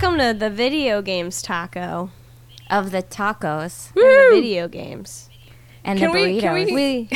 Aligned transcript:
Welcome 0.00 0.18
to 0.18 0.32
the 0.38 0.48
video 0.48 1.02
games 1.02 1.42
taco 1.42 2.10
of 2.70 2.90
the 2.90 3.02
tacos 3.02 3.88
and 3.94 3.96
the 3.96 4.28
video 4.40 4.66
games. 4.66 5.28
and 5.84 5.98
Can 5.98 6.08
the 6.10 6.14
we- 6.14 6.40
burritos. 6.40 6.40
can 6.40 6.54
we- 6.54 7.08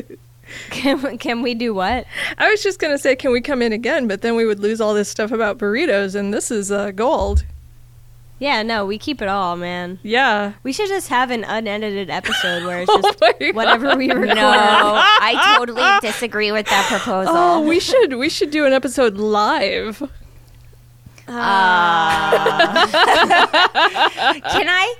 We 0.00 0.16
can, 0.70 1.18
can 1.18 1.42
we 1.42 1.54
do 1.54 1.72
what? 1.72 2.06
I 2.38 2.50
was 2.50 2.60
just 2.62 2.80
gonna 2.80 2.98
say, 2.98 3.14
can 3.14 3.30
we 3.30 3.40
come 3.40 3.62
in 3.62 3.72
again? 3.72 4.08
But 4.08 4.22
then 4.22 4.34
we 4.34 4.44
would 4.44 4.58
lose 4.58 4.80
all 4.80 4.92
this 4.94 5.08
stuff 5.08 5.30
about 5.30 5.58
burritos, 5.58 6.16
and 6.16 6.34
this 6.34 6.50
is 6.50 6.72
uh, 6.72 6.90
gold. 6.90 7.44
Yeah, 8.40 8.62
no, 8.64 8.84
we 8.86 8.98
keep 8.98 9.20
it 9.22 9.28
all, 9.28 9.56
man. 9.56 10.00
Yeah. 10.02 10.54
We 10.64 10.72
should 10.72 10.88
just 10.88 11.08
have 11.08 11.30
an 11.30 11.44
unedited 11.44 12.10
episode 12.10 12.64
where 12.64 12.80
it's 12.80 12.90
Oh 12.92 13.00
just 13.00 13.20
my 13.20 13.32
God. 13.38 13.54
whatever 13.54 13.94
we 13.96 14.10
record. 14.10 14.34
no, 14.34 14.50
I 14.54 15.56
totally 15.56 15.84
disagree 16.02 16.50
with 16.50 16.66
that 16.66 16.86
proposal. 16.88 17.32
Oh, 17.36 17.60
we 17.60 17.78
should 17.78 18.14
we 18.14 18.28
should 18.28 18.50
do 18.50 18.66
an 18.66 18.72
episode 18.72 19.18
live. 19.18 20.02
Ah. 21.32 22.88
can 24.52 24.68
I 24.68 24.94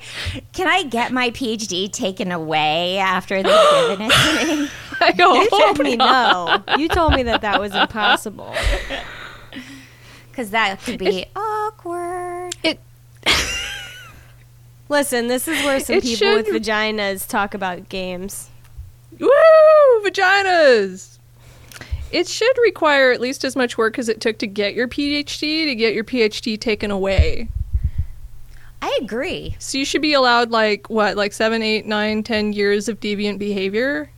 can 0.53 0.69
I 0.69 0.85
get 0.85 1.13
my 1.13 1.31
PhD 1.31 1.91
taken 1.91 2.31
away 2.31 2.99
after 2.99 3.43
they've 3.43 3.71
given 3.89 4.03
it 4.03 4.13
to 4.13 4.57
me? 4.63 4.69
I 5.01 5.13
You 5.17 5.49
told 5.49 5.79
me 5.81 5.97
no. 5.97 6.63
You 6.79 6.89
told 6.89 7.15
me 7.15 7.23
that 7.25 7.41
that 7.43 7.61
was 7.61 7.75
impossible. 7.75 8.55
Because 10.31 10.51
that 10.51 10.81
could 10.83 10.99
be 10.99 11.27
awkward. 11.37 12.55
It 12.63 12.79
Listen, 14.89 15.27
this 15.27 15.47
is 15.47 15.63
where 15.65 15.81
some 15.81 15.97
It 15.97 16.03
people 16.03 16.35
with 16.35 16.47
vaginas 16.47 17.29
talk 17.29 17.53
about 17.53 17.89
games. 17.89 18.49
Woo! 19.19 19.29
Vaginas! 20.05 21.19
It 22.13 22.27
should 22.29 22.57
require 22.63 23.13
at 23.13 23.21
least 23.21 23.45
as 23.45 23.55
much 23.55 23.79
work 23.79 23.99
as 23.99 24.09
it 24.09 24.21
took 24.21 24.39
to 24.39 24.47
get 24.47 24.75
your 24.75 24.89
PhD 24.89 25.65
to 25.67 25.75
get 25.75 25.95
your 25.95 26.05
PhD 26.05 26.59
taken 26.61 26.91
away. 26.91 27.49
I 28.83 28.99
agree. 29.03 29.57
So 29.59 29.79
you 29.79 29.85
should 29.85 30.03
be 30.03 30.13
allowed 30.15 30.51
like 30.51 30.89
what, 30.91 31.17
like 31.17 31.33
seven, 31.33 31.63
eight, 31.63 31.87
nine, 31.87 32.23
ten 32.23 32.53
years 32.53 32.89
of 32.89 32.99
deviant 32.99 33.39
behavior. 33.39 34.11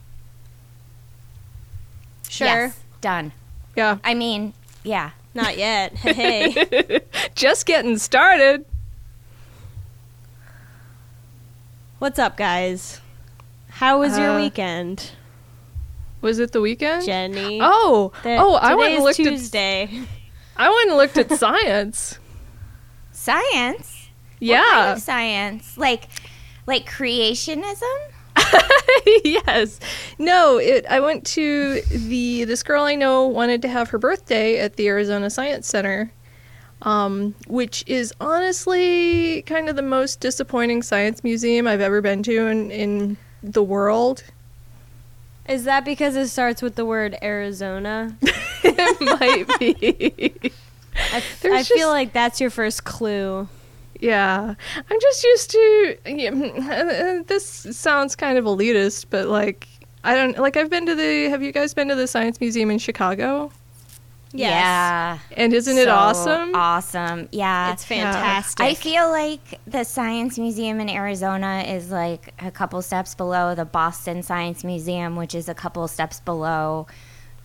Sure. 2.28 2.46
Yes, 2.46 2.80
done. 3.00 3.32
Yeah. 3.76 3.98
I 4.04 4.14
mean, 4.14 4.54
yeah. 4.84 5.10
Not 5.34 5.58
yet. 5.58 5.92
Hey. 5.96 7.00
Just 7.34 7.66
getting 7.66 7.98
started. 7.98 8.64
What's 11.98 12.18
up, 12.18 12.36
guys? 12.36 13.00
How 13.68 13.98
was 14.00 14.18
your 14.18 14.30
Uh, 14.30 14.36
weekend, 14.40 15.10
Was 16.22 16.38
it 16.38 16.52
the 16.52 16.60
weekend? 16.60 17.04
Jenny? 17.04 17.58
Oh, 17.62 18.12
The- 18.22 18.36
oh! 18.36 18.54
I 18.54 18.74
went 18.74 18.94
and 18.94 19.04
looked 19.04 19.16
Tuesday. 19.16 19.82
at. 19.84 19.90
I 20.56 20.68
went 20.70 20.88
and 20.88 20.96
looked 20.96 21.18
at 21.18 21.30
science. 21.38 22.18
Science. 23.10 24.08
What 24.38 24.56
kind 24.56 24.64
Yeah. 24.74 24.92
of 24.94 25.00
science? 25.00 25.76
Like, 25.76 26.08
like 26.66 26.88
creationism. 26.88 27.82
yes. 29.24 29.78
No, 30.18 30.56
it 30.58 30.86
I 30.88 31.00
went 31.00 31.24
to 31.26 31.80
the 31.82 32.44
this 32.44 32.62
girl 32.62 32.84
I 32.84 32.94
know 32.94 33.26
wanted 33.26 33.60
to 33.62 33.68
have 33.68 33.90
her 33.90 33.98
birthday 33.98 34.58
at 34.58 34.76
the 34.76 34.88
Arizona 34.88 35.28
Science 35.30 35.66
Center. 35.68 36.12
Um, 36.82 37.36
which 37.46 37.84
is 37.86 38.12
honestly 38.20 39.42
kind 39.42 39.68
of 39.68 39.76
the 39.76 39.82
most 39.82 40.18
disappointing 40.18 40.82
science 40.82 41.22
museum 41.22 41.68
I've 41.68 41.80
ever 41.80 42.00
been 42.00 42.24
to 42.24 42.46
in, 42.48 42.72
in 42.72 43.16
the 43.40 43.62
world. 43.62 44.24
Is 45.48 45.64
that 45.64 45.84
because 45.84 46.16
it 46.16 46.28
starts 46.28 46.62
with 46.62 46.76
the 46.76 46.84
word 46.84 47.16
Arizona? 47.22 48.16
it 48.64 49.00
might 49.00 49.58
be. 49.58 50.40
I, 51.12 51.16
f- 51.16 51.44
I 51.44 51.62
feel 51.62 51.88
like 51.88 52.12
that's 52.12 52.40
your 52.40 52.50
first 52.50 52.84
clue. 52.84 53.48
Yeah, 53.98 54.54
I'm 54.76 55.00
just 55.00 55.24
used 55.24 55.50
to. 55.50 55.96
Yeah, 56.06 57.22
this 57.26 57.46
sounds 57.46 58.14
kind 58.14 58.38
of 58.38 58.44
elitist, 58.44 59.06
but 59.10 59.26
like 59.28 59.68
I 60.04 60.14
don't 60.14 60.38
like. 60.38 60.56
I've 60.56 60.70
been 60.70 60.86
to 60.86 60.94
the. 60.94 61.28
Have 61.30 61.42
you 61.42 61.52
guys 61.52 61.74
been 61.74 61.88
to 61.88 61.94
the 61.94 62.06
Science 62.06 62.40
Museum 62.40 62.70
in 62.70 62.78
Chicago? 62.78 63.50
Yes. 64.32 65.20
Uh, 65.20 65.34
And 65.36 65.52
isn't 65.52 65.76
it 65.76 65.88
awesome? 65.88 66.54
Awesome. 66.54 67.28
Yeah. 67.32 67.72
It's 67.72 67.84
fantastic. 67.84 68.64
I 68.64 68.74
feel 68.74 69.10
like 69.10 69.60
the 69.66 69.84
Science 69.84 70.38
Museum 70.38 70.80
in 70.80 70.88
Arizona 70.88 71.64
is 71.66 71.90
like 71.90 72.32
a 72.40 72.50
couple 72.50 72.80
steps 72.82 73.14
below 73.14 73.54
the 73.54 73.64
Boston 73.64 74.22
Science 74.22 74.64
Museum, 74.64 75.16
which 75.16 75.34
is 75.34 75.48
a 75.48 75.54
couple 75.54 75.86
steps 75.88 76.20
below 76.20 76.86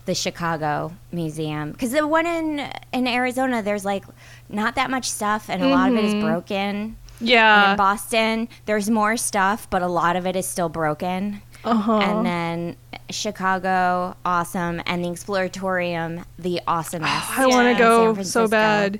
the 0.05 0.15
Chicago 0.15 0.93
Museum. 1.11 1.71
Because 1.71 1.91
the 1.91 2.07
one 2.07 2.25
in 2.25 2.69
in 2.93 3.07
Arizona, 3.07 3.61
there's 3.61 3.83
like 3.83 4.05
not 4.49 4.75
that 4.75 4.89
much 4.89 5.09
stuff, 5.09 5.49
and 5.49 5.61
a 5.61 5.67
lot 5.67 5.91
of 5.91 5.97
it 5.97 6.05
is 6.05 6.15
broken. 6.15 6.95
And 7.19 7.29
Yeah. 7.29 7.71
in 7.71 7.77
Boston, 7.77 8.47
there's 8.67 8.89
more 8.89 9.17
stuff, 9.17 9.67
but 9.69 9.81
a 9.81 9.87
lot 9.87 10.15
of 10.15 10.25
it 10.27 10.35
is 10.37 10.47
still 10.47 10.69
broken. 10.69 11.41
Uh-huh. 11.63 11.97
And 11.99 12.25
then 12.25 12.75
Chicago, 13.09 14.15
awesome, 14.25 14.81
and 14.85 15.03
the 15.03 15.09
Exploratorium, 15.09 16.23
the 16.39 16.61
awesomest. 16.67 17.37
I 17.37 17.45
want 17.47 17.75
to 17.77 17.83
go 17.83 18.21
so 18.23 18.47
bad. 18.47 18.99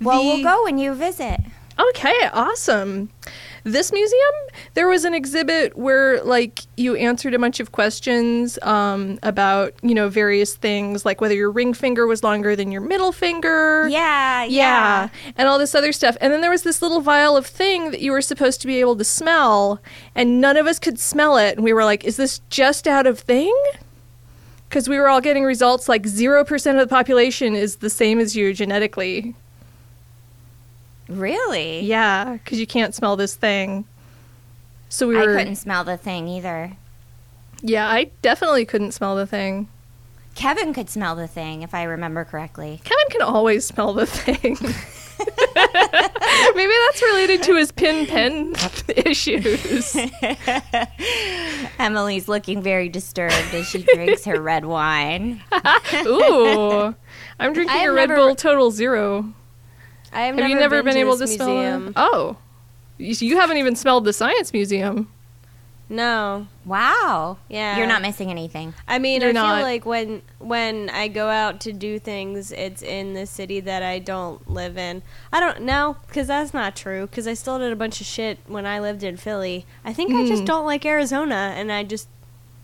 Well, 0.00 0.22
The- 0.22 0.28
we'll 0.28 0.42
go 0.42 0.64
when 0.64 0.78
you 0.78 0.94
visit. 0.94 1.40
Okay, 1.78 2.14
awesome. 2.32 3.10
This 3.66 3.90
museum, 3.90 4.34
there 4.74 4.86
was 4.86 5.04
an 5.04 5.12
exhibit 5.12 5.76
where, 5.76 6.22
like, 6.22 6.60
you 6.76 6.94
answered 6.94 7.34
a 7.34 7.38
bunch 7.40 7.58
of 7.58 7.72
questions 7.72 8.60
um, 8.62 9.18
about, 9.24 9.74
you 9.82 9.92
know, 9.92 10.08
various 10.08 10.54
things, 10.54 11.04
like 11.04 11.20
whether 11.20 11.34
your 11.34 11.50
ring 11.50 11.74
finger 11.74 12.06
was 12.06 12.22
longer 12.22 12.54
than 12.54 12.70
your 12.70 12.80
middle 12.80 13.10
finger. 13.10 13.88
Yeah, 13.88 14.44
Yeah, 14.54 15.08
and 15.36 15.48
all 15.48 15.58
this 15.58 15.74
other 15.74 15.90
stuff. 15.90 16.16
And 16.20 16.32
then 16.32 16.42
there 16.42 16.50
was 16.52 16.62
this 16.62 16.80
little 16.80 17.00
vial 17.00 17.36
of 17.36 17.44
thing 17.44 17.90
that 17.90 18.00
you 18.00 18.12
were 18.12 18.22
supposed 18.22 18.60
to 18.60 18.68
be 18.68 18.78
able 18.78 18.94
to 18.94 19.04
smell, 19.04 19.80
and 20.14 20.40
none 20.40 20.56
of 20.56 20.68
us 20.68 20.78
could 20.78 21.00
smell 21.00 21.36
it. 21.36 21.56
And 21.56 21.64
we 21.64 21.72
were 21.72 21.84
like, 21.84 22.04
is 22.04 22.16
this 22.16 22.42
just 22.50 22.86
out 22.86 23.08
of 23.08 23.18
thing? 23.18 23.52
Because 24.68 24.88
we 24.88 24.96
were 24.96 25.08
all 25.08 25.20
getting 25.20 25.42
results 25.42 25.88
like 25.88 26.04
0% 26.04 26.70
of 26.70 26.76
the 26.76 26.86
population 26.86 27.56
is 27.56 27.78
the 27.78 27.90
same 27.90 28.20
as 28.20 28.36
you 28.36 28.54
genetically. 28.54 29.34
Really? 31.08 31.80
Yeah, 31.80 32.34
because 32.34 32.58
you 32.58 32.66
can't 32.66 32.94
smell 32.94 33.16
this 33.16 33.34
thing. 33.34 33.84
So 34.88 35.08
we 35.08 35.18
I 35.18 35.26
couldn't 35.26 35.56
smell 35.56 35.84
the 35.84 35.96
thing 35.96 36.28
either. 36.28 36.72
Yeah, 37.62 37.88
I 37.88 38.10
definitely 38.22 38.64
couldn't 38.64 38.92
smell 38.92 39.16
the 39.16 39.26
thing. 39.26 39.68
Kevin 40.34 40.74
could 40.74 40.90
smell 40.90 41.16
the 41.16 41.26
thing, 41.26 41.62
if 41.62 41.72
I 41.74 41.84
remember 41.84 42.24
correctly. 42.24 42.80
Kevin 42.84 43.06
can 43.10 43.22
always 43.22 43.64
smell 43.64 43.94
the 43.94 44.04
thing. 44.06 44.56
Maybe 46.54 46.72
that's 46.86 47.02
related 47.02 47.42
to 47.44 47.56
his 47.56 47.72
pin 47.72 48.06
pen 48.06 48.54
issues. 48.88 49.96
Emily's 51.78 52.28
looking 52.28 52.60
very 52.62 52.88
disturbed 52.90 53.34
as 53.54 53.66
she 53.66 53.82
drinks 53.82 54.24
her 54.26 54.40
red 54.40 54.66
wine. 54.66 55.42
Ooh, 56.06 56.94
I'm 57.40 57.52
drinking 57.54 57.76
a 57.80 57.92
Red 57.92 58.10
never- 58.10 58.16
Bull 58.16 58.34
Total 58.34 58.70
Zero. 58.70 59.32
I 60.12 60.22
have, 60.22 60.36
Have 60.38 60.48
you 60.48 60.54
never 60.56 60.82
been, 60.82 60.94
to 60.94 61.00
able 61.00 61.14
to 61.14 61.18
this 61.20 61.34
smell 61.34 61.48
museum. 61.48 61.88
it? 61.88 61.92
Oh, 61.96 62.36
you 62.98 63.14
you 63.20 63.36
haven't 63.38 63.56
even 63.58 63.76
smelled 63.76 64.04
the 64.04 64.12
Science 64.12 64.52
Museum. 64.52 65.08
No. 65.88 66.48
Wow. 66.64 67.38
Yeah. 67.48 67.78
You're 67.78 67.86
not 67.86 68.02
missing 68.02 68.28
anything. 68.28 68.74
I 68.88 68.98
mean, 68.98 69.20
You're 69.20 69.30
I 69.30 69.34
feel 69.34 69.42
like 69.62 69.86
when 69.86 70.22
when 70.40 70.90
I 70.90 71.06
go 71.06 71.28
out 71.28 71.60
to 71.60 71.72
do 71.72 72.00
things, 72.00 72.50
it's 72.50 72.82
in 72.82 73.14
the 73.14 73.24
city 73.24 73.60
that 73.60 73.84
I 73.84 74.00
don't 74.00 74.50
live 74.50 74.76
in. 74.76 75.02
I 75.32 75.38
don't 75.38 75.62
know 75.62 75.96
because 76.08 76.26
that's 76.26 76.52
not 76.52 76.74
true. 76.74 77.06
Because 77.06 77.28
I 77.28 77.34
still 77.34 77.60
did 77.60 77.72
a 77.72 77.76
bunch 77.76 78.00
of 78.00 78.06
shit 78.06 78.38
when 78.48 78.66
I 78.66 78.80
lived 78.80 79.04
in 79.04 79.16
Philly. 79.16 79.64
I 79.84 79.92
think 79.92 80.12
I 80.12 80.26
just 80.26 80.42
Mm. 80.42 80.46
don't 80.46 80.66
like 80.66 80.84
Arizona, 80.84 81.54
and 81.56 81.70
I 81.70 81.84
just 81.84 82.08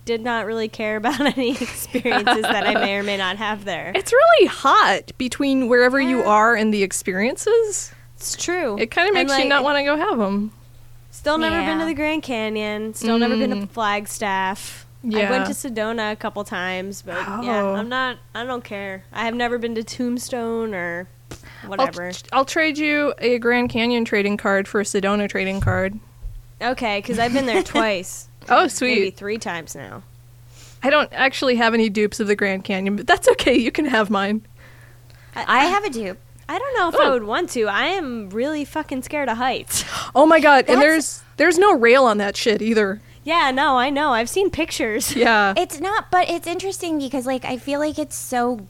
did 0.04 0.20
not 0.20 0.46
really 0.46 0.68
care 0.68 0.96
about 0.96 1.20
any 1.38 1.50
experiences 1.52 2.42
that 2.42 2.66
I 2.66 2.74
may 2.74 2.96
or 2.96 3.02
may 3.02 3.16
not 3.16 3.36
have 3.36 3.64
there. 3.64 3.92
It's 3.94 4.12
really 4.12 4.46
hot 4.46 5.12
between 5.18 5.68
wherever 5.68 6.00
you 6.00 6.22
are 6.22 6.54
and 6.54 6.72
the 6.74 6.82
experiences. 6.82 7.92
It's 8.16 8.36
true. 8.36 8.76
It 8.78 8.90
kind 8.90 9.08
of 9.10 9.16
And, 9.16 9.28
makes 9.28 9.42
you 9.42 9.48
not 9.48 9.64
want 9.64 9.78
to 9.78 9.84
go 9.84 9.96
have 9.96 10.18
them. 10.18 10.52
Still 11.10 11.38
never 11.38 11.56
been 11.64 11.78
to 11.78 11.84
the 11.84 11.94
Grand 11.94 12.22
Canyon. 12.22 12.94
Still 12.94 13.18
never 13.18 13.36
been 13.36 13.50
to 13.50 13.56
Mm. 13.56 13.68
Flagstaff. 13.70 14.86
I 15.04 15.28
went 15.30 15.46
to 15.46 15.52
Sedona 15.52 16.12
a 16.12 16.16
couple 16.16 16.44
times, 16.44 17.02
but 17.02 17.16
yeah, 17.44 17.60
Oh. 17.62 17.74
I'm 17.74 17.88
not. 17.88 18.18
I 18.34 18.44
don't 18.44 18.62
care. 18.62 19.04
I 19.12 19.24
have 19.24 19.34
never 19.34 19.58
been 19.58 19.74
to 19.74 19.82
Tombstone 19.82 20.74
or 20.74 21.08
I'll, 21.64 21.68
whatever. 21.70 22.12
I'll 22.32 22.44
trade 22.44 22.78
you 22.78 23.12
a 23.18 23.38
Grand 23.38 23.68
Canyon 23.70 24.04
trading 24.04 24.36
card 24.36 24.68
for 24.68 24.80
a 24.80 24.84
Sedona 24.84 25.28
trading 25.28 25.60
card. 25.60 25.98
Okay, 26.60 26.98
because 26.98 27.18
I've 27.18 27.32
been 27.32 27.46
there 27.46 27.62
twice, 27.64 28.28
Oh, 28.48 28.56
maybe 28.62 28.68
sweet. 28.68 29.16
three 29.16 29.38
times 29.38 29.74
now. 29.74 30.02
I 30.82 30.90
don't 30.90 31.12
actually 31.12 31.56
have 31.56 31.74
any 31.74 31.88
dupes 31.88 32.18
of 32.20 32.26
the 32.26 32.34
Grand 32.36 32.64
Canyon, 32.64 32.96
but 32.96 33.06
that's 33.06 33.28
okay. 33.28 33.56
You 33.56 33.70
can 33.70 33.84
have 33.84 34.10
mine. 34.10 34.42
I 35.34 35.64
have 35.66 35.84
a 35.84 35.90
dupe. 35.90 36.18
I 36.48 36.58
don't 36.58 36.74
know 36.76 36.88
if 36.88 36.96
I 36.96 37.06
Oh. 37.06 37.12
would 37.12 37.24
want 37.24 37.50
to. 37.50 37.64
I 37.68 37.86
am 37.86 38.28
really 38.30 38.64
fucking 38.64 39.02
scared 39.02 39.28
of 39.28 39.36
heights. 39.38 39.84
Oh 40.14 40.26
my 40.26 40.40
god! 40.40 40.66
and 40.68 40.78
there's 40.82 41.22
there's 41.38 41.56
no 41.58 41.74
rail 41.74 42.04
on 42.04 42.18
that 42.18 42.36
shit 42.36 42.60
either. 42.60 43.00
yeah, 43.24 43.50
no, 43.50 43.78
I 43.78 43.88
know. 43.88 44.10
I've 44.10 44.28
seen 44.28 44.50
pictures. 44.50 45.14
Yeah. 45.16 45.54
It's 45.56 45.80
not, 45.80 46.10
but 46.10 46.28
it's 46.28 46.46
interesting 46.46 46.98
because, 46.98 47.24
like, 47.24 47.44
I 47.46 47.56
feel 47.56 47.80
like 47.80 47.98
it's 47.98 48.16
so, 48.16 48.66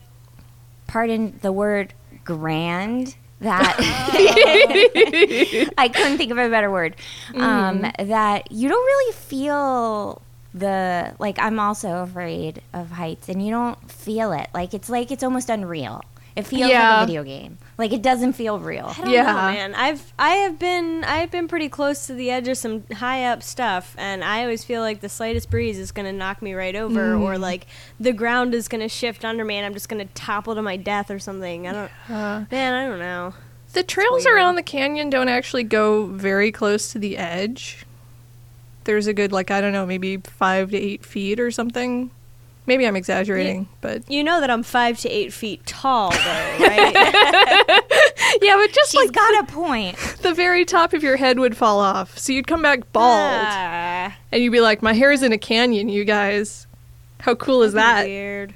pardon 0.86 1.38
the 1.42 1.50
word, 1.50 1.94
grand 2.24 3.16
that 3.42 3.76
I 5.78 5.88
couldn't 5.88 6.18
think 6.18 6.30
of 6.30 6.38
a 6.38 6.48
better 6.48 6.70
word. 6.70 6.96
Um, 7.34 7.82
that 7.98 8.50
you 8.50 8.68
don't 8.68 8.84
really 8.84 9.12
feel 9.14 10.22
the 10.54 11.14
like. 11.18 11.38
I'm 11.38 11.58
also 11.58 12.02
afraid 12.02 12.62
of 12.72 12.90
heights, 12.90 13.28
and 13.28 13.44
you 13.44 13.50
don't 13.50 13.90
feel 13.90 14.32
it. 14.32 14.48
Like 14.54 14.74
it's 14.74 14.88
like 14.88 15.10
it's 15.10 15.22
almost 15.22 15.50
unreal. 15.50 16.02
It 16.34 16.46
feels 16.46 16.70
Yeah. 16.70 16.94
like 16.94 17.02
a 17.02 17.06
video 17.06 17.24
game. 17.24 17.58
Like 17.76 17.92
it 17.92 18.00
doesn't 18.00 18.32
feel 18.32 18.58
real. 18.58 18.86
I 18.96 19.00
don't 19.02 19.10
Yeah. 19.10 19.22
know, 19.24 19.32
man. 19.34 19.74
I've 19.74 20.12
I 20.18 20.30
have 20.36 20.58
been 20.58 21.04
I've 21.04 21.30
been 21.30 21.46
pretty 21.48 21.68
close 21.68 22.06
to 22.06 22.14
the 22.14 22.30
edge 22.30 22.48
of 22.48 22.56
some 22.56 22.84
high 22.92 23.24
up 23.26 23.42
stuff, 23.42 23.94
and 23.98 24.24
I 24.24 24.42
always 24.42 24.64
feel 24.64 24.80
like 24.80 25.00
the 25.00 25.08
slightest 25.08 25.50
breeze 25.50 25.78
is 25.78 25.92
gonna 25.92 26.12
knock 26.12 26.40
me 26.40 26.54
right 26.54 26.74
over, 26.74 27.14
or 27.16 27.36
like 27.38 27.66
the 28.00 28.12
ground 28.12 28.54
is 28.54 28.68
gonna 28.68 28.88
shift 28.88 29.24
under 29.24 29.44
me, 29.44 29.56
and 29.56 29.66
I'm 29.66 29.74
just 29.74 29.88
gonna 29.88 30.06
topple 30.14 30.54
to 30.54 30.62
my 30.62 30.76
death 30.76 31.10
or 31.10 31.18
something. 31.18 31.66
I 31.68 31.72
don't, 31.72 31.90
Uh, 32.08 32.44
man. 32.50 32.72
I 32.74 32.86
don't 32.88 32.98
know. 32.98 33.34
the 33.74 33.82
trails 33.82 34.26
around 34.26 34.56
the 34.56 34.62
canyon 34.62 35.08
don't 35.10 35.28
actually 35.28 35.64
go 35.64 36.04
very 36.06 36.52
close 36.52 36.92
to 36.92 36.98
the 36.98 37.16
edge. 37.16 37.86
There's 38.84 39.06
a 39.06 39.14
good, 39.14 39.32
like, 39.32 39.50
I 39.50 39.60
don't 39.60 39.72
know, 39.72 39.86
maybe 39.86 40.16
five 40.18 40.70
to 40.72 40.76
eight 40.76 41.06
feet 41.06 41.38
or 41.40 41.50
something. 41.50 42.10
Maybe 42.64 42.86
I'm 42.86 42.94
exaggerating, 42.94 43.68
but 43.80 44.08
You 44.08 44.22
know 44.22 44.40
that 44.40 44.48
I'm 44.48 44.62
five 44.62 44.98
to 45.00 45.08
eight 45.08 45.32
feet 45.32 45.66
tall, 45.66 46.10
though, 46.10 46.16
right? 46.60 46.94
yeah, 48.40 48.56
but 48.56 48.72
just 48.72 48.92
She's 48.92 49.00
like 49.00 49.12
got 49.12 49.44
a 49.44 49.52
point. 49.52 49.96
the 50.22 50.32
very 50.32 50.64
top 50.64 50.92
of 50.92 51.02
your 51.02 51.16
head 51.16 51.38
would 51.40 51.56
fall 51.56 51.80
off, 51.80 52.16
so 52.16 52.32
you'd 52.32 52.46
come 52.46 52.62
back 52.62 52.92
bald, 52.92 53.46
Ah, 53.46 54.16
and 54.30 54.42
you'd 54.42 54.52
be 54.52 54.60
like, 54.60 54.80
"My 54.80 54.92
hair 54.92 55.10
is 55.10 55.22
in 55.24 55.32
a 55.32 55.38
canyon, 55.38 55.88
you 55.88 56.04
guys. 56.04 56.66
How 57.20 57.34
cool 57.34 57.62
is 57.62 57.72
that'd 57.72 58.04
that? 58.04 58.06
be 58.08 58.12
weird. 58.12 58.54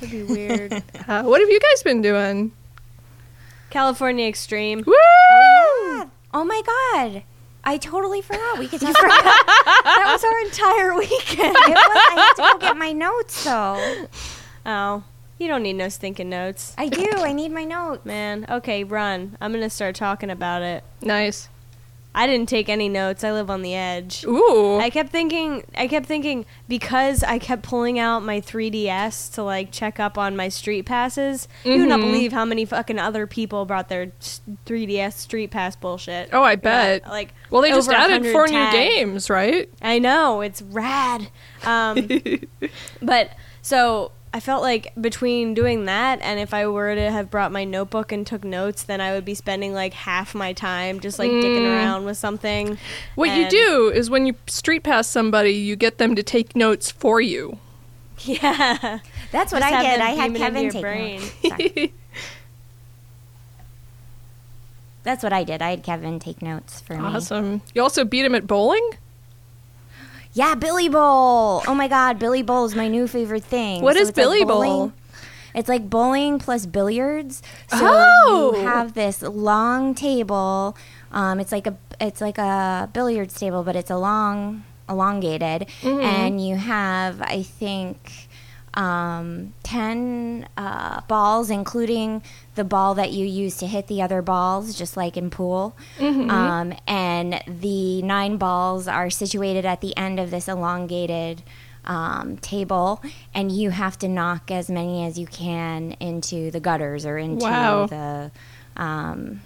That'd 0.00 0.10
be 0.10 0.34
weird. 0.34 0.72
Uh, 1.06 1.22
what 1.24 1.40
have 1.40 1.50
you 1.50 1.60
guys 1.60 1.82
been 1.82 2.00
doing? 2.02 2.52
California 3.70 4.26
Extreme. 4.26 4.84
Woo! 4.86 4.94
Yeah. 4.94 6.06
Oh 6.32 6.44
my 6.44 6.62
god. 6.66 7.22
I 7.64 7.78
totally 7.78 8.20
forgot. 8.20 8.58
We 8.58 8.68
could 8.68 8.80
talk 8.80 8.90
about 8.90 9.08
that 9.08 10.04
was 10.06 10.24
our 10.24 10.40
entire 10.46 10.94
weekend. 10.98 11.56
it. 11.56 11.70
Was, 11.70 11.76
I 11.76 12.14
had 12.16 12.34
to 12.34 12.52
go 12.52 12.58
get 12.58 12.76
my 12.76 12.92
notes 12.92 13.44
though. 13.44 14.06
Oh, 14.66 15.04
you 15.38 15.48
don't 15.48 15.62
need 15.62 15.74
no 15.74 15.88
stinking 15.88 16.28
notes. 16.28 16.74
I 16.78 16.88
do. 16.88 17.08
I 17.16 17.32
need 17.32 17.52
my 17.52 17.64
notes. 17.64 18.04
Man, 18.04 18.46
okay, 18.48 18.84
run. 18.84 19.36
I'm 19.40 19.52
gonna 19.52 19.70
start 19.70 19.94
talking 19.94 20.30
about 20.30 20.62
it. 20.62 20.84
Nice. 21.02 21.48
I 22.16 22.26
didn't 22.28 22.48
take 22.48 22.68
any 22.68 22.88
notes. 22.88 23.24
I 23.24 23.32
live 23.32 23.50
on 23.50 23.62
the 23.62 23.74
edge. 23.74 24.24
Ooh. 24.24 24.78
I 24.78 24.88
kept 24.88 25.10
thinking, 25.10 25.64
I 25.76 25.88
kept 25.88 26.06
thinking 26.06 26.46
because 26.68 27.24
I 27.24 27.38
kept 27.40 27.62
pulling 27.62 27.98
out 27.98 28.22
my 28.22 28.40
3DS 28.40 29.32
to 29.34 29.42
like 29.42 29.72
check 29.72 29.98
up 29.98 30.16
on 30.16 30.36
my 30.36 30.48
street 30.48 30.86
passes. 30.86 31.48
You 31.64 31.80
would 31.80 31.88
not 31.88 31.98
Mhm. 31.98 32.02
believe 32.02 32.32
how 32.32 32.44
many 32.44 32.64
fucking 32.64 32.98
other 33.00 33.26
people 33.26 33.64
brought 33.64 33.88
their 33.88 34.12
3DS 34.64 35.16
street 35.18 35.50
pass 35.50 35.74
bullshit. 35.76 36.28
oh, 36.32 36.42
I 36.42 36.54
bet. 36.56 37.02
Yeah, 37.04 37.10
like, 37.10 37.34
well, 37.50 37.62
they 37.62 37.70
just 37.70 37.90
added 37.90 38.22
100 38.22 38.32
four 38.32 38.46
tags. 38.46 38.74
new 38.74 38.80
games, 38.80 39.28
right? 39.30 39.68
I 39.82 39.98
know 39.98 40.40
it's 40.40 40.62
rad. 40.62 41.28
Um, 41.64 42.08
but 43.02 43.30
so 43.62 44.12
I 44.34 44.40
felt 44.40 44.62
like 44.62 44.92
between 45.00 45.54
doing 45.54 45.84
that 45.84 46.20
and 46.20 46.40
if 46.40 46.52
I 46.52 46.66
were 46.66 46.92
to 46.94 47.10
have 47.12 47.30
brought 47.30 47.52
my 47.52 47.62
notebook 47.64 48.10
and 48.10 48.26
took 48.26 48.42
notes, 48.42 48.82
then 48.82 49.00
I 49.00 49.12
would 49.12 49.24
be 49.24 49.34
spending 49.36 49.72
like 49.72 49.94
half 49.94 50.34
my 50.34 50.52
time 50.52 50.98
just 50.98 51.20
like 51.20 51.30
dicking 51.30 51.60
Mm. 51.64 51.72
around 51.76 52.04
with 52.04 52.18
something. 52.18 52.76
What 53.14 53.30
you 53.30 53.48
do 53.48 53.92
is 53.94 54.10
when 54.10 54.26
you 54.26 54.34
street 54.48 54.82
pass 54.82 55.06
somebody, 55.06 55.52
you 55.52 55.76
get 55.76 55.98
them 55.98 56.16
to 56.16 56.22
take 56.24 56.56
notes 56.56 56.90
for 56.90 57.20
you. 57.20 57.58
Yeah, 58.24 58.98
That's 59.32 59.52
what 59.52 59.62
Just 59.62 59.72
I 59.74 59.82
did. 59.82 60.00
I 60.00 60.10
had 60.10 60.32
beam 60.32 60.42
it 60.42 60.56
into 60.64 60.70
Kevin 60.70 60.70
take 60.70 60.82
brain. 60.82 61.20
notes. 61.84 61.92
That's 65.02 65.22
what 65.22 65.32
I 65.32 65.44
did. 65.44 65.60
I 65.62 65.70
had 65.70 65.82
Kevin 65.82 66.18
take 66.18 66.40
notes 66.40 66.80
for 66.80 66.94
me. 66.94 67.04
awesome. 67.04 67.62
You 67.74 67.82
also 67.82 68.04
beat 68.04 68.24
him 68.24 68.34
at 68.34 68.46
bowling. 68.46 68.88
Yeah, 70.34 70.54
Billy 70.56 70.88
Bowl. 70.88 71.62
Oh 71.66 71.74
my 71.74 71.86
God, 71.88 72.18
Billy 72.18 72.42
Bowl 72.42 72.64
is 72.64 72.74
my 72.74 72.88
new 72.88 73.06
favorite 73.06 73.44
thing. 73.44 73.82
What 73.82 73.96
is 73.96 74.08
it's 74.08 74.18
like 74.18 74.24
Billy 74.24 74.44
Bowl? 74.44 74.62
bowling- 74.62 74.92
It's 75.54 75.68
like 75.68 75.88
bowling 75.88 76.40
plus 76.40 76.66
billiards. 76.66 77.40
So 77.68 77.78
Oh. 77.80 78.52
you 78.56 78.64
have 78.66 78.94
this 78.94 79.22
long 79.22 79.94
table. 79.94 80.76
Um, 81.12 81.38
it's 81.38 81.52
like 81.52 81.68
a 81.68 81.74
it's 82.00 82.20
like 82.20 82.38
a 82.38 82.90
billiards 82.92 83.34
table, 83.38 83.62
but 83.62 83.76
it's 83.76 83.90
a 83.90 83.96
long 83.96 84.64
elongated, 84.88 85.68
Mhm. 85.82 86.02
and 86.02 86.44
you 86.44 86.56
have 86.56 87.22
I 87.22 87.42
think 87.44 88.28
um, 88.74 89.54
ten 89.62 90.48
uh, 90.56 91.00
balls, 91.08 91.50
including 91.50 92.22
the 92.54 92.64
ball 92.64 92.94
that 92.94 93.12
you 93.12 93.24
use 93.26 93.56
to 93.58 93.66
hit 93.66 93.86
the 93.86 94.02
other 94.02 94.20
balls, 94.22 94.74
just 94.76 94.96
like 94.96 95.16
in 95.16 95.30
pool. 95.30 95.76
Mhm. 95.98 96.30
Um, 96.30 96.74
and 96.86 97.40
the 97.46 98.02
nine 98.02 98.36
balls 98.36 98.86
are 98.88 99.10
situated 99.10 99.64
at 99.64 99.80
the 99.80 99.96
end 99.96 100.18
of 100.20 100.30
this 100.30 100.48
elongated 100.48 101.42
um, 101.86 102.36
table, 102.38 103.02
and 103.34 103.52
you 103.52 103.70
have 103.70 103.98
to 103.98 104.08
knock 104.08 104.50
as 104.50 104.70
many 104.70 105.04
as 105.04 105.18
you 105.18 105.26
can 105.26 105.92
into 106.00 106.50
the 106.50 106.60
gutters 106.60 107.04
or 107.06 107.18
into 107.18 107.44
Wow. 107.44 107.86
the. 107.86 108.30
Um, 108.76 109.40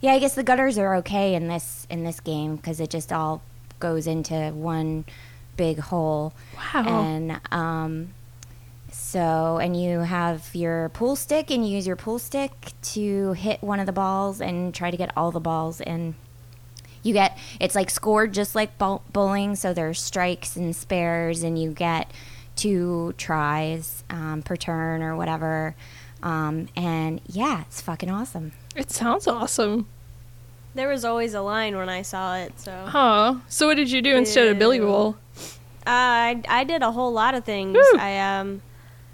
yeah, 0.00 0.12
I 0.12 0.18
guess 0.18 0.34
the 0.34 0.42
gutters 0.42 0.78
are 0.78 0.96
okay 0.96 1.34
in 1.34 1.48
this 1.48 1.86
in 1.90 2.04
this 2.04 2.20
game 2.20 2.56
because 2.56 2.80
it 2.80 2.90
just 2.90 3.12
all 3.12 3.42
goes 3.78 4.06
into 4.06 4.50
one 4.52 5.04
big 5.56 5.78
hole. 5.78 6.32
Wow. 6.56 7.02
And 7.02 7.40
um, 7.52 8.08
so, 9.10 9.58
and 9.60 9.76
you 9.76 9.98
have 9.98 10.54
your 10.54 10.88
pool 10.90 11.16
stick, 11.16 11.50
and 11.50 11.66
you 11.66 11.74
use 11.74 11.84
your 11.84 11.96
pool 11.96 12.20
stick 12.20 12.52
to 12.94 13.32
hit 13.32 13.60
one 13.60 13.80
of 13.80 13.86
the 13.86 13.92
balls 13.92 14.40
and 14.40 14.72
try 14.72 14.92
to 14.92 14.96
get 14.96 15.10
all 15.16 15.32
the 15.32 15.40
balls. 15.40 15.80
And 15.80 16.14
you 17.02 17.12
get 17.12 17.36
it's 17.58 17.74
like 17.74 17.90
scored 17.90 18.32
just 18.32 18.54
like 18.54 18.78
bowling. 18.78 19.56
So 19.56 19.74
there's 19.74 20.00
strikes 20.00 20.54
and 20.54 20.76
spares, 20.76 21.42
and 21.42 21.60
you 21.60 21.72
get 21.72 22.12
two 22.54 23.12
tries 23.18 24.04
um, 24.10 24.42
per 24.42 24.54
turn 24.54 25.02
or 25.02 25.16
whatever. 25.16 25.74
Um, 26.22 26.68
and 26.76 27.20
yeah, 27.26 27.62
it's 27.62 27.80
fucking 27.80 28.10
awesome. 28.10 28.52
It 28.76 28.92
sounds 28.92 29.26
awesome. 29.26 29.88
there 30.76 30.88
was 30.88 31.04
always 31.04 31.34
a 31.34 31.40
line 31.40 31.76
when 31.76 31.88
I 31.88 32.02
saw 32.02 32.36
it. 32.36 32.60
So 32.60 32.70
uh, 32.70 32.86
Huh. 32.86 33.34
So 33.48 33.66
what 33.66 33.74
did 33.74 33.90
you 33.90 34.02
do 34.02 34.14
instead 34.14 34.46
of 34.46 34.56
Billy 34.56 34.76
Ew. 34.76 34.84
Bowl? 34.84 35.16
I 35.84 36.40
I 36.48 36.62
did 36.62 36.82
a 36.82 36.92
whole 36.92 37.12
lot 37.12 37.34
of 37.34 37.44
things. 37.44 37.74
Woo. 37.74 37.98
I 37.98 38.38
um. 38.38 38.62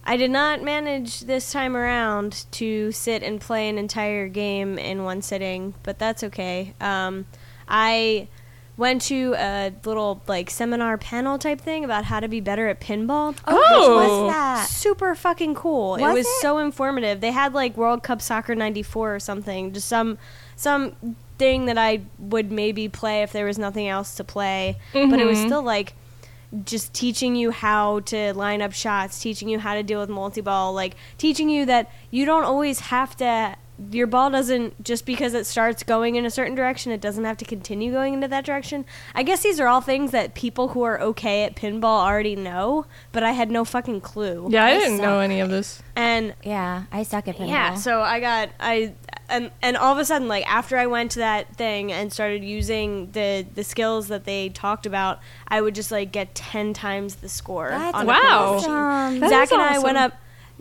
I 0.08 0.16
did 0.16 0.30
not 0.30 0.62
manage 0.62 1.20
this 1.22 1.50
time 1.50 1.76
around 1.76 2.46
to 2.52 2.92
sit 2.92 3.22
and 3.24 3.40
play 3.40 3.68
an 3.68 3.76
entire 3.76 4.28
game 4.28 4.78
in 4.78 5.02
one 5.02 5.20
sitting, 5.20 5.74
but 5.82 5.98
that's 5.98 6.22
okay. 6.24 6.74
Um, 6.80 7.26
I 7.68 8.28
went 8.76 9.00
to 9.02 9.34
a 9.38 9.72
little 9.84 10.22
like 10.28 10.50
seminar 10.50 10.98
panel 10.98 11.38
type 11.38 11.60
thing 11.60 11.82
about 11.84 12.04
how 12.04 12.20
to 12.20 12.28
be 12.28 12.40
better 12.40 12.68
at 12.68 12.78
pinball. 12.80 13.34
Oh. 13.46 13.96
what's 14.26 14.32
that? 14.34 14.68
super 14.68 15.14
fucking 15.14 15.54
cool. 15.54 15.96
it 15.96 16.02
Was 16.02 16.14
was 16.14 16.26
it? 16.26 16.40
so 16.40 16.58
informative. 16.58 17.20
They 17.20 17.32
had 17.32 17.52
like 17.54 17.76
World 17.76 18.02
Cup 18.02 18.20
Soccer 18.22 18.54
94 18.54 19.14
or 19.16 19.18
something, 19.18 19.72
just 19.72 19.88
some 19.88 20.18
some 20.56 20.94
thing 21.38 21.66
that 21.66 21.76
I 21.78 22.02
would 22.18 22.50
maybe 22.52 22.88
play 22.88 23.22
if 23.22 23.32
there 23.32 23.44
was 23.46 23.58
nothing 23.58 23.88
else 23.88 24.14
to 24.16 24.24
play, 24.24 24.78
but 24.92 25.18
it 25.20 25.26
was 25.26 25.38
Mhm. 25.38 25.46
still 25.46 25.62
like 25.62 25.94
just 26.64 26.92
teaching 26.92 27.36
you 27.36 27.50
how 27.50 28.00
to 28.00 28.32
line 28.34 28.62
up 28.62 28.72
shots, 28.72 29.20
teaching 29.20 29.48
you 29.48 29.58
how 29.58 29.74
to 29.74 29.82
deal 29.82 30.00
with 30.00 30.08
multi-ball, 30.08 30.72
like 30.72 30.96
teaching 31.18 31.48
you 31.50 31.66
that 31.66 31.90
you 32.10 32.24
don't 32.24 32.44
always 32.44 32.80
have 32.80 33.16
to 33.16 33.56
your 33.90 34.06
ball 34.06 34.30
doesn't 34.30 34.82
just 34.82 35.04
because 35.04 35.34
it 35.34 35.44
starts 35.44 35.82
going 35.82 36.16
in 36.16 36.24
a 36.24 36.30
certain 36.30 36.54
direction, 36.54 36.92
it 36.92 37.00
doesn't 37.00 37.24
have 37.24 37.36
to 37.36 37.44
continue 37.44 37.92
going 37.92 38.14
into 38.14 38.28
that 38.28 38.44
direction. 38.44 38.84
I 39.14 39.22
guess 39.22 39.42
these 39.42 39.60
are 39.60 39.66
all 39.66 39.80
things 39.80 40.12
that 40.12 40.34
people 40.34 40.68
who 40.68 40.82
are 40.82 41.00
okay 41.00 41.44
at 41.44 41.56
pinball 41.56 41.84
already 42.02 42.36
know, 42.36 42.86
but 43.12 43.22
I 43.22 43.32
had 43.32 43.50
no 43.50 43.64
fucking 43.64 44.00
clue. 44.00 44.46
Yeah, 44.50 44.64
I 44.64 44.70
I 44.70 44.78
didn't 44.78 44.98
know 44.98 45.20
any 45.20 45.40
of 45.40 45.50
this. 45.50 45.82
And 45.94 46.34
Yeah, 46.42 46.84
I 46.90 47.02
suck 47.02 47.28
at 47.28 47.36
pinball. 47.36 47.48
yeah, 47.48 47.74
so 47.74 48.00
I 48.00 48.20
got 48.20 48.50
I 48.58 48.94
and 49.28 49.50
and 49.62 49.76
all 49.76 49.92
of 49.92 49.98
a 49.98 50.04
sudden 50.04 50.28
like 50.28 50.46
after 50.46 50.76
I 50.78 50.86
went 50.86 51.10
to 51.12 51.18
that 51.20 51.56
thing 51.56 51.92
and 51.92 52.12
started 52.12 52.44
using 52.44 53.10
the 53.12 53.46
the 53.54 53.64
skills 53.64 54.08
that 54.08 54.24
they 54.24 54.48
talked 54.50 54.86
about, 54.86 55.20
I 55.48 55.60
would 55.60 55.74
just 55.74 55.90
like 55.90 56.12
get 56.12 56.34
10 56.34 56.72
times 56.74 57.16
the 57.16 57.28
score 57.28 57.70
That's 57.70 57.96
on 57.96 58.06
Wow. 58.06 58.14
a 58.14 58.20
pinball 58.20 58.54
machine. 58.56 58.70
awesome. 58.72 59.20
That 59.20 59.30
Zach 59.30 59.44
is 59.48 59.52
and 59.52 59.62
I 59.62 59.78
went 59.78 59.98
up 59.98 60.12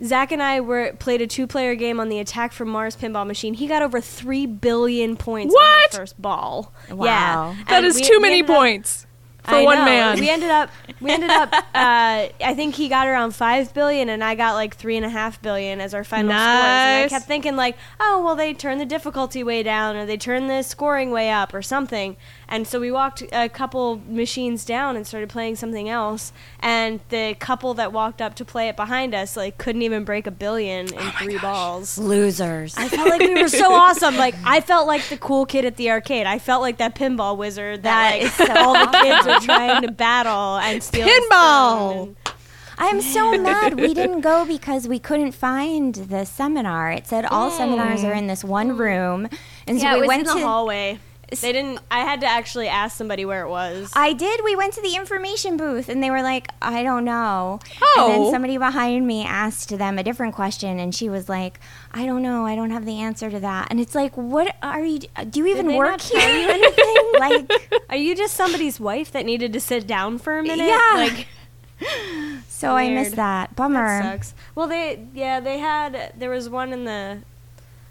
Zach 0.04 0.30
and 0.30 0.42
I 0.42 0.60
were 0.60 0.92
played 0.98 1.22
a 1.22 1.26
two-player 1.26 1.74
game 1.74 2.00
on 2.00 2.10
the 2.10 2.18
Attack 2.18 2.52
from 2.52 2.68
Mars 2.68 2.96
pinball 2.96 3.26
machine. 3.26 3.54
He 3.54 3.66
got 3.66 3.80
over 3.80 3.98
three 3.98 4.44
billion 4.44 5.16
points 5.16 5.54
on 5.54 5.58
What? 5.62 5.90
his 5.90 5.98
first 5.98 6.20
ball. 6.20 6.70
Wow. 6.90 7.06
Yeah, 7.06 7.54
That 7.68 7.76
And 7.78 7.86
is 7.86 7.94
we- 7.96 8.02
too 8.02 8.20
many 8.20 8.40
ended 8.40 8.50
up- 8.50 8.56
points. 8.56 9.06
For 9.46 9.54
I 9.54 9.64
one 9.64 9.78
know. 9.78 9.84
man. 9.84 10.20
We 10.20 10.28
ended 10.28 10.50
up. 10.50 10.70
We 11.00 11.10
ended 11.10 11.30
up. 11.30 11.52
Uh, 11.76 12.30
I 12.42 12.54
think 12.54 12.74
he 12.74 12.88
got 12.88 13.06
around 13.06 13.34
five 13.34 13.74
billion, 13.74 14.08
and 14.08 14.24
I 14.24 14.34
got 14.34 14.54
like 14.54 14.74
three 14.74 14.96
and 14.96 15.04
a 15.04 15.10
half 15.10 15.40
billion 15.42 15.78
as 15.80 15.92
our 15.92 16.04
final 16.04 16.30
scores. 16.30 16.40
And 16.40 17.04
I 17.04 17.08
kept 17.08 17.26
thinking 17.26 17.54
like, 17.54 17.76
oh 18.00 18.22
well, 18.24 18.34
they 18.34 18.54
turned 18.54 18.80
the 18.80 18.86
difficulty 18.86 19.44
way 19.44 19.62
down, 19.62 19.94
or 19.94 20.06
they 20.06 20.16
turned 20.16 20.48
the 20.48 20.62
scoring 20.62 21.10
way 21.10 21.30
up, 21.30 21.52
or 21.52 21.60
something. 21.60 22.16
And 22.48 22.66
so 22.66 22.80
we 22.80 22.90
walked 22.90 23.22
a 23.32 23.48
couple 23.48 24.00
machines 24.08 24.64
down 24.64 24.96
and 24.96 25.06
started 25.06 25.28
playing 25.28 25.56
something 25.56 25.88
else. 25.88 26.32
And 26.60 27.00
the 27.10 27.34
couple 27.38 27.74
that 27.74 27.92
walked 27.92 28.22
up 28.22 28.34
to 28.36 28.44
play 28.44 28.68
it 28.68 28.76
behind 28.76 29.14
us 29.14 29.36
like 29.36 29.58
couldn't 29.58 29.82
even 29.82 30.04
break 30.04 30.26
a 30.26 30.30
billion 30.30 30.86
in 30.94 31.10
three 31.18 31.38
balls. 31.38 31.98
Losers. 31.98 32.76
I 32.76 32.88
felt 32.88 33.08
like 33.10 33.20
we 33.20 33.34
were 33.42 33.48
so 33.48 33.72
awesome. 33.74 34.16
Like 34.16 34.34
I 34.44 34.60
felt 34.60 34.86
like 34.86 35.02
the 35.08 35.18
cool 35.18 35.44
kid 35.44 35.64
at 35.64 35.76
the 35.76 35.90
arcade. 35.90 36.26
I 36.26 36.38
felt 36.38 36.62
like 36.62 36.78
that 36.78 36.94
pinball 36.94 37.36
wizard 37.36 37.82
that, 37.82 38.20
That 38.20 38.22
like 38.22 38.32
so 38.32 38.54
all 38.56 38.74
the 38.74 38.98
kids 39.02 39.26
trying 39.42 39.82
to 39.82 39.90
battle 39.90 40.56
and 40.58 40.82
steal. 40.82 41.06
Pinball! 41.06 42.14
I 42.78 42.86
am 42.88 43.00
so 43.00 43.36
mad 43.40 43.80
we 43.80 43.94
didn't 43.94 44.20
go 44.20 44.44
because 44.44 44.86
we 44.86 44.98
couldn't 44.98 45.32
find 45.32 45.94
the 45.94 46.24
seminar. 46.26 46.92
It 46.92 47.06
said 47.06 47.24
all 47.24 47.50
seminars 47.50 48.04
are 48.04 48.12
in 48.12 48.26
this 48.26 48.44
one 48.44 48.76
room, 48.76 49.28
and 49.66 49.78
so 49.80 49.84
yeah, 49.86 49.92
we 49.94 49.98
it 49.98 50.00
was 50.02 50.08
went 50.08 50.20
in 50.20 50.26
the 50.26 50.34
to. 50.34 50.46
hallway. 50.46 50.98
They 51.28 51.52
didn't. 51.52 51.80
I 51.90 52.00
had 52.00 52.20
to 52.20 52.26
actually 52.26 52.68
ask 52.68 52.96
somebody 52.96 53.24
where 53.24 53.42
it 53.44 53.48
was. 53.48 53.92
I 53.96 54.12
did. 54.12 54.40
We 54.44 54.54
went 54.54 54.74
to 54.74 54.80
the 54.80 54.94
information 54.94 55.56
booth, 55.56 55.88
and 55.88 56.00
they 56.02 56.08
were 56.10 56.22
like, 56.22 56.48
"I 56.62 56.84
don't 56.84 57.04
know." 57.04 57.58
Oh. 57.82 58.06
And 58.06 58.16
Oh. 58.18 58.22
then 58.24 58.30
somebody 58.32 58.56
behind 58.58 59.06
me 59.06 59.24
asked 59.24 59.76
them 59.76 59.98
a 59.98 60.04
different 60.04 60.36
question, 60.36 60.78
and 60.78 60.94
she 60.94 61.08
was 61.08 61.28
like, 61.28 61.58
"I 61.92 62.06
don't 62.06 62.22
know. 62.22 62.46
I 62.46 62.54
don't 62.54 62.70
have 62.70 62.84
the 62.86 63.00
answer 63.00 63.28
to 63.28 63.40
that." 63.40 63.66
And 63.70 63.80
it's 63.80 63.94
like, 63.94 64.12
"What 64.16 64.54
are 64.62 64.84
you? 64.84 65.00
Do 65.28 65.40
you 65.40 65.46
even 65.48 65.74
work 65.74 66.00
here? 66.00 66.20
you 66.20 66.48
anything? 66.50 66.96
like, 67.18 67.72
Are 67.90 67.96
you 67.96 68.14
just 68.14 68.34
somebody's 68.34 68.78
wife 68.78 69.10
that 69.12 69.26
needed 69.26 69.52
to 69.54 69.60
sit 69.60 69.86
down 69.86 70.18
for 70.18 70.38
a 70.38 70.42
minute? 70.44 70.66
Yeah. 70.66 70.80
Like 70.94 71.26
so 72.48 72.76
I 72.76 72.88
missed 72.90 73.16
that. 73.16 73.54
Bummer. 73.56 74.00
that 74.02 74.12
sucks. 74.14 74.34
Well, 74.54 74.66
they 74.68 75.06
yeah 75.12 75.40
they 75.40 75.58
had 75.58 76.12
there 76.16 76.30
was 76.30 76.48
one 76.48 76.72
in 76.72 76.84
the. 76.84 77.18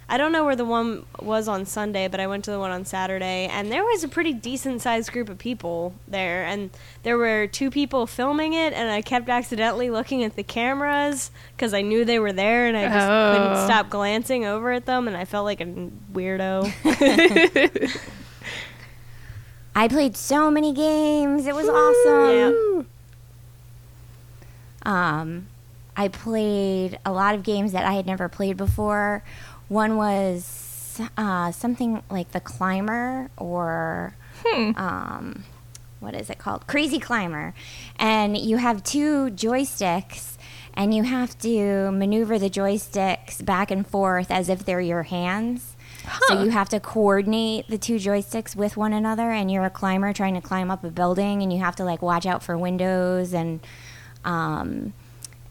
I 0.07 0.17
don't 0.17 0.31
know 0.31 0.45
where 0.45 0.55
the 0.55 0.65
one 0.65 1.03
was 1.19 1.47
on 1.47 1.65
Sunday, 1.65 2.07
but 2.07 2.19
I 2.19 2.27
went 2.27 2.45
to 2.45 2.51
the 2.51 2.59
one 2.59 2.69
on 2.69 2.85
Saturday, 2.85 3.47
and 3.51 3.71
there 3.71 3.83
was 3.83 4.03
a 4.03 4.07
pretty 4.07 4.33
decent 4.33 4.83
sized 4.83 5.11
group 5.11 5.29
of 5.29 5.39
people 5.39 5.95
there, 6.07 6.45
and 6.45 6.69
there 7.01 7.17
were 7.17 7.47
two 7.47 7.71
people 7.71 8.05
filming 8.05 8.53
it, 8.53 8.71
and 8.73 8.91
I 8.91 9.01
kept 9.01 9.29
accidentally 9.29 9.89
looking 9.89 10.23
at 10.23 10.35
the 10.35 10.43
cameras 10.43 11.31
because 11.57 11.73
I 11.73 11.81
knew 11.81 12.05
they 12.05 12.19
were 12.19 12.31
there, 12.33 12.67
and 12.67 12.77
I 12.77 12.87
just 12.87 13.07
Oh. 13.09 13.33
couldn't 13.35 13.65
stop 13.65 13.89
glancing 13.89 14.45
over 14.45 14.71
at 14.73 14.85
them, 14.85 15.07
and 15.07 15.17
I 15.17 15.25
felt 15.25 15.45
like 15.45 15.59
a 15.61 15.65
weirdo. 16.13 16.71
I 19.75 19.87
played 19.87 20.15
so 20.15 20.49
many 20.51 20.71
games. 20.71 21.47
It 21.47 21.55
was 21.55 21.67
awesome. 21.67 22.87
Um, 24.83 25.47
I 25.97 26.07
played 26.09 26.99
a 27.05 27.11
lot 27.11 27.35
of 27.35 27.43
games 27.43 27.71
that 27.71 27.85
I 27.85 27.93
had 27.93 28.05
never 28.05 28.29
played 28.29 28.55
before. 28.55 29.23
One 29.67 29.97
was 29.97 31.01
uh, 31.17 31.51
something 31.51 32.03
like 32.09 32.31
The 32.31 32.39
Climber 32.39 33.29
or 33.37 34.15
um, 34.77 35.43
what 35.99 36.13
is 36.13 36.29
it 36.29 36.37
called? 36.37 36.67
Crazy 36.67 36.99
Climber. 36.99 37.53
And 37.97 38.37
you 38.37 38.57
have 38.57 38.83
two 38.83 39.31
joysticks 39.31 40.37
and 40.75 40.93
you 40.93 41.03
have 41.03 41.37
to 41.39 41.91
maneuver 41.91 42.37
the 42.37 42.49
joysticks 42.49 43.43
back 43.43 43.71
and 43.71 43.87
forth 43.87 44.29
as 44.29 44.49
if 44.49 44.65
they're 44.65 44.81
your 44.81 45.03
hands. 45.03 45.75
So 46.27 46.43
you 46.43 46.51
have 46.51 46.69
to 46.69 46.79
coordinate 46.79 47.67
the 47.67 47.79
two 47.79 47.95
joysticks 47.95 48.55
with 48.55 48.77
one 48.77 48.93
another, 48.93 49.31
and 49.31 49.49
you're 49.49 49.65
a 49.65 49.71
climber 49.71 50.13
trying 50.13 50.35
to 50.35 50.41
climb 50.41 50.69
up 50.69 50.83
a 50.83 50.91
building, 50.91 51.41
and 51.41 51.51
you 51.51 51.59
have 51.59 51.75
to 51.77 51.83
like 51.83 52.03
watch 52.03 52.27
out 52.27 52.43
for 52.43 52.55
windows 52.55 53.33
and 53.33 53.59
um, 54.23 54.93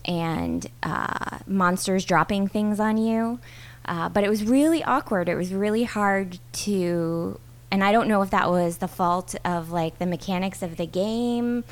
and 0.05 0.69
uh, 0.85 1.39
monsters 1.47 2.05
dropping 2.05 2.47
things 2.47 2.79
on 2.79 2.99
you. 2.99 3.41
Uh, 3.85 4.09
but 4.09 4.25
it 4.25 4.31
was 4.31 4.45
really 4.45 4.83
awkward. 4.83 5.29
It 5.29 5.35
was 5.37 5.53
really 5.53 5.85
hard 5.85 6.39
to, 6.53 7.39
and 7.71 7.85
I 7.85 7.93
don't 7.93 8.09
know 8.09 8.23
if 8.23 8.31
that 8.31 8.51
was 8.51 8.79
the 8.79 8.89
fault 8.89 9.35
of 9.45 9.71
like 9.71 9.99
the 9.99 10.07
mechanics 10.07 10.63
of 10.63 10.77
the 10.77 10.87
game, 10.87 11.65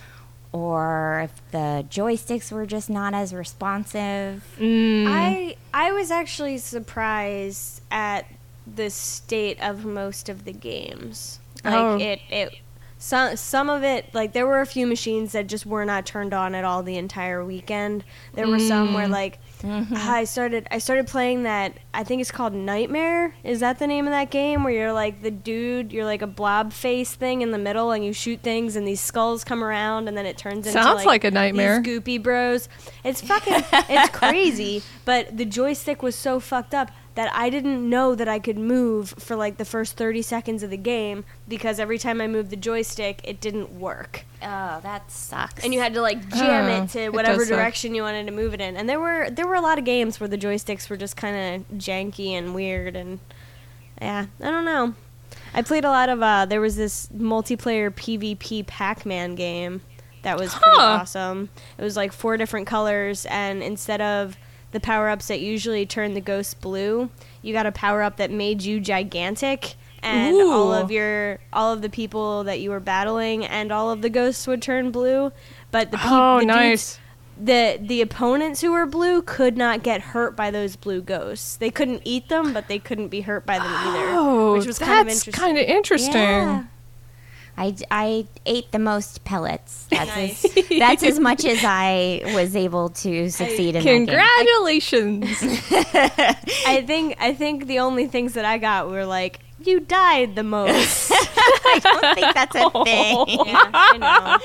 or 0.53 1.23
if 1.25 1.51
the 1.53 1.87
joysticks 1.91 2.53
were 2.53 2.67
just 2.67 2.91
not 2.91 3.15
as 3.15 3.33
responsive. 3.33 4.45
Mm. 4.59 5.07
I 5.09 5.57
I 5.73 5.93
was 5.93 6.11
actually 6.11 6.59
surprised 6.59 7.81
at 7.91 8.27
the 8.67 8.91
state 8.91 9.59
of 9.63 9.85
most 9.85 10.29
of 10.29 10.45
the 10.45 10.53
games. 10.53 11.41
Like 11.65 11.75
Oh. 11.75 11.97
it 11.99 12.21
it 12.29 12.55
some 12.99 13.37
some 13.37 13.71
of 13.71 13.83
it 13.83 14.15
like 14.15 14.33
there 14.35 14.47
were 14.47 14.61
a 14.61 14.67
few 14.67 14.87
machines 14.87 15.33
that 15.33 15.47
just 15.47 15.65
were 15.65 15.85
not 15.85 16.05
turned 16.07 16.35
on 16.35 16.55
at 16.55 16.65
all 16.65 16.83
the 16.83 16.99
entire 16.99 17.45
weekend. 17.45 18.05
There 18.35 18.47
were 18.47 18.59
some 18.59 18.93
where 18.95 19.09
like 19.09 19.39
Mm-hmm. 19.63 19.95
I 19.97 20.25
started 20.25 20.67
I 20.71 20.79
started 20.79 21.07
playing 21.07 21.45
that 21.45 21.75
I 21.95 22.05
think 22.05 22.21
it's 22.21 22.31
called 22.31 22.53
Nightmare. 22.53 23.35
Is 23.45 23.61
that 23.61 23.79
the 23.79 23.87
name 23.87 24.07
of 24.07 24.13
that 24.13 24.31
game 24.31 24.65
where 24.65 24.73
you're 24.73 24.93
like 24.93 25.23
the 25.23 25.31
dude, 25.31 25.93
you're 25.93 26.05
like 26.05 26.23
a 26.23 26.27
blob 26.27 26.73
face 26.73 27.15
thing 27.15 27.43
in 27.43 27.51
the 27.51 27.59
middle 27.59 27.93
and 27.93 28.05
you 28.05 28.13
shoot 28.13 28.41
things 28.41 28.77
and 28.77 28.87
these 28.87 29.01
skulls 29.01 29.45
come 29.45 29.63
around 29.63 30.09
and 30.09 30.17
then 30.17 30.27
it 30.27 30.37
turns 30.37 30.67
into 30.67 30.83
Sounds 30.83 31.05
like 31.05 31.25
a 31.25 31.31
nightmare. 31.31 31.81
These 31.81 32.01
goopy 32.01 32.23
bros. 32.23 32.69
It's 33.05 33.21
fucking 33.27 33.65
it's 33.89 34.11
crazy, 34.11 34.83
but 35.05 35.37
the 35.37 35.45
joystick 35.45 36.03
was 36.03 36.15
so 36.15 36.41
fucked 36.41 36.75
up 36.75 36.91
that 37.15 37.31
I 37.35 37.51
didn't 37.51 37.89
know 37.91 38.15
that 38.15 38.27
I 38.29 38.39
could 38.39 38.57
move 38.57 39.11
for 39.19 39.37
like 39.37 39.59
the 39.59 39.65
first 39.67 39.97
30 39.97 40.23
seconds 40.23 40.63
of 40.63 40.71
the 40.71 40.77
game 40.79 41.25
because 41.47 41.79
every 41.79 41.99
time 41.99 42.21
I 42.23 42.27
moved 42.27 42.49
the 42.51 42.57
joystick, 42.57 43.21
it 43.25 43.41
didn't 43.41 43.71
work. 43.79 44.25
Oh, 44.43 44.81
that 44.83 45.11
sucks. 45.11 45.63
And 45.63 45.75
you 45.75 45.81
had 45.81 45.93
to 45.95 46.01
like 46.01 46.27
jam 46.31 46.67
Oh, 46.81 46.85
it 46.85 46.89
to 46.91 47.01
it 47.03 47.13
whatever 47.13 47.45
suck. 47.45 47.55
direction 47.57 47.95
you 47.95 48.03
wanted 48.03 48.25
to 48.27 48.33
move 48.33 48.55
it 48.55 48.61
in. 48.63 48.77
And 48.77 48.89
there 48.89 48.99
were 48.99 49.29
there 49.31 49.47
were 49.47 49.55
a 49.57 49.61
lot 49.61 49.79
of 49.79 49.85
games 49.85 50.19
where 50.21 50.29
the 50.29 50.39
joysticks 50.39 50.89
were 50.89 50.97
just 50.97 51.17
kind 51.17 51.37
of 51.71 51.79
janky 51.79 52.31
and 52.31 52.55
weird 52.55 52.97
and 52.97 53.21
yeah, 54.01 54.27
I 54.41 54.51
don't 54.51 54.65
know. 54.65 54.95
I 55.55 55.63
played 55.63 55.85
a 55.85 55.91
lot 55.91 56.09
of 56.09 56.23
uh 56.23 56.47
there 56.47 56.61
was 56.63 56.77
this 56.77 57.09
multiplayer 57.09 57.91
PvP 57.91 58.67
Pac-Man 58.67 59.35
game 59.35 59.83
that 60.23 60.39
was 60.39 60.55
pretty 60.55 60.79
Huh. 60.79 60.99
awesome. 61.01 61.51
It 61.77 61.83
was 61.83 61.97
like 61.97 62.13
four 62.13 62.37
different 62.39 62.67
colors 62.67 63.27
and 63.29 63.63
instead 63.63 64.01
of 64.01 64.37
the 64.73 64.81
power-ups 64.81 65.29
that 65.29 65.41
usually 65.41 65.87
turn 65.87 66.15
the 66.15 66.21
ghost 66.21 66.61
blue, 66.61 67.11
you 67.43 67.53
got 67.53 67.67
a 67.67 67.73
power-up 67.73 68.17
that 68.17 68.31
made 68.31 68.63
you 68.63 68.81
gigantic 68.81 69.75
and 70.03 70.35
all 70.37 70.73
of 70.73 70.91
your 70.91 71.39
all 71.53 71.73
of 71.73 71.81
the 71.81 71.89
people 71.89 72.43
that 72.45 72.59
you 72.61 72.71
were 72.71 72.81
battling 72.81 73.45
and 73.47 73.71
all 73.71 73.91
of 73.91 74.03
the 74.03 74.11
ghosts 74.11 74.47
would 74.49 74.61
turn 74.61 74.91
blue, 74.91 75.31
but 75.71 75.91
the 75.93 75.97
people 75.99 76.17
Oh, 76.17 76.35
the 76.41 76.47
dudes- 76.47 76.57
nice. 76.57 76.99
the 77.41 77.79
the 77.81 78.01
opponents 78.03 78.61
who 78.63 78.73
were 78.73 78.85
blue 78.87 79.23
could 79.23 79.57
not 79.57 79.83
get 79.85 80.01
hurt 80.01 80.35
by 80.35 80.51
those 80.51 80.75
blue 80.75 81.01
ghosts. 81.03 81.55
They 81.57 81.71
couldn't 81.71 82.03
eat 82.05 82.29
them, 82.29 82.53
but 82.53 82.67
they 82.67 82.81
couldn't 82.81 83.09
be 83.09 83.21
hurt 83.21 83.47
by 83.47 83.59
them 83.59 83.73
either, 83.73 84.09
Oh, 84.11 84.55
which 84.55 84.67
was 84.67 84.79
that's 84.79 84.89
kind 84.89 85.01
of 85.03 85.13
interesting. 85.13 85.33
kind 85.33 85.59
of 85.59 85.65
interesting. 85.65 86.13
Yeah. 86.15 86.65
I, 87.57 87.75
I 87.91 88.27
ate 88.47 88.71
the 88.73 88.79
most 88.79 89.25
pellets. 89.25 89.87
That's 89.91 90.09
Nice. 90.17 90.45
as, 90.57 90.69
that's 90.79 91.03
as 91.03 91.19
much 91.21 91.45
as 91.45 91.59
I 91.65 92.23
was 92.35 92.57
able 92.57 92.89
to 92.91 93.29
succeed 93.31 93.75
in 93.77 93.85
that 93.85 93.85
game. 93.85 94.07
Congratulations. 94.07 95.27
I 96.67 96.83
think 96.87 97.17
I 97.21 97.35
think 97.35 97.67
the 97.67 97.79
only 97.81 98.07
things 98.07 98.35
that 98.35 98.45
I 98.45 98.59
got 98.59 98.89
were 98.91 99.05
like 99.05 99.41
you 99.65 99.79
died 99.79 100.35
the 100.35 100.43
most. 100.43 101.13
I 101.15 101.79
don't 101.85 102.15
think 102.17 102.35
that's 102.35 102.57
a 102.57 102.69
thing. 102.85 103.27
yeah, 103.47 103.71
I 103.73 103.97
know. 103.97 104.39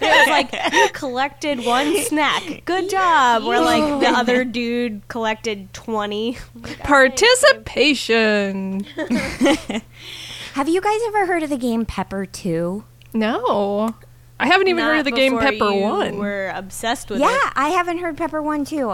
was 0.00 0.28
like 0.28 0.52
you 0.72 0.88
collected 0.94 1.64
one 1.64 1.96
snack. 2.02 2.62
Good 2.64 2.90
job. 2.90 3.44
Where 3.44 3.60
like 3.60 4.00
the 4.00 4.08
other 4.08 4.44
dude 4.44 5.06
collected 5.06 5.72
twenty. 5.74 6.38
Participation. 6.82 8.84
Have 10.58 10.68
you 10.68 10.80
guys 10.80 10.98
ever 11.06 11.24
heard 11.26 11.44
of 11.44 11.50
the 11.50 11.56
game 11.56 11.86
Pepper 11.86 12.26
2? 12.26 12.82
No. 13.14 13.94
I 14.40 14.48
haven't 14.48 14.66
even 14.66 14.82
heard 14.82 14.98
of 14.98 15.04
the 15.04 15.12
game 15.12 15.38
Pepper 15.38 15.70
you 15.70 15.82
1. 15.82 16.18
We're 16.18 16.50
obsessed 16.50 17.10
with 17.10 17.20
it. 17.20 17.22
Yeah, 17.22 17.28
it. 17.28 17.52
I 17.54 17.68
haven't 17.68 17.98
heard 17.98 18.16
Pepper 18.16 18.42
1 18.42 18.64
too. 18.64 18.92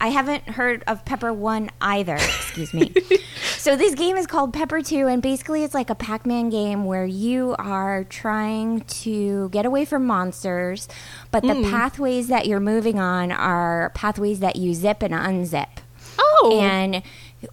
I 0.00 0.08
haven't 0.08 0.48
heard 0.48 0.82
of 0.86 1.04
Pepper 1.04 1.34
1 1.34 1.68
either. 1.82 2.14
Excuse 2.14 2.72
me. 2.72 2.94
so 3.58 3.76
this 3.76 3.94
game 3.94 4.16
is 4.16 4.26
called 4.26 4.54
Pepper 4.54 4.80
2 4.80 5.06
and 5.06 5.20
basically 5.20 5.64
it's 5.64 5.74
like 5.74 5.90
a 5.90 5.94
Pac-Man 5.94 6.48
game 6.48 6.86
where 6.86 7.04
you 7.04 7.54
are 7.58 8.04
trying 8.04 8.80
to 8.80 9.50
get 9.50 9.66
away 9.66 9.84
from 9.84 10.06
monsters, 10.06 10.88
but 11.30 11.42
the 11.42 11.56
hmm. 11.56 11.70
pathways 11.70 12.28
that 12.28 12.46
you're 12.46 12.58
moving 12.58 12.98
on 12.98 13.32
are 13.32 13.90
pathways 13.90 14.40
that 14.40 14.56
you 14.56 14.72
zip 14.72 15.02
and 15.02 15.12
unzip. 15.12 15.68
Oh. 16.18 16.58
And 16.58 17.02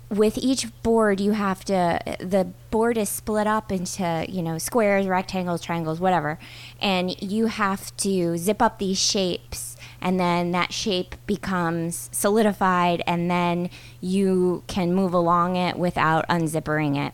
with 0.09 0.37
each 0.37 0.67
board, 0.81 1.19
you 1.19 1.31
have 1.31 1.65
to, 1.65 1.99
the 2.19 2.47
board 2.71 2.97
is 2.97 3.09
split 3.09 3.47
up 3.47 3.71
into, 3.71 4.25
you 4.29 4.41
know, 4.41 4.57
squares, 4.57 5.05
rectangles, 5.07 5.61
triangles, 5.61 5.99
whatever. 5.99 6.39
And 6.81 7.21
you 7.21 7.47
have 7.47 7.95
to 7.97 8.37
zip 8.37 8.61
up 8.61 8.79
these 8.79 8.99
shapes, 8.99 9.75
and 10.01 10.19
then 10.19 10.51
that 10.51 10.73
shape 10.73 11.15
becomes 11.27 12.09
solidified, 12.11 13.03
and 13.05 13.29
then 13.29 13.69
you 14.01 14.63
can 14.67 14.93
move 14.93 15.13
along 15.13 15.55
it 15.57 15.77
without 15.77 16.27
unzipping 16.27 17.07
it. 17.07 17.13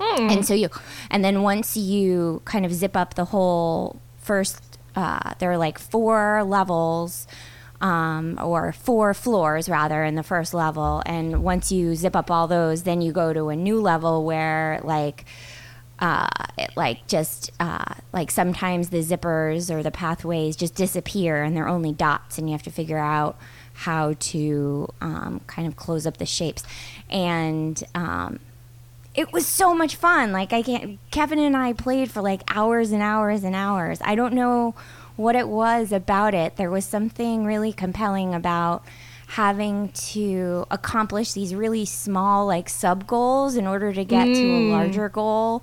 And 0.00 0.46
so 0.46 0.54
you, 0.54 0.68
and 1.10 1.24
then 1.24 1.42
once 1.42 1.76
you 1.76 2.42
kind 2.44 2.66
of 2.66 2.72
zip 2.72 2.96
up 2.96 3.14
the 3.14 3.26
whole 3.26 4.00
first. 4.18 4.62
Uh, 4.96 5.34
there 5.38 5.52
are 5.52 5.58
like 5.58 5.78
four 5.78 6.42
levels. 6.42 7.28
Um, 7.80 8.40
or 8.42 8.72
four 8.72 9.14
floors 9.14 9.68
rather 9.68 10.02
in 10.02 10.16
the 10.16 10.24
first 10.24 10.52
level. 10.52 11.00
And 11.06 11.44
once 11.44 11.70
you 11.70 11.94
zip 11.94 12.16
up 12.16 12.28
all 12.28 12.48
those 12.48 12.82
then 12.82 13.00
you 13.00 13.12
go 13.12 13.32
to 13.32 13.50
a 13.50 13.56
new 13.56 13.80
level 13.80 14.24
where 14.24 14.80
like 14.82 15.24
uh, 16.00 16.28
it, 16.56 16.70
like 16.76 17.06
just 17.06 17.50
uh, 17.58 17.94
like 18.12 18.30
sometimes 18.30 18.90
the 18.90 18.98
zippers 18.98 19.70
or 19.70 19.82
the 19.82 19.90
pathways 19.90 20.56
just 20.56 20.74
disappear 20.74 21.42
and 21.42 21.56
they're 21.56 21.68
only 21.68 21.92
dots 21.92 22.38
and 22.38 22.48
you 22.48 22.52
have 22.52 22.62
to 22.62 22.70
figure 22.70 22.98
out 22.98 23.38
how 23.72 24.14
to 24.18 24.88
um, 25.00 25.40
kind 25.46 25.66
of 25.66 25.76
close 25.76 26.06
up 26.06 26.16
the 26.18 26.26
shapes. 26.26 26.64
And 27.10 27.82
um, 27.94 28.40
it 29.14 29.32
was 29.32 29.46
so 29.46 29.74
much 29.74 29.96
fun. 29.96 30.32
Like 30.32 30.52
i 30.52 30.62
can't 30.62 30.98
kevin 31.10 31.38
and 31.38 31.56
i 31.56 31.72
played 31.72 32.10
for 32.10 32.22
like 32.22 32.42
hours 32.54 32.92
and 32.92 33.02
hours 33.02 33.44
and 33.44 33.54
hours. 33.54 33.98
I 34.04 34.14
don't 34.14 34.34
know 34.34 34.74
what 35.16 35.34
it 35.34 35.48
was 35.48 35.90
about 35.92 36.34
it. 36.34 36.56
There 36.56 36.70
was 36.70 36.84
something 36.84 37.44
really 37.44 37.72
compelling 37.72 38.34
about 38.34 38.84
having 39.28 39.90
to 39.90 40.64
accomplish 40.70 41.32
these 41.32 41.54
really 41.54 41.84
small 41.84 42.46
like 42.46 42.68
sub 42.68 43.06
goals 43.06 43.56
in 43.56 43.66
order 43.66 43.92
to 43.92 44.04
get 44.04 44.24
to 44.24 44.46
a 44.46 44.70
larger 44.70 45.08
goal. 45.08 45.62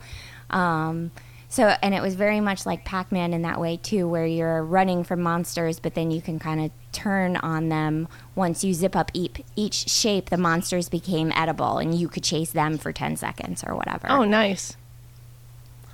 Um, 0.49 1.11
so 1.55 1.73
and 1.81 1.95
it 1.95 2.01
was 2.01 2.15
very 2.15 2.41
much 2.41 2.65
like 2.65 2.83
pac-man 2.83 3.33
in 3.33 3.43
that 3.43 3.61
way 3.61 3.77
too 3.77 4.07
where 4.09 4.25
you're 4.25 4.61
running 4.61 5.05
from 5.05 5.21
monsters 5.21 5.79
but 5.79 5.93
then 5.93 6.11
you 6.11 6.21
can 6.21 6.37
kind 6.37 6.59
of 6.59 6.69
turn 6.91 7.37
on 7.37 7.69
them 7.69 8.09
once 8.35 8.61
you 8.63 8.73
zip 8.73 8.93
up 8.93 9.09
each, 9.13 9.41
each 9.55 9.89
shape 9.89 10.29
the 10.29 10.37
monsters 10.37 10.89
became 10.89 11.31
edible 11.31 11.77
and 11.77 11.95
you 11.95 12.09
could 12.09 12.23
chase 12.23 12.51
them 12.51 12.77
for 12.77 12.91
10 12.91 13.15
seconds 13.15 13.63
or 13.65 13.73
whatever 13.73 14.07
Oh, 14.09 14.25
nice. 14.25 14.75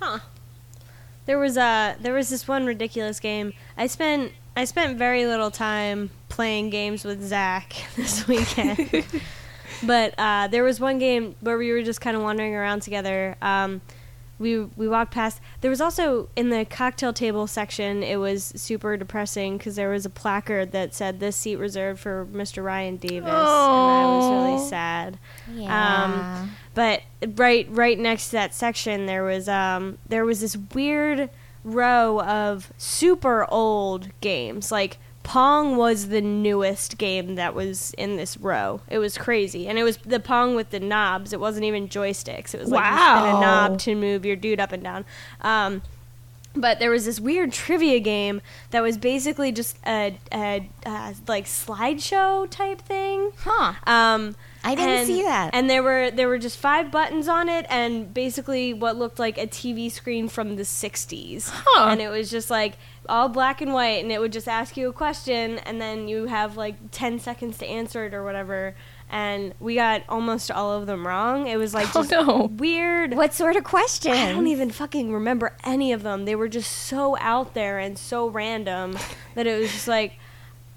Huh. 0.00 0.18
There 1.26 1.38
was 1.38 1.56
uh 1.56 1.94
there 2.00 2.12
was 2.12 2.28
this 2.28 2.48
one 2.48 2.66
ridiculous 2.66 3.20
game. 3.20 3.52
I 3.76 3.86
spent 3.86 4.32
I 4.56 4.64
spent 4.64 4.98
very 4.98 5.26
little 5.26 5.52
time 5.52 6.10
playing 6.28 6.70
games 6.70 7.04
with 7.04 7.22
Zach 7.22 7.74
this 7.96 8.26
weekend. 8.26 9.04
but 9.84 10.14
uh, 10.18 10.48
there 10.48 10.64
was 10.64 10.80
one 10.80 10.98
game 10.98 11.36
where 11.40 11.56
we 11.56 11.70
were 11.70 11.82
just 11.82 12.00
kind 12.00 12.16
of 12.16 12.22
wandering 12.22 12.54
around 12.54 12.82
together. 12.82 13.36
Um, 13.40 13.80
we 14.42 14.58
we 14.76 14.88
walked 14.88 15.12
past. 15.12 15.40
There 15.62 15.70
was 15.70 15.80
also 15.80 16.28
in 16.36 16.50
the 16.50 16.64
cocktail 16.64 17.12
table 17.12 17.46
section. 17.46 18.02
It 18.02 18.16
was 18.16 18.52
super 18.56 18.96
depressing 18.96 19.56
because 19.56 19.76
there 19.76 19.88
was 19.88 20.04
a 20.04 20.10
placard 20.10 20.72
that 20.72 20.92
said 20.94 21.20
"This 21.20 21.36
seat 21.36 21.56
reserved 21.56 22.00
for 22.00 22.26
Mr. 22.26 22.62
Ryan 22.62 22.96
Davis," 22.96 23.28
and 23.30 23.36
I 23.38 24.04
was 24.06 24.46
really 24.52 24.68
sad. 24.68 25.18
yeah 25.54 26.04
Um, 26.04 26.50
but 26.74 27.02
right 27.36 27.66
right 27.70 27.98
next 27.98 28.26
to 28.26 28.32
that 28.32 28.54
section 28.54 29.06
there 29.06 29.22
was 29.24 29.48
um 29.48 29.98
there 30.08 30.24
was 30.24 30.40
this 30.40 30.56
weird 30.74 31.30
row 31.64 32.20
of 32.22 32.72
super 32.76 33.46
old 33.48 34.08
games 34.20 34.72
like 34.72 34.98
Pong 35.22 35.76
was 35.76 36.08
the 36.08 36.20
newest 36.20 36.98
game 36.98 37.36
that 37.36 37.54
was 37.54 37.92
in 37.96 38.16
this 38.16 38.36
row. 38.36 38.80
It 38.88 38.98
was 38.98 39.16
crazy. 39.16 39.68
And 39.68 39.78
it 39.78 39.84
was 39.84 39.96
the 39.98 40.20
Pong 40.20 40.54
with 40.54 40.70
the 40.70 40.80
knobs. 40.80 41.32
It 41.32 41.40
wasn't 41.40 41.64
even 41.64 41.88
joysticks. 41.88 42.54
It 42.54 42.60
was 42.60 42.70
like 42.70 42.84
you 42.90 42.98
spin 42.98 43.36
a 43.36 43.40
knob 43.40 43.78
to 43.80 43.94
move 43.94 44.24
your 44.26 44.36
dude 44.36 44.58
up 44.60 44.72
and 44.72 44.82
down. 44.82 45.04
Um, 45.40 45.82
but 46.54 46.78
there 46.80 46.90
was 46.90 47.06
this 47.06 47.18
weird 47.18 47.50
trivia 47.52 47.98
game 47.98 48.42
that 48.72 48.82
was 48.82 48.98
basically 48.98 49.52
just 49.52 49.78
a, 49.86 50.18
a, 50.32 50.68
a 50.84 51.14
like 51.26 51.46
slideshow 51.46 52.50
type 52.50 52.82
thing. 52.82 53.30
huh 53.38 53.72
Um, 53.86 54.36
I 54.64 54.74
didn't 54.74 54.90
and- 54.90 55.06
see 55.06 55.22
that. 55.22 55.50
And 55.54 55.70
there 55.70 55.82
were 55.82 56.10
there 56.10 56.28
were 56.28 56.38
just 56.38 56.58
five 56.58 56.90
buttons 56.90 57.26
on 57.26 57.48
it, 57.48 57.64
and 57.70 58.12
basically 58.12 58.74
what 58.74 58.96
looked 58.96 59.18
like 59.18 59.38
a 59.38 59.46
TV 59.46 59.90
screen 59.90 60.28
from 60.28 60.56
the 60.56 60.62
'60s. 60.62 61.48
Huh. 61.50 61.88
And 61.88 62.00
it 62.02 62.10
was 62.10 62.30
just 62.30 62.50
like 62.50 62.74
all 63.08 63.28
black 63.28 63.60
and 63.60 63.72
white, 63.74 64.02
and 64.02 64.12
it 64.12 64.20
would 64.20 64.32
just 64.32 64.48
ask 64.48 64.76
you 64.76 64.88
a 64.88 64.92
question, 64.92 65.58
and 65.60 65.80
then 65.80 66.08
you 66.08 66.26
have 66.26 66.56
like 66.56 66.76
ten 66.90 67.18
seconds 67.18 67.58
to 67.58 67.66
answer 67.66 68.04
it 68.06 68.14
or 68.14 68.22
whatever. 68.24 68.74
And 69.10 69.52
we 69.60 69.74
got 69.74 70.04
almost 70.08 70.50
all 70.50 70.72
of 70.72 70.86
them 70.86 71.06
wrong. 71.06 71.46
It 71.46 71.56
was 71.58 71.74
like 71.74 71.86
Oh, 71.94 72.00
just 72.02 72.10
no. 72.10 72.44
weird. 72.56 73.12
what 73.14 73.34
sort 73.34 73.56
of 73.56 73.64
question 73.64 74.12
I 74.12 74.32
don't 74.32 74.46
even 74.46 74.70
fucking 74.70 75.12
remember 75.12 75.54
any 75.64 75.92
of 75.92 76.02
them. 76.02 76.24
They 76.24 76.34
were 76.34 76.48
just 76.48 76.72
so 76.72 77.18
out 77.18 77.52
there 77.52 77.78
and 77.78 77.98
so 77.98 78.28
random 78.28 78.96
that 79.34 79.46
it 79.46 79.60
was 79.60 79.70
just 79.70 79.86
like, 79.88 80.14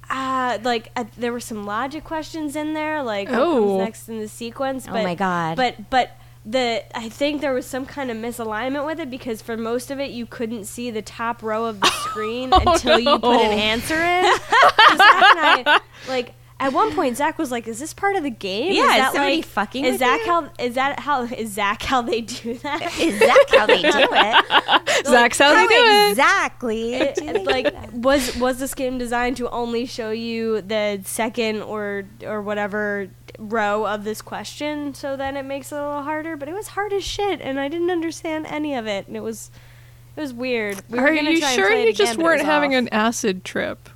ah, 0.09 0.57
like 0.63 0.91
uh, 0.97 1.05
there 1.17 1.31
were 1.31 1.39
some 1.39 1.65
logic 1.65 2.03
questions 2.03 2.55
in 2.57 2.73
there, 2.73 3.01
like 3.03 3.29
what 3.29 3.39
Oh. 3.39 3.53
comes 3.77 3.79
next 3.85 4.09
in 4.09 4.19
the 4.19 4.27
sequence. 4.27 4.85
Oh 4.87 4.91
But, 4.93 5.03
my 5.03 5.15
God. 5.15 5.55
But 5.55 5.89
but 5.89 6.11
the 6.45 6.83
I 6.95 7.09
think 7.09 7.41
there 7.41 7.53
was 7.53 7.65
some 7.65 7.85
kind 7.85 8.11
of 8.11 8.17
misalignment 8.17 8.85
with 8.85 8.99
it 8.99 9.09
because 9.09 9.41
for 9.41 9.57
most 9.57 9.89
of 9.89 9.99
it 9.99 10.11
you 10.11 10.25
couldn't 10.25 10.65
see 10.65 10.91
the 10.91 11.01
top 11.01 11.41
row 11.41 11.65
of 11.65 11.79
the 11.79 11.87
screen 12.09 12.49
Oh, 12.53 12.61
until 12.73 12.99
you 12.99 13.17
put 13.17 13.41
an 13.41 13.51
answer 13.57 13.95
in. 13.95 14.23
So 14.25 14.97
Zach 14.97 15.23
and 15.37 15.67
I, 15.67 15.81
like. 16.07 16.33
At 16.57 16.71
one 16.71 16.95
point, 16.95 17.17
Zach 17.17 17.37
was 17.37 17.51
like, 17.51 17.67
"Is 17.67 17.79
this 17.79 17.93
part 17.93 18.15
of 18.15 18.23
the 18.23 18.29
game? 18.29 18.71
Yeah, 18.71 18.83
is 18.83 18.89
is 18.91 18.97
that 18.97 19.11
somebody 19.13 19.35
like 19.35 19.45
fucking 19.45 19.83
Is 19.83 19.99
Zach 19.99 20.21
you? 20.21 20.25
how? 20.25 20.49
Is 20.57 20.75
that 20.75 20.99
how? 21.01 21.23
Is 21.23 21.51
Zach 21.51 21.81
how 21.81 22.01
they 22.01 22.21
do 22.21 22.53
that? 22.59 22.97
is 22.97 23.19
that 23.19 23.45
how 23.49 23.65
they 23.65 23.81
do 23.81 23.89
it 23.91 25.05
Zach's 25.05 25.37
how 25.37 25.49
they 25.53 25.59
How 25.59 25.67
do 25.67 26.09
exactly 26.11 26.93
It- 26.93 27.15
do 27.15 27.33
like 27.43 27.75
was 27.91 28.37
was 28.37 28.59
this 28.59 28.73
game 28.73 28.97
designed 28.97 29.35
to 29.37 29.49
only 29.49 29.85
show 29.85 30.11
you 30.11 30.61
the 30.61 31.01
second 31.03 31.61
or 31.61 32.05
or 32.23 32.41
whatever 32.41 33.09
row 33.39 33.85
of 33.85 34.03
this 34.03 34.21
question 34.21 34.93
so 34.93 35.15
then 35.15 35.35
it 35.37 35.43
makes 35.43 35.71
it 35.71 35.75
a 35.75 35.81
little 35.87 36.03
harder 36.03 36.35
but 36.37 36.47
it 36.47 36.53
was 36.53 36.69
hard 36.69 36.93
as 36.93 37.03
shit 37.03 37.41
and 37.41 37.59
i 37.59 37.67
didn't 37.67 37.91
understand 37.91 38.45
any 38.47 38.73
of 38.75 38.87
it 38.87 39.07
and 39.07 39.15
it 39.17 39.23
was 39.23 39.51
it 40.15 40.21
was 40.21 40.33
weird 40.33 40.81
we 40.89 40.97
Are 40.99 41.13
gonna 41.13 41.31
you 41.31 41.39
try 41.39 41.55
sure 41.55 41.67
play 41.67 41.85
you 41.87 41.93
just 41.93 42.13
again, 42.13 42.15
but 42.15 42.21
it 42.21 42.23
weren't 42.23 42.41
having 42.43 42.73
off. 42.73 42.79
an 42.79 42.89
acid 42.89 43.43
trip? 43.43 43.89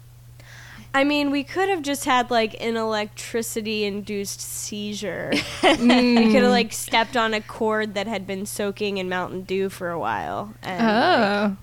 i 0.93 1.03
mean 1.03 1.29
we 1.31 1.43
could 1.43 1.69
have 1.69 1.81
just 1.83 2.05
had 2.05 2.31
like 2.31 2.55
an 2.61 2.75
electricity 2.75 3.85
induced 3.85 4.41
seizure 4.41 5.31
Mm. 5.61 6.17
we 6.25 6.31
could 6.33 6.41
have 6.43 6.51
like 6.51 6.73
stepped 6.73 7.15
on 7.15 7.33
a 7.33 7.41
cord 7.41 7.93
that 7.93 8.07
had 8.07 8.25
been 8.25 8.45
soaking 8.45 8.97
in 8.97 9.07
mountain 9.07 9.43
dew 9.43 9.69
for 9.69 9.89
a 9.91 9.99
while 9.99 10.53
and 10.63 10.83
like, 10.85 11.51
Oh. 11.51 11.57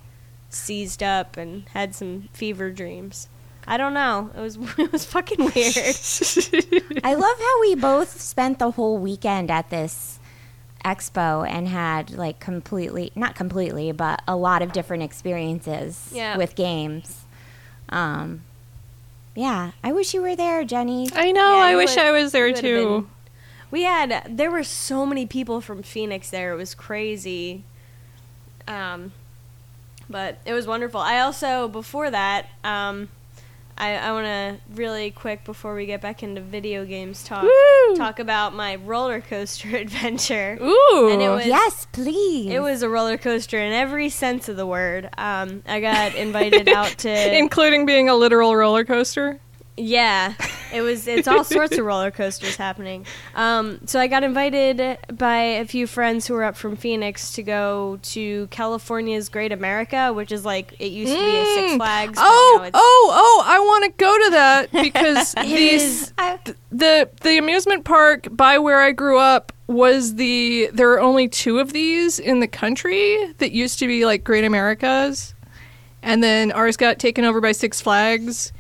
seized 0.49 1.03
up 1.03 1.37
and 1.37 1.69
had 1.71 1.95
some 1.95 2.29
fever 2.33 2.71
dreams. 2.71 3.29
I 3.67 3.77
don't 3.77 3.95
know. 3.95 4.31
It 4.37 4.41
was 4.41 4.57
it 4.79 4.93
was 4.93 5.05
fucking 5.05 5.39
weird. 5.39 7.01
I 7.05 7.15
love 7.15 7.39
how 7.39 7.61
we 7.61 7.75
both 7.75 8.21
spent 8.21 8.59
the 8.59 8.71
whole 8.73 8.99
weekend 8.99 9.51
at 9.51 9.71
this 9.71 10.19
expo 10.85 11.49
and 11.49 11.67
had 11.67 12.11
like 12.13 12.39
completely 12.39 13.11
not 13.17 13.35
completely 13.35 13.91
but 13.91 14.23
a 14.29 14.37
lot 14.37 14.63
of 14.63 14.73
different 14.73 15.03
experiences 15.03 16.11
Yeah. 16.15 16.37
with 16.37 16.55
games 16.55 17.25
um 17.89 18.43
yeah 19.35 19.73
i 19.83 19.91
wish 19.91 20.15
you 20.15 20.23
were 20.23 20.37
there 20.37 20.63
jenny 20.65 21.09
I 21.13 21.33
know. 21.33 21.57
Yeah, 21.57 21.63
I 21.65 21.75
wish 21.75 21.97
would- 21.97 22.05
I 22.05 22.13
was 22.13 22.31
there 22.31 22.53
too. 22.53 22.85
been- 23.01 23.11
We 23.73 23.83
had 23.83 24.23
there 24.39 24.51
were 24.51 24.63
so 24.63 25.05
many 25.05 25.27
people 25.27 25.61
from 25.61 25.83
Phoenix 25.83 26.31
there. 26.31 26.53
It 26.53 26.57
was 26.57 26.73
crazy. 26.73 27.65
Um, 28.69 29.13
but 30.09 30.39
it 30.45 30.53
was 30.53 30.69
wonderful. 30.69 31.01
I 31.01 31.19
also 31.19 31.67
before 31.67 32.11
that, 32.13 32.47
um, 32.63 33.09
I 33.79 33.97
I 33.97 34.13
want 34.13 34.27
to 34.27 34.57
really 34.75 35.11
quick 35.11 35.45
before 35.45 35.75
we 35.75 35.87
get 35.87 36.01
back 36.01 36.23
into 36.23 36.41
video 36.41 36.85
games 36.85 37.23
talk 37.25 37.43
Woo! 37.43 37.97
talk 37.97 38.19
about 38.19 38.55
my 38.55 38.77
roller 38.77 39.21
coaster 39.21 39.77
adventure. 39.77 40.59
Ooh. 40.61 41.09
And 41.13 41.21
it 41.23 41.29
was- 41.29 41.47
yes 41.47 41.87
please 41.93 42.51
It 42.51 42.61
was 42.61 42.83
a 42.83 42.89
roller 42.89 43.19
coaster 43.19 43.59
in 43.59 43.73
every 43.73 44.09
sense 44.09 44.49
of 44.49 44.57
the 44.57 44.67
word. 44.67 45.09
Um, 45.19 45.63
I 45.67 45.81
got 45.81 46.15
invited 46.15 46.69
out 46.69 46.89
to 46.99 47.37
including 47.39 47.87
being 47.87 48.09
a 48.09 48.15
literal 48.15 48.55
roller 48.57 48.85
coaster. 48.85 49.41
Yeah, 49.79 50.33
it 50.73 50.81
was. 50.81 51.07
It's 51.07 51.29
all 51.29 51.45
sorts 51.45 51.77
of 51.77 51.85
roller 51.85 52.11
coasters 52.11 52.57
happening. 52.57 53.05
Um, 53.35 53.81
so 53.85 54.01
I 54.01 54.07
got 54.07 54.25
invited 54.25 54.99
by 55.13 55.37
a 55.37 55.67
few 55.67 55.87
friends 55.87 56.27
who 56.27 56.33
were 56.35 56.45
up 56.45 56.57
from 56.57 56.77
Phoenix 56.77 57.33
to 57.33 57.43
go 57.43 57.99
to 58.03 58.47
California's 58.47 59.29
Great 59.29 59.53
America, 59.53 60.15
which 60.15 60.33
is 60.33 60.47
like 60.47 60.75
it 60.79 60.93
used 60.93 61.13
to 61.13 61.19
be 61.19 61.37
a 61.37 61.45
Six 61.45 61.73
Mm. 61.73 61.77
Flags. 61.77 62.19
Oh, 62.23 62.71
oh, 62.73 63.11
oh! 63.13 63.43
I 63.45 63.59
want 63.59 63.85
to 63.85 63.91
go 64.03 64.25
to 64.25 64.31
that 64.31 64.73
because 64.83 65.35
these 65.35 66.13
the 66.71 67.11
the 67.21 67.37
amusement 67.39 67.85
park 67.85 68.29
by 68.31 68.59
where 68.59 68.81
I 68.81 68.93
grew 68.93 69.19
up 69.19 69.53
was 69.67 70.15
the 70.15 70.71
there 70.73 70.91
are 70.93 71.01
only 71.01 71.29
two 71.29 71.59
of 71.59 71.73
these 71.75 72.19
in 72.19 72.41
the 72.41 72.49
country 72.49 73.33
that 73.39 73.53
used 73.53 73.79
to 73.81 73.87
be 73.87 74.07
like 74.07 74.25
Great 74.25 74.45
Americas, 74.45 75.35
and 76.03 76.23
then 76.23 76.51
ours 76.53 76.79
got 76.79 76.99
taken 76.99 77.25
over 77.27 77.41
by 77.43 77.53
Six 77.53 77.81
Flags, 77.83 78.53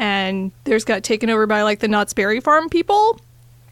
and 0.00 0.50
theirs 0.64 0.82
got 0.84 1.04
taken 1.04 1.28
over 1.28 1.46
by 1.46 1.62
like 1.62 1.78
the 1.80 1.86
Knott's 1.86 2.14
Berry 2.14 2.40
Farm 2.40 2.68
people. 2.70 3.20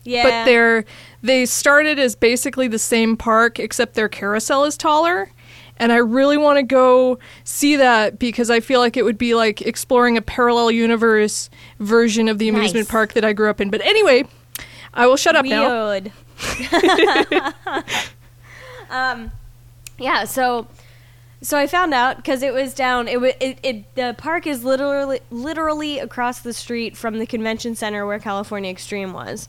yeah, 0.05 0.23
But 0.23 0.45
they're 0.45 0.85
they 1.23 1.47
started 1.47 1.99
as 1.99 2.15
basically 2.15 2.69
the 2.69 2.79
same 2.79 3.17
park 3.17 3.59
except 3.59 3.95
their 3.95 4.09
carousel 4.11 4.65
is 4.65 4.77
taller. 4.77 5.31
And 5.79 5.91
I 5.91 5.97
really 5.97 6.37
want 6.37 6.59
to 6.59 6.63
go 6.65 7.19
see 7.45 7.77
that 7.77 8.19
because 8.19 8.51
I 8.51 8.61
feel 8.61 8.81
like 8.81 8.97
it 8.97 9.05
would 9.05 9.17
be 9.17 9.35
like 9.35 9.63
exploring 9.63 10.17
a 10.19 10.23
parallel 10.23 10.71
universe 10.71 11.49
version 11.81 12.29
of 12.29 12.39
the 12.39 12.49
amusement 12.49 12.87
Nice. 12.87 12.91
park 12.91 13.13
that 13.15 13.25
I 13.25 13.33
grew 13.33 13.49
up 13.49 13.61
in. 13.61 13.71
But 13.71 13.81
anyway, 13.83 14.25
I 14.93 15.07
will 15.07 15.17
shut 15.17 15.35
up 15.35 15.47
now. 15.47 16.01
Um, 18.91 19.33
yeah, 19.99 20.25
so 20.25 20.67
so 21.41 21.57
I 21.57 21.67
found 21.67 21.95
out 21.95 22.17
because 22.17 22.43
it 22.43 22.53
was 22.53 22.75
down. 22.75 23.09
It, 23.09 23.21
wa- 23.21 23.33
it 23.41 23.59
it 23.63 23.95
the 23.95 24.15
park 24.19 24.47
is 24.47 24.65
literally 24.65 25.21
literally 25.31 25.99
across 25.99 26.41
the 26.41 26.53
street 26.53 26.97
from 26.97 27.19
the 27.19 27.27
convention 27.27 27.75
center 27.75 28.07
where 28.07 28.19
California 28.19 28.71
Extreme 28.71 29.13
was, 29.13 29.49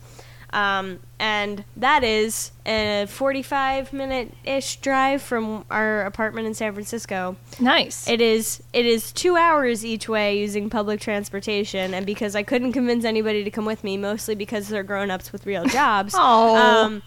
um, 0.54 1.00
and 1.20 1.64
that 1.78 2.04
is 2.04 2.52
a 2.66 3.08
forty-five 3.08 3.92
minute 3.92 4.34
ish 4.44 4.78
drive 4.78 5.22
from 5.22 5.66
our 5.72 6.06
apartment 6.06 6.46
in 6.48 6.54
San 6.54 6.74
Francisco. 6.74 7.36
Nice. 7.60 8.08
It 8.08 8.22
is 8.22 8.62
it 8.74 8.86
is 8.86 9.12
two 9.12 9.36
hours 9.36 9.84
each 9.84 10.08
way 10.08 10.38
using 10.40 10.70
public 10.70 11.00
transportation, 11.02 11.94
and 11.94 12.06
because 12.06 12.36
I 12.36 12.44
couldn't 12.44 12.74
convince 12.74 13.04
anybody 13.04 13.44
to 13.44 13.50
come 13.52 13.66
with 13.66 13.84
me, 13.84 13.98
mostly 13.98 14.36
because 14.36 14.68
they're 14.68 14.84
grown 14.84 15.10
ups 15.10 15.32
with 15.32 15.46
real 15.46 15.66
jobs. 15.66 16.14
Aw. 16.18 16.84
um, 16.86 17.02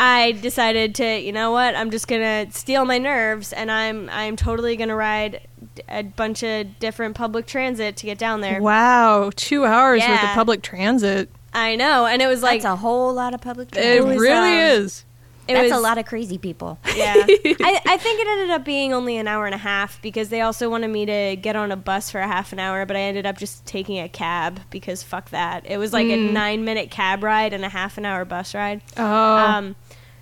I 0.00 0.32
decided 0.32 0.94
to, 0.96 1.18
you 1.20 1.32
know 1.32 1.50
what? 1.50 1.74
I'm 1.74 1.90
just 1.90 2.06
gonna 2.06 2.50
steel 2.52 2.84
my 2.84 2.98
nerves, 2.98 3.52
and 3.52 3.70
I'm 3.70 4.08
I'm 4.10 4.36
totally 4.36 4.76
gonna 4.76 4.94
ride 4.96 5.40
a 5.88 6.04
bunch 6.04 6.42
of 6.44 6.78
different 6.78 7.16
public 7.16 7.46
transit 7.46 7.96
to 7.98 8.06
get 8.06 8.16
down 8.16 8.40
there. 8.40 8.62
wow, 8.62 9.30
two 9.34 9.64
hours 9.64 10.00
worth 10.00 10.08
of 10.10 10.22
Yeah. 10.22 10.34
public 10.34 10.62
transit. 10.62 11.28
I 11.52 11.74
know, 11.76 12.06
and 12.06 12.22
it 12.22 12.28
was 12.28 12.42
like 12.42 12.62
That's 12.62 12.72
a 12.74 12.76
whole 12.76 13.12
lot 13.12 13.34
of 13.34 13.40
public 13.40 13.72
transit. 13.72 14.06
It 14.12 14.18
really 14.18 14.30
um, 14.52 14.82
is. 14.84 15.04
it 15.48 15.54
That's 15.54 15.70
was 15.70 15.78
a 15.78 15.80
lot 15.80 15.98
of 15.98 16.06
crazy 16.06 16.38
people. 16.38 16.78
Yeah, 16.94 17.14
I, 17.16 17.80
I 17.86 17.96
think 17.96 18.20
it 18.20 18.26
ended 18.26 18.50
up 18.50 18.64
being 18.64 18.92
only 18.92 19.16
an 19.18 19.26
hour 19.28 19.46
and 19.46 19.54
a 19.54 19.58
half 19.58 20.00
because 20.02 20.28
they 20.30 20.40
also 20.42 20.68
wanted 20.68 20.88
me 20.88 21.06
to 21.06 21.36
get 21.40 21.56
on 21.56 21.72
a 21.72 21.76
bus 21.76 22.10
for 22.10 22.20
a 22.20 22.26
half 22.26 22.52
an 22.52 22.58
hour, 22.60 22.84
but 22.86 22.96
I 22.96 23.00
ended 23.00 23.24
up 23.26 23.38
just 23.38 23.64
taking 23.66 23.98
a 23.98 24.08
cab 24.08 24.60
because 24.70 25.02
fuck 25.02 25.30
that. 25.30 25.64
It 25.66 25.78
was 25.78 25.92
like 25.92 26.06
a 26.08 26.16
nine 26.16 26.64
minute 26.64 26.90
cab 26.90 27.22
ride 27.22 27.52
and 27.52 27.64
a 27.64 27.68
half 27.68 27.98
an 27.98 28.04
hour 28.04 28.24
bus 28.24 28.54
ride. 28.54 28.80
Oh, 28.96 29.04
Um, 29.04 29.76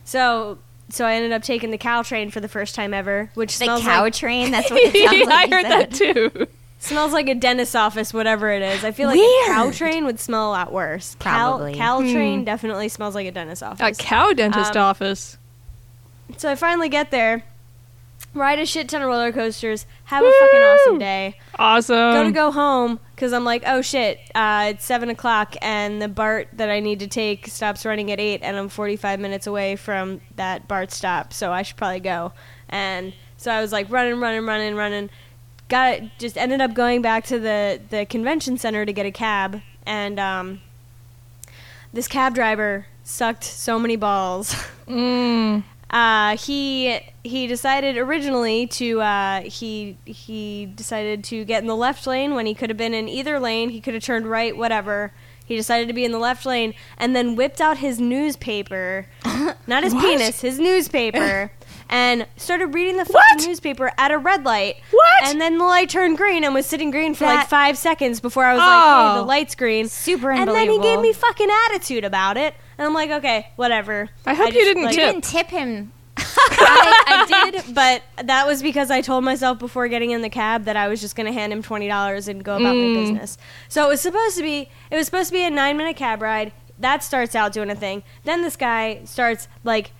so 0.07 0.57
so 0.89 1.05
I 1.05 1.15
ended 1.15 1.33
up 1.33 1.43
taking 1.43 1.71
the 1.73 1.79
Caltrain 1.79 2.33
for 2.33 2.41
the 2.41 2.49
first 2.49 2.75
time 2.75 2.95
ever, 2.95 3.31
which 3.35 3.59
The 3.59 3.65
smells 3.65 3.83
cow 3.83 4.03
like 4.03 4.15
train. 4.15 4.53
That's 4.53 4.71
what 4.71 4.81
it 4.81 4.93
sounds 5.05 5.19
yeah, 5.19 5.25
like. 5.27 5.53
I 5.53 5.55
heard 5.55 5.67
said. 5.67 5.91
that 5.91 5.93
too. 6.41 6.47
smells 6.79 7.13
like 7.13 7.29
a 7.29 7.35
dentist's 7.35 7.75
office, 7.75 8.15
whatever 8.15 8.51
it 8.53 8.63
is. 8.63 8.85
I 8.85 8.93
feel 8.93 9.09
like 9.09 9.19
a 9.19 9.43
cow 9.47 9.71
train 9.73 10.05
would 10.05 10.21
smell 10.21 10.49
a 10.49 10.53
lot 10.53 10.73
worse. 10.73 11.17
Probably. 11.19 11.75
Cow, 11.75 12.01
cow 12.01 12.13
train 12.13 12.45
definitely 12.45 12.89
smells 12.89 13.15
like 13.17 13.27
a 13.27 13.33
dentist's 13.33 13.63
office. 13.65 13.99
A 13.99 14.03
cow 14.03 14.33
dentist 14.33 14.77
Um, 14.77 14.83
office. 14.85 15.37
So 16.37 16.51
I 16.51 16.55
finally 16.55 16.89
get 16.89 17.11
there, 17.11 17.43
ride 18.35 18.59
a 18.59 18.67
shit 18.67 18.89
ton 18.89 19.03
of 19.03 19.09
roller 19.09 19.33
coasters, 19.33 19.87
have 20.05 20.25
a 20.25 20.33
fucking 20.41 20.61
awesome 20.63 20.99
day. 20.99 21.39
Awesome. 21.59 22.13
go 22.13 22.25
to 22.25 22.31
go 22.33 22.53
home 22.53 23.01
because 23.15 23.33
I'm 23.33 23.45
like, 23.45 23.63
oh 23.67 23.81
shit, 23.83 24.21
uh, 24.35 24.73
it's 24.75 24.85
seven 24.85 25.09
o'clock 25.09 25.57
and 25.63 26.01
the 26.01 26.09
BART 26.09 26.49
that 26.53 26.69
I 26.69 26.81
need 26.81 27.01
to 27.01 27.07
take 27.07 27.47
stops 27.47 27.85
running 27.87 28.13
at 28.13 28.21
eight, 28.21 28.43
and 28.43 28.57
I'm 28.57 28.69
45 28.69 29.19
minutes 29.21 29.47
away 29.47 29.77
from 29.77 30.21
that 30.37 30.69
BART 30.69 30.93
stop, 30.93 31.33
so 31.33 31.53
I 31.53 31.63
should 31.63 31.77
probably 31.77 32.01
go. 32.01 32.33
And 32.69 33.15
so 33.37 33.51
I 33.51 33.61
was 33.61 33.73
like 33.73 33.91
running, 33.91 34.21
running, 34.21 34.45
running, 34.47 34.75
running. 34.75 35.11
Got 35.69 35.95
it, 35.95 36.05
just 36.19 36.37
ended 36.37 36.61
up 36.61 36.75
going 36.75 37.03
back 37.03 37.25
to 37.27 37.39
the 37.39 37.81
the 37.91 38.07
convention 38.07 38.57
center 38.59 38.85
to 38.85 38.93
get 38.93 39.05
a 39.07 39.11
cab, 39.11 39.63
and 39.85 40.21
um, 40.21 40.61
this 41.93 42.07
cab 42.07 42.35
driver 42.35 42.87
sucked 43.03 43.45
so 43.45 43.79
many 43.79 43.97
balls. 43.97 44.55
Mm. 44.87 45.65
Uh, 45.91 46.37
he 46.37 46.99
he 47.23 47.47
decided 47.47 47.97
originally 47.97 48.67
to 48.67 49.01
uh, 49.01 49.41
he 49.43 49.97
he 50.05 50.67
decided 50.67 51.23
to 51.25 51.45
get 51.45 51.63
in 51.63 51.69
the 51.69 51.77
left 51.77 52.07
lane 52.07 52.35
when 52.35 52.47
he 52.47 52.55
could 52.55 52.71
have 52.71 52.77
been 52.77 52.95
in 52.95 53.09
either 53.09 53.39
lane. 53.39 53.71
He 53.71 53.81
could 53.81 53.95
have 53.95 54.03
turned 54.03 54.27
right, 54.27 54.57
whatever. 54.57 55.13
He 55.45 55.55
decided 55.55 55.87
to 55.87 55.95
be 55.95 56.05
in 56.05 56.11
the 56.11 56.19
left 56.19 56.45
lane 56.45 56.75
and 56.99 57.15
then 57.15 57.37
whipped 57.37 57.61
out 57.61 57.79
his 57.79 58.01
newspaper, 58.01 59.07
not 59.69 59.85
his 59.85 59.95
penis, 59.95 60.41
his 60.41 60.59
newspaper, 60.59 61.53
and 61.89 62.27
started 62.37 62.75
reading 62.75 62.97
the 62.97 63.05
fucking 63.05 63.47
newspaper 63.47 63.93
at 63.97 64.11
a 64.11 64.19
red 64.19 64.45
light. 64.45 64.75
What? 64.91 65.23
And 65.23 65.41
then 65.41 65.59
the 65.59 65.65
light 65.65 65.89
turned 65.89 66.17
green 66.17 66.43
and 66.43 66.53
was 66.53 66.67
sitting 66.67 66.91
green 66.91 67.15
for 67.15 67.27
like 67.27 67.49
five 67.49 67.79
seconds 67.79 68.19
before 68.19 68.45
I 68.45 68.55
was 68.55 68.59
like, 68.59 68.67
"Hey, 68.67 69.19
Oh. 69.19 69.21
the 69.21 69.23
light's 69.27 69.55
green." 69.55 69.89
Super 69.89 70.33
And 70.33 70.49
then 70.49 70.57
he 70.57 70.61
unbelievable. 70.63 70.83
gave 70.97 71.01
me 71.01 71.13
fucking 71.13 71.49
attitude 71.71 72.05
about 72.05 72.37
it, 72.37 72.55
and 72.79 72.87
I'm 72.87 72.95
like, 72.95 73.11
"Okay, 73.11 73.49
whatever." 73.57 74.09
I 74.25 74.35
hope 74.35 74.49
you 74.49 74.53
just, 74.55 74.65
didn't 74.67 74.85
like, 74.85 74.95
You 74.95 75.01
tip. 75.03 75.13
didn't 75.15 75.25
tip 75.25 75.47
him. 75.49 75.93
I, 76.19 77.27
I 77.29 77.51
did, 77.51 77.75
but 77.75 78.03
that 78.25 78.47
was 78.47 78.63
because 78.63 78.91
I 78.91 79.01
told 79.01 79.23
myself 79.25 79.59
before 79.59 79.87
getting 79.89 80.11
in 80.13 80.23
the 80.23 80.31
cab 80.31 80.65
that 80.65 80.77
I 80.77 80.89
was 80.89 81.01
just 81.01 81.15
going 81.17 81.27
to 81.27 81.33
hand 81.33 81.53
him 81.53 81.63
twenty 81.63 81.89
dollars 81.89 82.29
and 82.29 82.43
go 82.45 82.57
about 82.57 82.75
Mm. 82.75 82.95
my 82.95 83.01
business. 83.01 83.39
So 83.69 83.85
it 83.85 83.89
was 83.89 84.01
supposed 84.01 84.37
to 84.37 84.43
be 84.43 84.69
it 84.91 84.97
was 84.97 85.07
supposed 85.07 85.29
to 85.29 85.35
be 85.35 85.45
a 85.45 85.51
nine 85.51 85.77
minute 85.77 85.97
cab 85.97 86.23
ride. 86.23 86.53
That 86.79 87.03
starts 87.03 87.35
out 87.35 87.53
doing 87.53 87.71
a 87.71 87.75
thing. 87.77 88.03
Then 88.25 88.43
this 88.43 88.57
guy 88.57 89.01
starts 89.05 89.49
like 89.65 89.93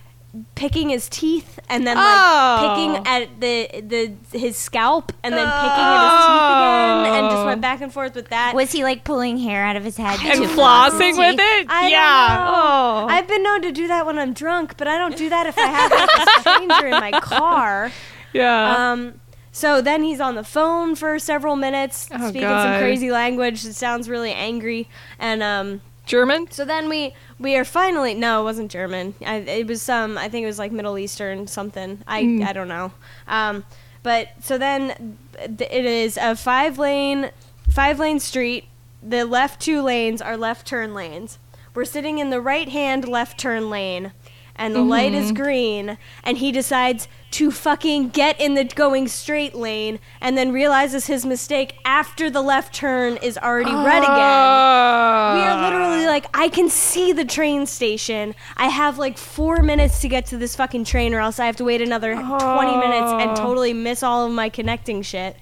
picking 0.55 0.89
his 0.89 1.07
teeth 1.09 1.59
and 1.69 1.85
then 1.87 1.95
like 1.97 2.05
Oh. 2.07 2.75
picking 2.75 3.07
at 3.07 3.39
the 3.39 3.81
the 3.81 4.37
his 4.37 4.57
scalp 4.57 5.11
and 5.23 5.33
then 5.33 5.45
picking 5.45 5.85
at 5.85 6.03
his 6.03 6.25
teeth 6.25 6.51
again 6.51 7.15
and 7.23 7.31
just 7.31 7.43
Oh. 7.43 7.45
went 7.45 7.61
back 7.61 7.81
and 7.81 7.93
forth 7.93 8.15
with 8.15 8.29
that. 8.29 8.53
Was 8.55 8.71
he 8.71 8.83
like 8.83 9.03
pulling 9.03 9.37
hair 9.37 9.63
out 9.63 9.75
of 9.75 9.83
his 9.83 9.97
head 9.97 10.19
and 10.23 10.41
to 10.41 10.47
floss 10.47 10.93
flossing 10.93 11.17
with 11.17 11.39
it? 11.39 11.67
I 11.69 11.87
yeah. 11.89 12.51
Oh. 12.53 13.07
I've 13.09 13.27
been 13.27 13.43
known 13.43 13.61
to 13.63 13.71
do 13.71 13.87
that 13.87 14.05
when 14.05 14.17
I'm 14.19 14.33
drunk, 14.33 14.77
but 14.77 14.87
I 14.87 14.97
don't 14.97 15.15
do 15.17 15.29
that 15.29 15.45
if 15.47 15.57
I 15.57 15.67
have 15.67 15.91
like, 15.91 16.09
a 16.09 16.39
stranger 16.41 16.87
in 16.87 16.91
my 16.99 17.11
car. 17.19 17.91
yeah. 18.33 18.91
Um, 18.91 19.19
so 19.51 19.81
then 19.81 20.03
he's 20.03 20.19
on 20.21 20.35
the 20.35 20.43
phone 20.43 20.93
for 20.95 21.17
several 21.17 21.55
minutes, 21.55 22.09
Oh, 22.13 22.29
speaking 22.29 22.41
God. 22.47 22.63
some 22.73 22.79
crazy 22.79 23.09
language 23.09 23.63
that 23.63 23.73
sounds 23.73 24.07
really 24.07 24.31
angry. 24.31 24.87
And 25.17 25.41
um, 25.41 25.81
German? 26.05 26.51
so 26.51 26.63
then 26.63 26.89
we 26.89 27.15
we 27.39 27.55
are 27.55 27.65
finally 27.65 28.13
no, 28.13 28.41
it 28.41 28.43
wasn't 28.43 28.71
German. 28.71 29.13
I, 29.25 29.35
it 29.37 29.67
was 29.67 29.81
some 29.81 30.17
I 30.17 30.29
think 30.29 30.43
it 30.43 30.47
was 30.47 30.59
like 30.59 30.71
Middle 30.71 30.97
Eastern 30.97 31.47
something. 31.47 32.03
I 32.07 32.23
Mm. 32.23 32.45
I 32.45 32.53
don't 32.53 32.67
know. 32.67 32.91
Um, 33.27 33.65
but 34.03 34.29
so 34.41 34.57
then 34.57 35.17
th- 35.35 35.69
it 35.71 35.85
is 35.85 36.17
a 36.17 36.35
five 36.35 36.77
lane 36.77 37.31
five 37.69 37.99
lane 37.99 38.19
street. 38.19 38.65
The 39.03 39.25
left 39.25 39.61
two 39.61 39.81
lanes 39.81 40.21
are 40.21 40.37
left 40.37 40.65
turn 40.67 40.93
lanes. 40.93 41.39
We're 41.73 41.85
sitting 41.85 42.17
in 42.17 42.29
the 42.31 42.41
right 42.41 42.69
hand 42.69 43.07
left 43.07 43.39
turn 43.39 43.69
lane. 43.69 44.13
And 44.57 44.73
the 44.73 44.81
light 44.81 45.13
is 45.13 45.27
mm-hmm. 45.27 45.43
green, 45.43 45.97
and 46.23 46.39
he 46.39 46.51
decides 46.51 47.07
to 47.31 47.51
fucking 47.51 48.09
get 48.09 48.39
in 48.41 48.55
the 48.55 48.63
going 48.63 49.07
straight 49.07 49.53
lane, 49.53 49.99
and 50.19 50.35
then 50.35 50.51
realizes 50.51 51.05
his 51.05 51.25
mistake 51.25 51.75
after 51.85 52.29
the 52.29 52.41
left 52.41 52.73
turn 52.73 53.17
is 53.17 53.37
already 53.37 53.71
red 53.71 54.03
again. 54.03 55.35
We 55.37 55.43
are 55.43 55.61
literally 55.61 56.05
ah. 56.05 56.09
like, 56.09 56.25
I 56.33 56.49
can 56.49 56.69
see 56.69 57.11
the 57.13 57.25
train 57.25 57.67
station. 57.67 58.33
I 58.55 58.69
have 58.69 58.97
like 58.97 59.17
four 59.17 59.61
minutes 59.61 60.01
to 60.01 60.07
get 60.07 60.25
to 60.27 60.37
this 60.37 60.55
fucking 60.55 60.85
train, 60.85 61.13
or 61.13 61.19
else 61.19 61.39
I 61.39 61.45
have 61.45 61.57
to 61.57 61.63
wait 61.63 61.81
another 61.81 62.15
20 62.15 62.23
minutes 62.23 63.11
and 63.11 63.31
ah. 63.31 63.35
totally 63.35 63.73
miss 63.73 64.01
all 64.01 64.25
of 64.25 64.31
my 64.31 64.49
connecting 64.49 65.03
shit. 65.03 65.37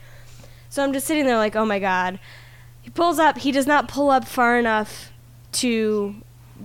So 0.69 0.83
I'm 0.83 0.91
just 0.91 1.07
sitting 1.07 1.25
there 1.25 1.37
like, 1.37 1.55
oh 1.55 1.65
my 1.65 1.79
god. 1.79 2.19
He 2.81 2.89
pulls 2.89 3.17
up, 3.17 3.37
he 3.37 3.53
does 3.53 3.65
not 3.65 3.87
pull 3.87 4.11
up 4.11 4.27
far 4.27 4.59
enough 4.59 5.11
to 5.53 6.15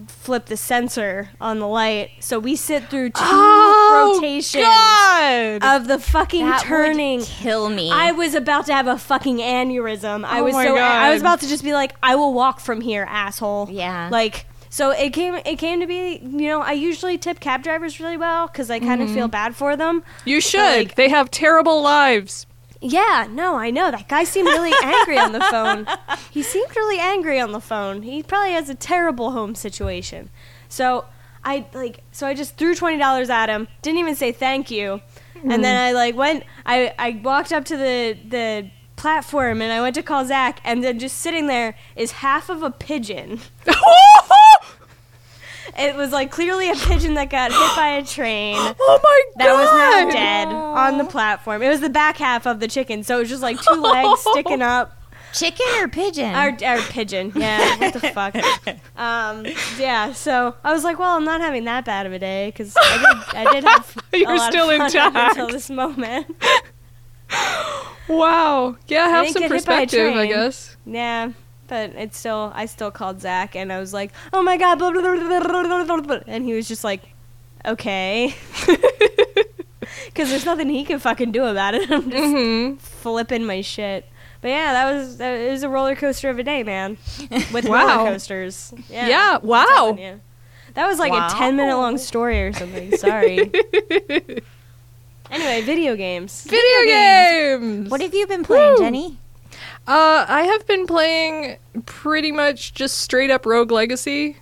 flip 0.06 0.46
the 0.46 0.56
sensor 0.56 1.30
on 1.40 1.58
the 1.58 1.66
light. 1.66 2.10
So 2.20 2.38
we 2.38 2.56
sit 2.56 2.88
through 2.88 3.10
two 3.10 3.20
Oh, 3.24 4.14
rotations 4.16 4.64
God. 4.64 5.64
of 5.64 5.88
the 5.88 5.98
fucking 5.98 6.46
That 6.48 6.62
turning. 6.62 7.22
kill 7.22 7.68
me. 7.70 7.90
I 7.90 8.12
was 8.12 8.34
about 8.34 8.66
to 8.66 8.74
have 8.74 8.86
a 8.86 8.98
fucking 8.98 9.38
aneurysm. 9.38 10.24
I 10.24 10.40
Oh 10.40 10.44
was 10.44 10.54
my 10.54 10.64
so 10.66 10.76
I 10.76 11.12
was 11.12 11.20
about 11.20 11.40
to 11.40 11.48
just 11.48 11.64
be 11.64 11.72
like, 11.72 11.94
I 12.02 12.14
will 12.16 12.32
walk 12.32 12.60
from 12.60 12.80
here, 12.80 13.06
asshole. 13.08 13.68
Yeah. 13.70 14.08
Like 14.12 14.46
so 14.68 14.90
it 14.90 15.12
came 15.12 15.34
it 15.34 15.56
came 15.58 15.80
to 15.80 15.86
be, 15.86 16.18
you 16.22 16.46
know, 16.48 16.60
I 16.60 16.72
usually 16.72 17.18
tip 17.18 17.40
cab 17.40 17.62
drivers 17.62 17.98
really 17.98 18.16
well 18.16 18.46
cuz 18.48 18.70
I 18.70 18.78
kind 18.78 19.02
of 19.02 19.08
Mm-hmm. 19.08 19.16
feel 19.16 19.28
bad 19.28 19.56
for 19.56 19.76
them. 19.76 20.04
you 20.24 20.40
should. 20.40 20.60
like- 20.60 20.94
they 20.94 21.08
have 21.08 21.30
terrible 21.30 21.82
lives. 21.82 22.46
Yeah, 22.80 23.28
no, 23.30 23.56
I 23.56 23.70
know. 23.70 23.90
That 23.90 24.08
guy 24.08 24.24
seemed 24.24 24.48
really 24.48 24.72
angry 24.82 25.18
on 25.18 25.32
the 25.32 25.40
phone. 25.40 25.86
He 26.30 26.44
seemed 26.44 26.74
really 26.76 27.00
angry 27.00 27.40
on 27.40 27.50
the 27.50 27.60
phone. 27.60 28.02
He 28.02 28.22
probably 28.22 28.52
has 28.52 28.68
a 28.68 28.74
terrible 28.74 29.32
home 29.32 29.56
situation. 29.56 30.30
So 30.68 31.06
I 31.44 31.66
like 31.72 32.04
so 32.12 32.26
I 32.26 32.34
just 32.34 32.56
threw 32.56 32.74
twenty 32.74 32.98
dollars 32.98 33.28
at 33.30 33.48
him, 33.48 33.66
didn't 33.82 33.98
even 33.98 34.14
say 34.14 34.30
thank 34.30 34.70
you. 34.70 35.00
And 35.34 35.52
mm. 35.52 35.62
then 35.62 35.76
I 35.76 35.90
like 35.92 36.14
went 36.14 36.44
I, 36.64 36.94
I 36.98 37.20
walked 37.22 37.52
up 37.52 37.64
to 37.66 37.76
the 37.76 38.16
the 38.28 38.70
platform 38.94 39.60
and 39.60 39.72
I 39.72 39.80
went 39.80 39.96
to 39.96 40.02
call 40.02 40.24
Zach 40.24 40.60
and 40.62 40.84
then 40.84 40.98
just 40.98 41.16
sitting 41.16 41.48
there 41.48 41.74
is 41.96 42.12
half 42.12 42.48
of 42.48 42.62
a 42.62 42.70
pigeon. 42.70 43.40
It 45.78 45.96
was 45.96 46.12
like 46.12 46.30
clearly 46.30 46.70
a 46.70 46.74
pigeon 46.74 47.14
that 47.14 47.30
got 47.30 47.50
hit 47.52 47.76
by 47.76 47.88
a 47.90 48.04
train 48.04 48.56
oh 48.58 49.00
my 49.02 49.22
god! 49.38 49.46
that 49.46 49.52
was 49.54 49.70
now 50.06 50.10
dead 50.10 50.48
on 50.48 50.98
the 50.98 51.04
platform. 51.04 51.62
It 51.62 51.68
was 51.68 51.80
the 51.80 51.90
back 51.90 52.16
half 52.16 52.46
of 52.46 52.60
the 52.60 52.68
chicken, 52.68 53.02
so 53.04 53.16
it 53.16 53.20
was 53.20 53.28
just 53.28 53.42
like 53.42 53.60
two 53.60 53.80
legs 53.80 54.20
sticking 54.32 54.62
up. 54.62 54.96
Chicken 55.32 55.66
or 55.78 55.86
pigeon? 55.86 56.34
Our, 56.34 56.56
our 56.64 56.78
pigeon, 56.88 57.30
yeah. 57.36 57.78
What 57.78 57.92
the 57.94 58.00
fuck? 58.00 58.34
Um, 58.96 59.46
yeah. 59.78 60.12
So 60.12 60.54
I 60.62 60.72
was 60.74 60.84
like, 60.84 60.98
well, 60.98 61.16
I'm 61.16 61.24
not 61.24 61.40
having 61.40 61.64
that 61.64 61.86
bad 61.86 62.04
of 62.04 62.12
a 62.12 62.18
day 62.18 62.48
because 62.48 62.74
I 62.76 62.98
did, 62.98 63.36
I 63.36 63.52
did 63.52 63.64
have 63.64 63.96
You're 64.12 64.36
lot 64.36 64.52
still 64.52 64.68
of 64.68 64.76
fun 64.76 64.86
intact. 64.86 65.38
until 65.38 65.48
this 65.48 65.70
moment. 65.70 66.26
Wow. 68.08 68.76
Yeah, 68.88 69.08
have 69.08 69.28
some 69.28 69.42
get 69.42 69.52
hit 69.52 69.64
by 69.66 69.74
a 69.74 69.80
perspective, 69.86 70.14
I 70.16 70.26
guess. 70.26 70.76
Yeah. 70.84 71.30
But 71.70 71.92
it's 71.94 72.18
still, 72.18 72.52
I 72.54 72.66
still 72.66 72.90
called 72.90 73.22
Zach 73.22 73.56
and 73.56 73.72
I 73.72 73.80
was 73.80 73.94
like, 73.94 74.12
oh 74.32 74.42
my 74.42 74.58
God, 74.58 74.78
blah, 74.78 74.90
blah, 74.90 76.00
blah, 76.00 76.18
and 76.26 76.44
he 76.44 76.52
was 76.52 76.68
just 76.68 76.84
like, 76.84 77.00
okay. 77.64 78.34
Because 80.06 80.30
there's 80.30 80.44
nothing 80.44 80.68
he 80.68 80.84
can 80.84 80.98
fucking 80.98 81.32
do 81.32 81.44
about 81.44 81.74
it. 81.74 81.90
I'm 81.90 82.10
just 82.10 82.22
mm-hmm. 82.22 82.76
flipping 82.76 83.44
my 83.44 83.60
shit. 83.60 84.06
But 84.40 84.48
yeah, 84.48 84.72
that 84.72 84.92
was 84.92 85.18
that, 85.18 85.38
it 85.40 85.50
was 85.50 85.62
a 85.62 85.68
roller 85.68 85.94
coaster 85.94 86.30
of 86.30 86.38
a 86.38 86.42
day, 86.42 86.62
man. 86.62 86.96
With 87.52 87.66
wow. 87.68 87.98
roller 87.98 88.10
coasters. 88.12 88.72
Yeah. 88.88 89.08
yeah 89.08 89.38
wow. 89.38 89.98
That 90.74 90.86
was 90.86 90.98
like 90.98 91.12
wow. 91.12 91.28
a 91.28 91.30
10 91.30 91.56
minute 91.56 91.76
long 91.76 91.98
story 91.98 92.42
or 92.42 92.52
something. 92.52 92.96
Sorry. 92.96 93.38
anyway, 95.30 95.62
video 95.62 95.96
games. 95.96 96.44
Video, 96.44 96.60
video 96.60 96.94
games. 96.94 97.62
games. 97.62 97.90
What 97.90 98.00
have 98.00 98.14
you 98.14 98.26
been 98.26 98.44
playing, 98.44 98.74
Woo. 98.74 98.78
Jenny? 98.78 99.18
Uh, 99.86 100.24
I 100.28 100.42
have 100.42 100.66
been 100.66 100.86
playing 100.86 101.56
pretty 101.86 102.30
much 102.30 102.74
just 102.74 102.98
straight 102.98 103.30
up 103.30 103.44
Rogue 103.44 103.72
Legacy. 103.72 104.36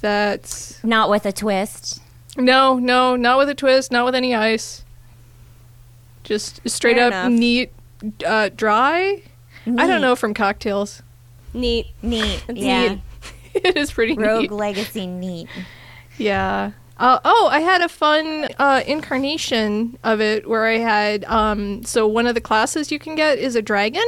That's 0.00 0.82
Not 0.84 1.10
with 1.10 1.26
a 1.26 1.32
twist. 1.32 2.00
no, 2.36 2.78
no, 2.78 3.16
not 3.16 3.38
with 3.38 3.48
a 3.48 3.54
twist, 3.54 3.90
not 3.92 4.04
with 4.04 4.14
any 4.14 4.34
ice. 4.34 4.84
Just 6.24 6.60
straight 6.68 6.96
Fair 6.96 7.06
up 7.08 7.12
enough. 7.12 7.32
neat, 7.32 7.72
uh, 8.26 8.50
dry. 8.54 9.22
I 9.66 9.86
don't 9.86 10.00
know 10.00 10.16
from 10.16 10.34
cocktails. 10.34 11.02
Neat. 11.54 11.86
Neat. 12.02 12.44
Neat. 12.48 12.56
Yeah. 12.62 12.96
it 13.54 13.76
is 13.76 13.92
pretty 13.92 14.14
Rogue 14.14 14.42
neat. 14.42 14.50
Legacy 14.52 15.06
neat. 15.06 15.48
Yeah. 16.18 16.72
Uh, 17.02 17.18
oh, 17.24 17.48
I 17.50 17.58
had 17.58 17.80
a 17.80 17.88
fun 17.88 18.46
uh, 18.60 18.84
incarnation 18.86 19.98
of 20.04 20.20
it 20.20 20.48
where 20.48 20.66
I 20.66 20.78
had. 20.78 21.24
Um, 21.24 21.82
so 21.82 22.06
one 22.06 22.28
of 22.28 22.36
the 22.36 22.40
classes 22.40 22.92
you 22.92 23.00
can 23.00 23.16
get 23.16 23.38
is 23.38 23.56
a 23.56 23.60
dragon, 23.60 24.06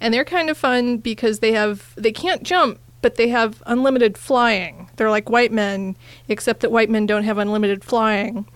and 0.00 0.14
they're 0.14 0.24
kind 0.24 0.48
of 0.48 0.56
fun 0.56 0.96
because 0.96 1.40
they 1.40 1.52
have 1.52 1.94
they 1.94 2.12
can't 2.12 2.42
jump, 2.42 2.78
but 3.02 3.16
they 3.16 3.28
have 3.28 3.62
unlimited 3.66 4.16
flying. 4.16 4.88
They're 4.96 5.10
like 5.10 5.28
white 5.28 5.52
men, 5.52 5.94
except 6.26 6.60
that 6.60 6.72
white 6.72 6.88
men 6.88 7.04
don't 7.04 7.24
have 7.24 7.36
unlimited 7.36 7.84
flying, 7.84 8.46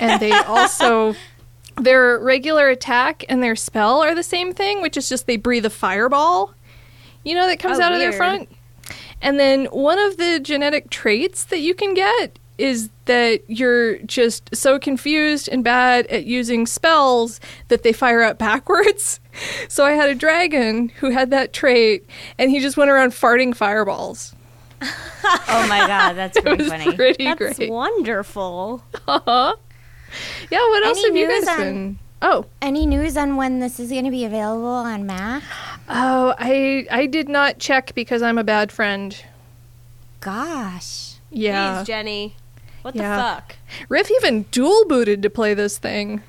and 0.00 0.20
they 0.20 0.32
also. 0.46 1.14
Their 1.78 2.18
regular 2.18 2.70
attack 2.70 3.22
and 3.28 3.42
their 3.42 3.54
spell 3.54 4.02
are 4.02 4.14
the 4.14 4.22
same 4.22 4.54
thing, 4.54 4.80
which 4.80 4.96
is 4.96 5.10
just 5.10 5.26
they 5.26 5.36
breathe 5.36 5.66
a 5.66 5.70
fireball, 5.70 6.54
you 7.22 7.34
know, 7.34 7.46
that 7.46 7.58
comes 7.58 7.78
Oh, 7.78 7.82
out 7.82 7.92
of 7.92 7.98
their 7.98 8.14
front. 8.14 8.48
And 9.20 9.38
then 9.38 9.66
one 9.66 9.98
of 9.98 10.16
the 10.16 10.40
genetic 10.40 10.88
traits 10.88 11.44
that 11.44 11.60
you 11.60 11.74
can 11.74 11.92
get 11.92 12.38
is 12.58 12.88
that 13.04 13.40
you're 13.48 13.98
just 13.98 14.54
so 14.54 14.78
confused 14.78 15.48
and 15.48 15.62
bad 15.62 16.06
at 16.06 16.24
using 16.24 16.66
spells 16.66 17.38
that 17.68 17.82
they 17.82 17.92
fire 17.92 18.22
out 18.22 18.38
backwards. 18.38 19.20
So 19.68 19.84
I 19.84 19.92
had 19.92 20.08
a 20.08 20.14
dragon 20.14 20.88
who 20.88 21.10
had 21.10 21.28
that 21.28 21.52
trait, 21.52 22.08
and 22.38 22.50
he 22.50 22.58
just 22.58 22.78
went 22.78 22.90
around 22.90 23.10
farting 23.12 23.54
fireballs. 23.54 24.34
Oh 24.80 25.66
my 25.68 25.80
god, 25.86 26.12
that's 26.16 26.38
It 26.38 26.42
pretty 26.42 26.62
was 26.62 26.72
funny. 26.72 26.96
pretty 26.96 27.24
That's 27.24 27.58
great. 27.58 27.70
wonderful. 27.70 28.82
Uh-huh. 29.06 29.54
Yeah, 30.50 30.58
what 30.70 30.86
else 30.86 30.98
Any 31.04 31.08
have 31.08 31.16
you 31.16 31.28
guys 31.44 31.48
on- 31.48 31.58
been? 31.58 31.98
Oh, 32.22 32.46
Any 32.62 32.86
news 32.86 33.18
on 33.18 33.36
when 33.36 33.58
this 33.60 33.78
is 33.78 33.90
going 33.90 34.06
to 34.06 34.10
be 34.10 34.24
available 34.24 34.66
on 34.68 35.04
Mac? 35.04 35.42
oh, 35.90 36.34
I 36.38 36.86
I 36.90 37.04
did 37.04 37.28
not 37.28 37.58
check 37.58 37.94
because 37.94 38.22
I'm 38.22 38.38
a 38.38 38.44
bad 38.44 38.72
friend. 38.72 39.22
Gosh. 40.20 41.16
Yeah, 41.30 41.82
Jeez, 41.82 41.86
Jenny. 41.86 42.36
What 42.86 42.94
Yeah. 42.94 43.16
the 43.16 43.22
fuck? 43.22 43.56
Riff 43.88 44.12
even 44.12 44.42
dual 44.52 44.84
booted 44.86 45.20
to 45.24 45.28
play 45.28 45.54
this 45.54 45.76
thing. 45.76 46.22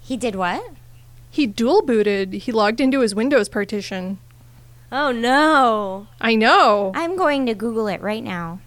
He 0.00 0.16
did 0.16 0.34
what? 0.34 0.64
He 1.30 1.46
dual 1.46 1.82
booted. 1.82 2.32
He 2.32 2.50
logged 2.50 2.80
into 2.80 3.02
his 3.02 3.14
Windows 3.14 3.48
partition. 3.48 4.18
Oh 4.90 5.12
no. 5.12 6.08
I 6.20 6.34
know. 6.34 6.90
I'm 6.96 7.14
going 7.16 7.46
to 7.46 7.54
Google 7.54 7.86
it 7.86 8.00
right 8.02 8.24
now. 8.24 8.58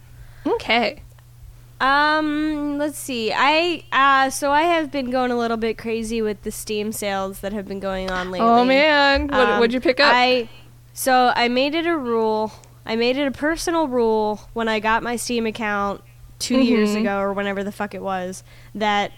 Okay. 0.47 1.01
Um, 1.81 2.77
let's 2.77 2.97
see. 2.97 3.33
I 3.35 3.83
uh 3.91 4.29
so 4.29 4.51
I 4.53 4.61
have 4.61 4.93
been 4.93 5.11
going 5.11 5.31
a 5.31 5.37
little 5.37 5.57
bit 5.57 5.77
crazy 5.77 6.21
with 6.21 6.41
the 6.43 6.51
Steam 6.51 6.93
sales 6.93 7.41
that 7.41 7.51
have 7.51 7.67
been 7.67 7.81
going 7.81 8.09
on 8.09 8.31
lately. 8.31 8.47
Oh 8.47 8.63
man, 8.63 9.27
what, 9.27 9.33
Um, 9.49 9.59
what'd 9.59 9.73
you 9.73 9.81
pick 9.81 9.99
up? 9.99 10.09
I 10.15 10.47
so 10.93 11.33
I 11.35 11.49
made 11.49 11.75
it 11.75 11.85
a 11.85 11.97
rule. 11.97 12.53
I 12.85 12.95
made 12.95 13.17
it 13.17 13.27
a 13.27 13.31
personal 13.31 13.89
rule 13.89 14.39
when 14.53 14.69
I 14.69 14.79
got 14.79 15.03
my 15.03 15.17
Steam 15.17 15.45
account 15.45 16.01
2 16.39 16.59
years 16.59 16.89
Mhm. 16.89 17.01
ago 17.01 17.19
or 17.19 17.33
whenever 17.33 17.63
the 17.63 17.71
fuck 17.71 17.93
it 17.93 18.01
was 18.01 18.43
that 18.73 19.11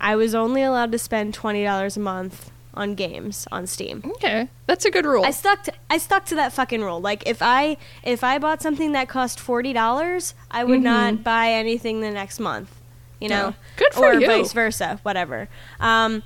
I 0.00 0.16
was 0.16 0.34
only 0.34 0.62
allowed 0.62 0.92
to 0.92 0.98
spend 0.98 1.34
twenty 1.34 1.62
dollars 1.64 1.96
a 1.96 2.00
month 2.00 2.50
on 2.72 2.94
games 2.94 3.46
on 3.50 3.66
Steam. 3.66 4.02
okay, 4.16 4.48
that's 4.66 4.84
a 4.84 4.90
good 4.90 5.04
rule. 5.04 5.24
I 5.24 5.30
stuck 5.30 5.64
to 5.64 5.72
I 5.90 5.98
stuck 5.98 6.24
to 6.26 6.34
that 6.36 6.52
fucking 6.52 6.82
rule. 6.82 7.00
Like 7.00 7.22
if 7.26 7.42
I 7.42 7.76
if 8.02 8.22
I 8.24 8.38
bought 8.38 8.62
something 8.62 8.92
that 8.92 9.08
cost 9.08 9.38
forty 9.40 9.72
dollars, 9.72 10.34
I 10.50 10.64
would 10.64 10.80
Mhm. 10.80 10.84
not 10.84 11.24
buy 11.24 11.50
anything 11.50 12.00
the 12.00 12.10
next 12.10 12.38
month. 12.40 12.70
You 13.20 13.28
know, 13.28 13.46
Yeah. 13.48 13.52
Good 13.76 13.94
for 13.94 14.06
or 14.12 14.14
you. 14.20 14.26
vice 14.26 14.52
versa, 14.54 14.98
whatever. 15.02 15.48
Um, 15.80 16.22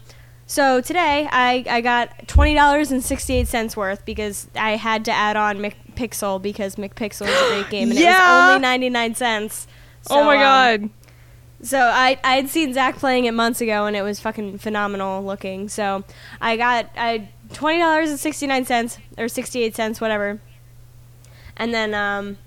so 0.47 0.81
today 0.81 1.27
I 1.33 1.65
I 1.69 1.81
got 1.81 2.29
twenty 2.29 2.55
dollars 2.55 2.93
and 2.93 3.03
sixty 3.03 3.35
eight 3.37 3.49
cents 3.49 3.77
worth 3.77 4.05
because 4.05 4.47
I 4.55 4.77
had 4.77 5.05
to 5.07 5.13
add 5.13 5.37
on 5.37 5.59
McPixel 5.59 6.41
because 6.41 6.77
McPixel 6.77 7.27
is 7.27 7.41
a 7.41 7.49
great 7.55 7.71
game 7.71 7.91
and 7.91 7.99
it 7.99 8.05
was 8.05 8.51
only 8.51 8.61
ninety 8.61 8.91
nine 8.91 9.15
cents. 9.17 9.67
Oh 10.11 10.25
my 10.25 10.37
um, 10.37 10.41
god. 10.41 10.91
so 11.63 11.79
I 11.79 12.19
I 12.25 12.37
had 12.37 12.49
seen 12.49 12.73
Zach 12.75 12.97
playing 12.97 13.25
it 13.25 13.33
months 13.33 13.61
ago 13.61 13.87
and 13.87 13.97
it 13.97 14.03
was 14.03 14.21
fucking 14.21 14.59
phenomenal 14.59 15.25
looking. 15.25 15.69
So 15.69 16.05
I 16.41 16.57
got 16.57 16.91
I 16.97 17.29
twenty 17.53 17.79
dollars 17.79 18.11
and 18.11 18.19
sixty 18.19 18.47
nine 18.47 18.65
cents 18.65 18.99
or 19.19 19.29
sixty 19.29 19.63
eight 19.63 19.75
cents 19.77 20.01
whatever, 20.01 20.41
and 21.57 21.73
then 21.73 21.95
um, 21.95 22.39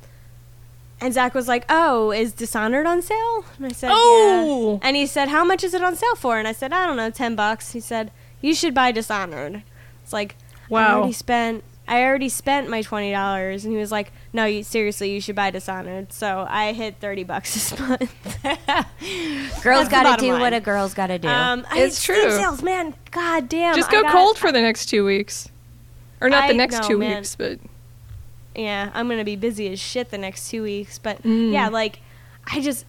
and 0.99 1.13
Zach 1.13 1.33
was 1.33 1.47
like, 1.47 1.65
"Oh, 1.69 2.11
is 2.11 2.33
Dishonored 2.33 2.85
on 2.85 3.01
sale?" 3.01 3.45
And 3.57 3.67
I 3.67 3.71
said, 3.71 3.91
Oh! 3.93 4.79
"Yeah." 4.81 4.87
And 4.87 4.95
he 4.95 5.05
said, 5.05 5.29
"How 5.29 5.43
much 5.43 5.63
is 5.63 5.73
it 5.73 5.83
on 5.83 5.95
sale 5.95 6.15
for?" 6.15 6.37
And 6.39 6.47
I 6.47 6.51
said, 6.53 6.73
"I 6.73 6.85
don't 6.85 6.97
know, 6.97 7.09
ten 7.09 7.35
bucks." 7.35 7.71
He 7.73 7.79
said, 7.79 8.11
"You 8.41 8.53
should 8.55 8.73
buy 8.73 8.91
Dishonored." 8.91 9.61
It's 10.03 10.13
like, 10.13 10.35
I 10.69 10.73
Wow. 10.73 10.97
already 10.99 11.13
spent. 11.13 11.63
I 11.87 12.03
already 12.03 12.29
spent 12.29 12.69
my 12.69 12.81
twenty 12.81 13.11
dollars, 13.11 13.63
and 13.63 13.73
he 13.73 13.79
was 13.79 13.91
like, 13.91 14.11
"No, 14.33 14.43
you 14.45 14.63
seriously, 14.63 15.11
you 15.11 15.21
should 15.21 15.35
buy 15.35 15.51
Dishonored." 15.51 16.11
So 16.11 16.45
I 16.49 16.73
hit 16.73 16.97
thirty 16.99 17.23
bucks 17.23 17.53
this 17.71 17.79
month. 17.79 18.43
Girls 19.63 19.87
got 19.89 20.17
to 20.17 20.21
do 20.25 20.31
line. 20.33 20.41
what 20.41 20.53
a 20.53 20.59
girl's 20.59 20.93
got 20.93 21.07
to 21.07 21.17
do. 21.19 21.27
Um, 21.27 21.65
I 21.69 21.79
It's 21.81 21.97
Steam 21.97 22.15
true. 22.21 22.31
Sales, 22.31 22.61
man. 22.63 22.93
God 23.11 23.49
damn. 23.49 23.75
Just 23.75 23.91
go 23.91 24.01
got- 24.01 24.11
cold 24.11 24.37
for 24.37 24.51
the 24.51 24.61
next 24.61 24.87
two 24.87 25.05
weeks, 25.05 25.49
or 26.21 26.29
not 26.29 26.47
the 26.47 26.53
next 26.53 26.81
no, 26.81 26.87
two 26.87 26.97
man. 26.97 27.17
weeks, 27.17 27.35
but 27.35 27.59
Yeah, 28.55 28.89
I'm 28.93 29.07
gonna 29.07 29.23
be 29.23 29.35
busy 29.35 29.71
as 29.71 29.79
shit 29.79 30.09
the 30.11 30.17
next 30.17 30.49
two 30.49 30.63
weeks. 30.63 30.97
But 30.99 31.21
Mm. 31.23 31.51
yeah, 31.53 31.69
like, 31.69 31.99
I 32.45 32.59
just, 32.61 32.85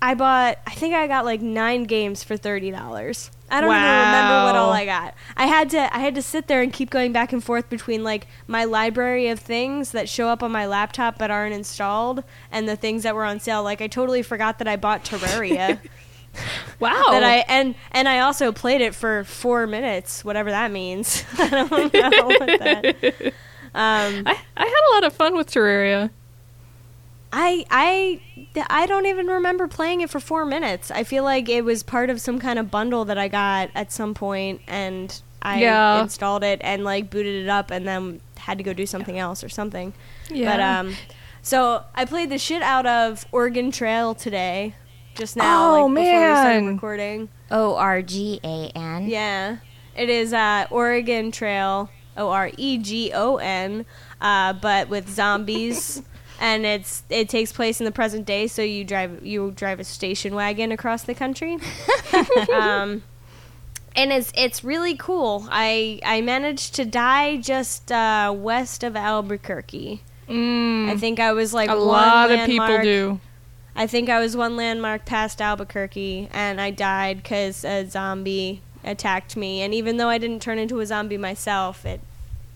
I 0.00 0.14
bought. 0.14 0.58
I 0.66 0.70
think 0.72 0.94
I 0.94 1.06
got 1.06 1.24
like 1.24 1.40
nine 1.42 1.84
games 1.84 2.22
for 2.24 2.36
thirty 2.36 2.70
dollars. 2.70 3.30
I 3.50 3.60
don't 3.60 3.70
even 3.70 3.82
remember 3.82 4.44
what 4.44 4.56
all 4.56 4.72
I 4.72 4.84
got. 4.84 5.14
I 5.36 5.46
had 5.46 5.70
to. 5.70 5.94
I 5.94 5.98
had 5.98 6.14
to 6.14 6.22
sit 6.22 6.46
there 6.46 6.62
and 6.62 6.72
keep 6.72 6.90
going 6.90 7.12
back 7.12 7.32
and 7.32 7.42
forth 7.42 7.68
between 7.68 8.04
like 8.04 8.26
my 8.46 8.64
library 8.64 9.28
of 9.28 9.40
things 9.40 9.90
that 9.90 10.08
show 10.08 10.28
up 10.28 10.42
on 10.42 10.52
my 10.52 10.66
laptop 10.66 11.18
but 11.18 11.30
aren't 11.30 11.54
installed, 11.54 12.22
and 12.52 12.68
the 12.68 12.76
things 12.76 13.02
that 13.02 13.14
were 13.14 13.24
on 13.24 13.40
sale. 13.40 13.62
Like 13.62 13.80
I 13.80 13.88
totally 13.88 14.22
forgot 14.22 14.58
that 14.58 14.68
I 14.68 14.76
bought 14.76 15.04
Terraria. 15.04 15.80
wow. 16.78 17.04
that 17.10 17.24
I 17.24 17.44
and 17.48 17.74
and 17.90 18.08
I 18.08 18.20
also 18.20 18.52
played 18.52 18.80
it 18.80 18.94
for 18.94 19.24
four 19.24 19.66
minutes, 19.66 20.24
whatever 20.24 20.50
that 20.50 20.70
means. 20.70 21.24
I 21.38 21.48
don't 21.48 21.70
know 21.70 22.26
what 22.26 22.60
that. 22.60 23.34
Um, 23.72 24.24
I, 24.26 24.36
I 24.56 24.64
had 24.64 24.90
a 24.90 24.94
lot 24.94 25.04
of 25.04 25.12
fun 25.12 25.36
with 25.36 25.50
Terraria. 25.50 26.10
I 27.32 27.64
I 27.70 28.20
I 28.68 28.86
don't 28.86 29.06
even 29.06 29.26
remember 29.28 29.68
playing 29.68 30.00
it 30.00 30.10
for 30.10 30.20
four 30.20 30.44
minutes. 30.44 30.90
I 30.90 31.04
feel 31.04 31.22
like 31.24 31.48
it 31.48 31.64
was 31.64 31.82
part 31.82 32.10
of 32.10 32.20
some 32.20 32.38
kind 32.38 32.58
of 32.58 32.70
bundle 32.70 33.04
that 33.06 33.18
I 33.18 33.28
got 33.28 33.70
at 33.74 33.92
some 33.92 34.14
point, 34.14 34.60
and 34.66 35.20
I 35.42 35.60
Yeah. 35.62 36.02
installed 36.02 36.42
it 36.44 36.60
and 36.62 36.82
like 36.84 37.08
booted 37.10 37.44
it 37.44 37.48
up, 37.48 37.70
and 37.70 37.86
then 37.86 38.20
had 38.36 38.58
to 38.58 38.64
go 38.64 38.72
do 38.72 38.86
something 38.86 39.18
else 39.18 39.44
or 39.44 39.48
something. 39.48 39.92
Yeah. 40.28 40.46
But 40.56 40.60
um, 40.60 40.96
so 41.42 41.84
I 41.94 42.04
played 42.04 42.30
the 42.30 42.38
shit 42.38 42.62
out 42.62 42.86
of 42.86 43.24
Organ 43.32 43.70
Trail 43.70 44.14
today, 44.14 44.74
just 45.14 45.36
now. 45.36 45.76
Oh, 45.76 45.86
like, 45.86 46.04
before 46.04 46.20
we 46.20 46.34
started 46.36 46.62
man. 46.64 46.74
recording. 46.74 47.28
O 47.50 47.76
R 47.76 48.02
G 48.02 48.40
A 48.42 48.70
N. 48.74 49.08
Yeah, 49.08 49.58
it 49.96 50.08
is 50.08 50.32
uh, 50.32 50.66
Oregon 50.70 51.30
Trail, 51.30 51.90
O 52.16 52.30
R 52.30 52.50
E 52.56 52.78
G 52.78 53.12
O 53.14 53.36
N, 53.36 53.86
uh, 54.20 54.52
but 54.54 54.88
with 54.88 55.08
zombies, 55.08 56.02
and 56.40 56.64
it's 56.64 57.04
it 57.10 57.28
takes 57.28 57.52
place 57.52 57.80
in 57.80 57.84
the 57.84 57.92
present 57.92 58.26
day. 58.26 58.46
So 58.48 58.62
you 58.62 58.84
drive 58.84 59.24
you 59.24 59.52
drive 59.52 59.78
a 59.78 59.84
station 59.84 60.34
wagon 60.34 60.72
across 60.72 61.02
the 61.02 61.14
country, 61.14 61.58
um, 62.52 63.02
and 63.94 64.10
it's 64.10 64.32
it's 64.34 64.64
really 64.64 64.96
cool. 64.96 65.46
I 65.50 66.00
I 66.04 66.22
managed 66.22 66.74
to 66.76 66.84
die 66.84 67.36
just 67.36 67.92
uh, 67.92 68.34
west 68.36 68.82
of 68.82 68.96
Albuquerque. 68.96 70.02
Mm, 70.28 70.88
I 70.88 70.96
think 70.96 71.20
I 71.20 71.32
was 71.32 71.52
like 71.52 71.68
a 71.68 71.76
one 71.76 71.86
lot 71.86 72.30
of 72.30 72.46
people 72.46 72.78
do. 72.82 73.20
I 73.76 73.86
think 73.86 74.08
I 74.08 74.18
was 74.18 74.36
one 74.36 74.56
landmark 74.56 75.04
past 75.04 75.40
Albuquerque, 75.40 76.28
and 76.32 76.60
I 76.60 76.70
died 76.70 77.22
because 77.22 77.64
a 77.64 77.86
zombie 77.86 78.62
attacked 78.82 79.36
me. 79.36 79.60
And 79.60 79.74
even 79.74 79.96
though 79.96 80.08
I 80.08 80.18
didn't 80.18 80.42
turn 80.42 80.58
into 80.58 80.80
a 80.80 80.86
zombie 80.86 81.18
myself, 81.18 81.84
it 81.84 82.00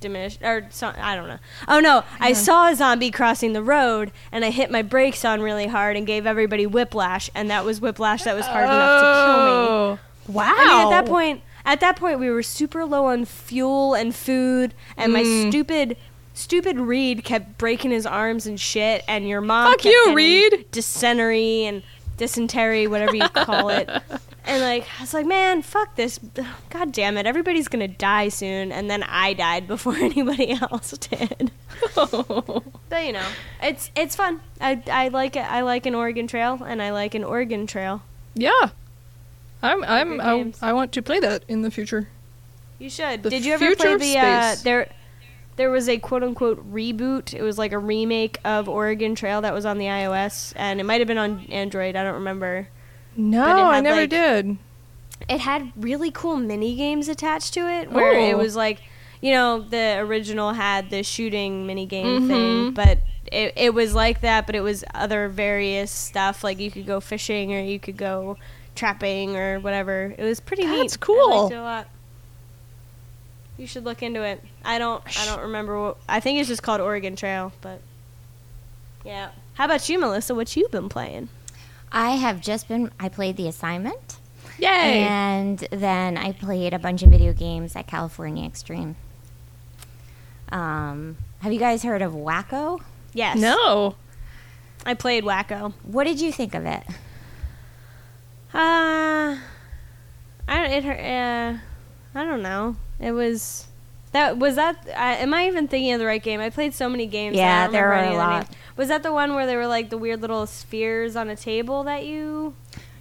diminished 0.04 0.40
or 0.42 0.66
so, 0.70 0.92
I 0.96 1.16
don't 1.16 1.26
know. 1.26 1.38
Oh 1.66 1.80
no, 1.80 2.04
I 2.20 2.32
saw 2.32 2.68
a 2.70 2.76
zombie 2.76 3.10
crossing 3.10 3.52
the 3.52 3.62
road 3.62 4.12
and 4.30 4.44
I 4.44 4.50
hit 4.50 4.70
my 4.70 4.82
brakes 4.82 5.24
on 5.24 5.40
really 5.40 5.66
hard 5.66 5.96
and 5.96 6.06
gave 6.06 6.26
everybody 6.26 6.66
whiplash 6.66 7.28
and 7.34 7.50
that 7.50 7.64
was 7.64 7.80
whiplash 7.80 8.22
that 8.22 8.36
was 8.36 8.46
hard 8.46 8.64
enough 8.64 9.00
to 9.00 9.04
kill 9.04 9.44
me. 9.44 9.50
Oh. 9.50 9.98
Wow. 10.28 10.54
I 10.56 10.64
mean, 10.64 10.86
at 10.86 10.90
that 10.90 11.06
point, 11.06 11.42
at 11.66 11.80
that 11.80 11.96
point, 11.96 12.18
we 12.20 12.30
were 12.30 12.42
super 12.42 12.84
low 12.84 13.06
on 13.06 13.24
fuel 13.24 13.94
and 13.94 14.14
food, 14.14 14.74
and 14.96 15.12
my 15.12 15.22
Mm. 15.22 15.48
stupid, 15.50 15.96
stupid 16.34 16.78
Reed 16.78 17.24
kept 17.24 17.58
breaking 17.58 17.90
his 17.90 18.06
arms 18.06 18.46
and 18.46 18.58
shit. 18.60 19.02
And 19.08 19.28
your 19.28 19.40
mom, 19.40 19.72
Fuck 19.72 19.84
you, 19.84 20.12
Reed. 20.14 20.66
dysentery 20.70 21.64
and 21.64 21.82
dysentery, 22.16 22.86
whatever 22.86 23.16
you 23.16 23.28
call 23.28 23.68
it. 23.70 23.88
And 24.46 24.62
like, 24.62 24.86
I 24.98 25.02
was 25.02 25.14
like, 25.14 25.26
man, 25.26 25.62
fuck 25.62 25.96
this. 25.96 26.18
God 26.70 26.92
damn 26.92 27.16
it, 27.16 27.26
everybody's 27.26 27.68
gonna 27.68 27.88
die 27.88 28.28
soon. 28.28 28.72
And 28.72 28.90
then 28.90 29.02
I 29.02 29.32
died 29.32 29.66
before 29.66 29.94
anybody 30.10 30.52
else 30.52 30.92
did. 30.98 31.50
But 31.96 33.06
you 33.06 33.12
know, 33.12 33.26
it's 33.60 33.90
it's 33.96 34.14
fun. 34.14 34.40
I 34.60 34.80
I 34.90 35.08
like 35.08 35.34
it. 35.34 35.40
I 35.50 35.62
like 35.62 35.86
an 35.86 35.94
Organ 35.94 36.26
Trail, 36.28 36.62
and 36.64 36.80
I 36.80 36.92
like 36.92 37.14
an 37.14 37.24
Oregon 37.24 37.66
Trail. 37.66 38.02
yeah. 38.34 38.70
I'm. 39.62 39.82
I'm. 39.82 40.20
I. 40.20 40.52
I 40.60 40.72
want 40.74 40.92
to 40.92 41.02
play 41.02 41.20
that 41.20 41.44
in 41.48 41.62
the 41.62 41.70
future. 41.70 42.08
You 42.78 42.90
should. 42.90 43.22
The 43.22 43.30
Did 43.30 43.44
you 43.46 43.54
ever 43.54 43.74
play 43.74 43.96
the 43.96 44.18
uh, 44.18 44.56
there? 44.62 44.92
There 45.56 45.70
was 45.70 45.88
a 45.88 45.98
quote 45.98 46.22
unquote 46.22 46.70
reboot. 46.72 47.32
It 47.32 47.42
was 47.42 47.56
like 47.58 47.72
a 47.72 47.78
remake 47.78 48.38
of 48.44 48.68
Oregon 48.68 49.14
Trail 49.14 49.40
that 49.40 49.54
was 49.54 49.64
on 49.64 49.78
the 49.78 49.86
iOS, 49.86 50.52
and 50.54 50.80
it 50.80 50.84
might 50.84 51.00
have 51.00 51.08
been 51.08 51.18
on 51.18 51.46
Android. 51.46 51.96
I 51.96 52.04
don't 52.04 52.14
remember. 52.14 52.68
No, 53.16 53.44
I 53.66 53.80
never 53.80 54.02
like- 54.02 54.10
did. 54.10 54.58
It 55.28 55.40
had 55.40 55.72
really 55.76 56.10
cool 56.10 56.36
mini 56.36 56.74
games 56.76 57.08
attached 57.08 57.54
to 57.54 57.68
it, 57.68 57.90
where 57.90 58.12
it 58.18 58.34
Oh. 58.34 58.38
was 58.38 58.56
like, 58.56 58.82
you 59.22 59.32
know, 59.32 59.60
the 59.60 59.96
original 60.00 60.52
had 60.52 60.90
the 60.90 61.02
shooting 61.02 61.66
mini 61.66 61.86
game 61.86 62.28
thing, 62.28 62.70
Mhm. 62.72 62.74
but 62.74 62.98
it 63.32 63.54
it 63.56 63.72
was 63.74 63.94
like 63.94 64.20
that, 64.20 64.44
but 64.46 64.54
it 64.54 64.60
was 64.60 64.84
other 64.94 65.28
various 65.28 65.90
stuff. 65.90 66.44
Like 66.44 66.58
you 66.58 66.70
could 66.70 66.86
go 66.86 67.00
fishing 67.00 67.54
or 67.54 67.60
you 67.60 67.78
could 67.80 67.96
go 67.96 68.36
trapping 68.74 69.34
or 69.36 69.60
whatever. 69.60 70.14
It 70.18 70.22
was 70.24 70.40
pretty 70.40 70.66
neat. 70.66 70.78
That's 70.80 70.96
cool. 70.98 71.46
a 71.46 71.56
lot. 71.62 71.88
You 73.56 73.66
should 73.66 73.84
look 73.84 74.02
into 74.02 74.20
it. 74.22 74.42
I 74.64 74.78
don't. 74.78 75.02
I 75.18 75.24
don't 75.26 75.40
remember 75.40 75.80
what. 75.80 75.96
I 76.08 76.20
think 76.20 76.38
it's 76.40 76.48
just 76.48 76.62
called 76.62 76.80
Oregon 76.80 77.14
Trail, 77.16 77.52
but 77.62 77.80
yeah. 79.04 79.28
How 79.54 79.66
about 79.66 79.88
you, 79.88 79.98
Melissa? 80.00 80.34
What 80.34 80.54
you 80.56 80.68
been 80.68 80.88
playing? 80.88 81.28
I 81.94 82.16
have 82.16 82.40
just 82.40 82.66
been. 82.68 82.90
I 82.98 83.08
played 83.08 83.36
the 83.36 83.46
assignment, 83.46 84.16
Yay! 84.58 85.04
and 85.08 85.58
then 85.70 86.16
I 86.18 86.32
played 86.32 86.74
a 86.74 86.78
bunch 86.78 87.02
of 87.04 87.10
video 87.10 87.32
games 87.32 87.76
at 87.76 87.86
California 87.86 88.44
Extreme. 88.44 88.96
Um, 90.50 91.16
have 91.40 91.52
you 91.52 91.58
guys 91.60 91.84
heard 91.84 92.02
of 92.02 92.12
Wacko? 92.12 92.80
Yes. 93.12 93.38
no. 93.38 93.94
I 94.84 94.94
played 94.94 95.24
Wacko. 95.24 95.72
What 95.84 96.04
did 96.04 96.20
you 96.20 96.30
think 96.32 96.54
of 96.54 96.66
it? 96.66 96.82
Uh, 98.52 99.38
I 99.38 99.38
don't. 100.48 100.70
It. 100.70 100.84
Uh, 100.84 101.58
I 102.14 102.24
don't 102.24 102.42
know. 102.42 102.76
It 103.00 103.12
was. 103.12 103.66
That 104.12 104.36
was 104.38 104.56
that. 104.56 104.76
Uh, 104.88 104.92
am 105.22 105.32
I 105.32 105.46
even 105.46 105.68
thinking 105.68 105.92
of 105.92 106.00
the 106.00 106.06
right 106.06 106.22
game? 106.22 106.40
I 106.40 106.50
played 106.50 106.74
so 106.74 106.88
many 106.88 107.06
games. 107.06 107.36
Yeah, 107.36 107.68
there 107.68 107.88
remember 107.88 107.88
were 107.88 108.02
a 108.02 108.06
of 108.08 108.12
the 108.12 108.18
lot. 108.18 108.42
names. 108.50 108.56
Was 108.76 108.88
that 108.88 109.02
the 109.02 109.12
one 109.12 109.34
where 109.34 109.46
they 109.46 109.56
were 109.56 109.66
like 109.66 109.90
the 109.90 109.98
weird 109.98 110.20
little 110.20 110.46
spheres 110.46 111.16
on 111.16 111.28
a 111.28 111.36
table 111.36 111.84
that 111.84 112.04
you? 112.04 112.54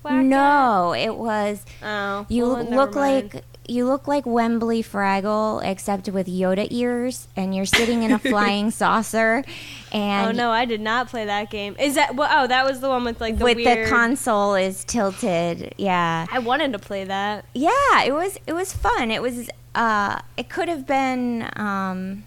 whacked 0.03 0.15
at? 0.15 0.25
No, 0.25 0.93
it 0.93 1.15
was. 1.15 1.65
Oh. 1.81 2.25
You 2.29 2.47
well, 2.47 2.63
look 2.63 2.95
like 2.95 3.43
you 3.65 3.85
look 3.85 4.07
like 4.07 4.25
Wembley 4.25 4.83
Fraggle, 4.83 5.63
except 5.63 6.09
with 6.09 6.27
Yoda 6.27 6.67
ears, 6.69 7.29
and 7.35 7.55
you're 7.55 7.65
sitting 7.65 8.03
in 8.03 8.11
a 8.11 8.19
flying 8.31 8.71
saucer, 8.71 9.43
and 9.91 10.27
Oh 10.27 10.31
no, 10.31 10.51
I 10.51 10.65
did 10.65 10.81
not 10.81 11.07
play 11.07 11.25
that 11.25 11.49
game. 11.49 11.75
Is 11.79 11.95
that? 11.95 12.15
Well, 12.15 12.29
oh, 12.31 12.47
that 12.47 12.65
was 12.65 12.81
the 12.81 12.89
one 12.89 13.05
with 13.05 13.21
like 13.21 13.37
the 13.37 13.45
with 13.45 13.57
weird. 13.57 13.87
the 13.87 13.89
console 13.89 14.55
is 14.55 14.83
tilted. 14.83 15.73
Yeah, 15.77 16.27
I 16.31 16.39
wanted 16.39 16.73
to 16.73 16.79
play 16.79 17.05
that. 17.05 17.45
yeah. 17.53 18.03
It 18.05 18.13
was 18.13 18.37
it 18.45 18.53
was 18.53 18.73
fun. 18.73 19.11
It 19.11 19.21
was. 19.21 19.49
Uh, 19.75 20.19
it 20.37 20.49
could 20.49 20.67
have 20.67 20.85
been. 20.85 21.49
Um, 21.55 22.25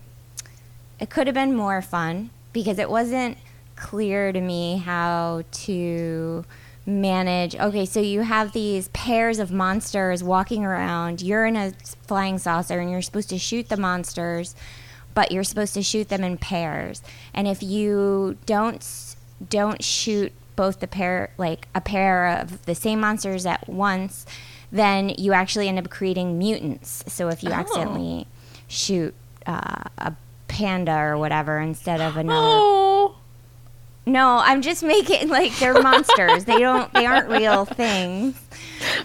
it 0.99 1.11
could 1.11 1.27
have 1.27 1.35
been 1.35 1.55
more 1.55 1.83
fun 1.83 2.31
because 2.57 2.79
it 2.79 2.89
wasn't 2.89 3.37
clear 3.77 4.33
to 4.33 4.41
me 4.41 4.79
how 4.79 5.43
to 5.53 6.43
manage. 6.87 7.55
Okay, 7.55 7.85
so 7.85 8.01
you 8.01 8.23
have 8.23 8.53
these 8.53 8.89
pairs 8.89 9.39
of 9.39 9.53
monsters 9.53 10.25
walking 10.25 10.65
around. 10.65 11.21
You're 11.21 11.45
in 11.45 11.55
a 11.55 11.73
flying 12.07 12.39
saucer 12.39 12.79
and 12.81 12.91
you're 12.91 13.03
supposed 13.03 13.29
to 13.29 13.39
shoot 13.39 13.69
the 13.69 13.77
monsters, 13.77 14.55
but 15.13 15.33
you're 15.33 15.45
supposed 15.45 15.75
to 15.75 15.83
shoot 15.83 16.09
them 16.09 16.25
in 16.25 16.39
pairs. 16.39 17.03
And 17.35 17.47
if 17.47 17.63
you 17.63 18.39
don't 18.47 18.83
don't 19.51 19.85
shoot 19.85 20.33
both 20.57 20.81
the 20.81 20.87
pair 20.87 21.29
like 21.37 21.69
a 21.75 21.83
pair 21.83 22.27
of 22.41 22.65
the 22.65 22.75
same 22.75 23.01
monsters 23.01 23.45
at 23.45 23.69
once, 23.69 24.25
then 24.73 25.11
you 25.11 25.35
actually 25.35 25.69
end 25.69 25.79
up 25.79 25.91
creating 25.91 26.39
mutants. 26.39 27.05
So 27.07 27.29
if 27.29 27.43
you 27.43 27.51
Oh. 27.51 27.55
accidentally 27.61 28.27
shoot 28.67 29.15
uh, 29.47 29.85
a 29.99 30.15
panda 30.57 30.97
or 30.97 31.19
whatever 31.19 31.59
instead 31.59 32.01
of 32.01 32.17
another 32.17 32.49
Oh. 32.49 33.15
no, 34.07 34.39
I'm 34.43 34.63
just 34.63 34.83
making 34.83 35.29
like 35.29 35.57
they're 35.59 35.81
monsters. 35.83 36.47
they 36.47 36.59
don't 36.59 36.93
they 36.95 37.05
aren't 37.05 37.29
real 37.29 37.65
things. 37.67 38.41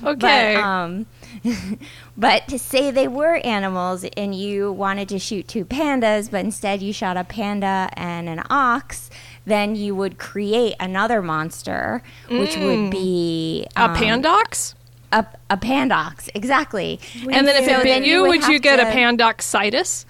Okay. 0.03 0.55
But 0.55 0.63
um 0.63 1.05
but 2.17 2.47
to 2.47 2.57
say 2.57 2.91
they 2.91 3.07
were 3.07 3.37
animals 3.37 4.05
and 4.15 4.33
you 4.33 4.71
wanted 4.71 5.09
to 5.09 5.19
shoot 5.19 5.47
two 5.47 5.65
pandas 5.65 6.29
but 6.31 6.45
instead 6.45 6.81
you 6.81 6.93
shot 6.93 7.17
a 7.17 7.23
panda 7.23 7.89
and 7.93 8.29
an 8.29 8.43
ox, 8.49 9.09
then 9.45 9.75
you 9.75 9.93
would 9.93 10.17
create 10.17 10.75
another 10.79 11.21
monster 11.21 12.01
which 12.29 12.55
would 12.57 12.91
be 12.91 13.65
a 13.75 13.83
um, 13.83 13.95
pandox? 13.95 14.75
a, 15.11 15.25
a 15.49 15.57
pandox, 15.57 16.29
exactly. 16.33 16.99
And 17.29 17.47
then 17.47 17.61
if 17.61 17.67
it 17.67 17.83
bit 17.83 18.05
you, 18.05 18.21
would 18.23 18.47
you 18.47 18.53
have 18.53 18.61
get 18.61 18.79
a 18.79 18.85
pandoxitis? 18.85 20.05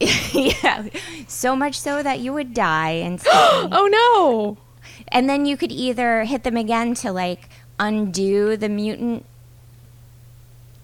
yeah, 0.32 0.86
so 1.28 1.54
much 1.54 1.78
so 1.78 2.02
that 2.02 2.20
you 2.20 2.32
would 2.32 2.54
die 2.54 2.90
And 2.92 3.20
Oh 3.28 3.88
no. 3.90 4.56
and 5.08 5.28
then 5.28 5.44
you 5.46 5.56
could 5.56 5.72
either 5.72 6.24
hit 6.24 6.42
them 6.42 6.56
again 6.56 6.94
to 6.96 7.12
like 7.12 7.48
undo 7.78 8.56
the 8.56 8.68
mutant 8.68 9.24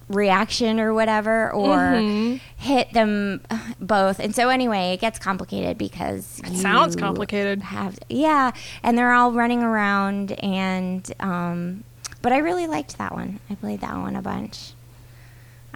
reaction 0.09 0.79
or 0.79 0.94
whatever 0.94 1.50
or 1.52 1.76
Mhm. 1.76 2.40
hit 2.57 2.92
them 2.92 3.40
both 3.81 4.20
and 4.20 4.35
so 4.37 4.48
anyway 4.50 4.92
it 4.92 5.00
gets 5.00 5.18
complicated 5.18 5.76
because 5.76 6.40
It 6.44 6.57
sounds 6.59 6.94
complicated. 6.94 7.61
have 7.62 7.98
yeah 8.09 8.52
and 8.85 8.96
they're 8.96 9.12
all 9.12 9.33
running 9.33 9.64
around 9.64 10.31
and 10.44 11.12
um 11.18 11.83
but 12.22 12.33
i 12.33 12.38
really 12.38 12.68
liked 12.68 12.98
that 12.98 13.12
one 13.14 13.40
i 13.50 13.57
played 13.57 13.81
that 13.81 13.96
one 13.96 14.14
a 14.14 14.22
bunch 14.22 14.74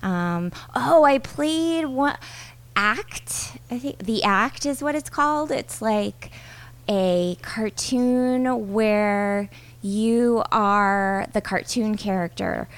um 0.00 0.52
oh 0.76 1.02
i 1.02 1.18
played 1.18 1.86
one 1.86 2.16
act 2.76 3.58
i 3.70 3.78
think 3.78 3.98
the 3.98 4.22
act 4.22 4.64
is 4.64 4.82
what 4.82 4.94
it's 4.94 5.10
called 5.10 5.50
it's 5.50 5.82
like 5.82 6.30
a 6.88 7.36
cartoon 7.42 8.72
where 8.72 9.48
you 9.82 10.42
are 10.50 11.26
the 11.32 11.40
cartoon 11.40 11.96
character. 11.96 12.68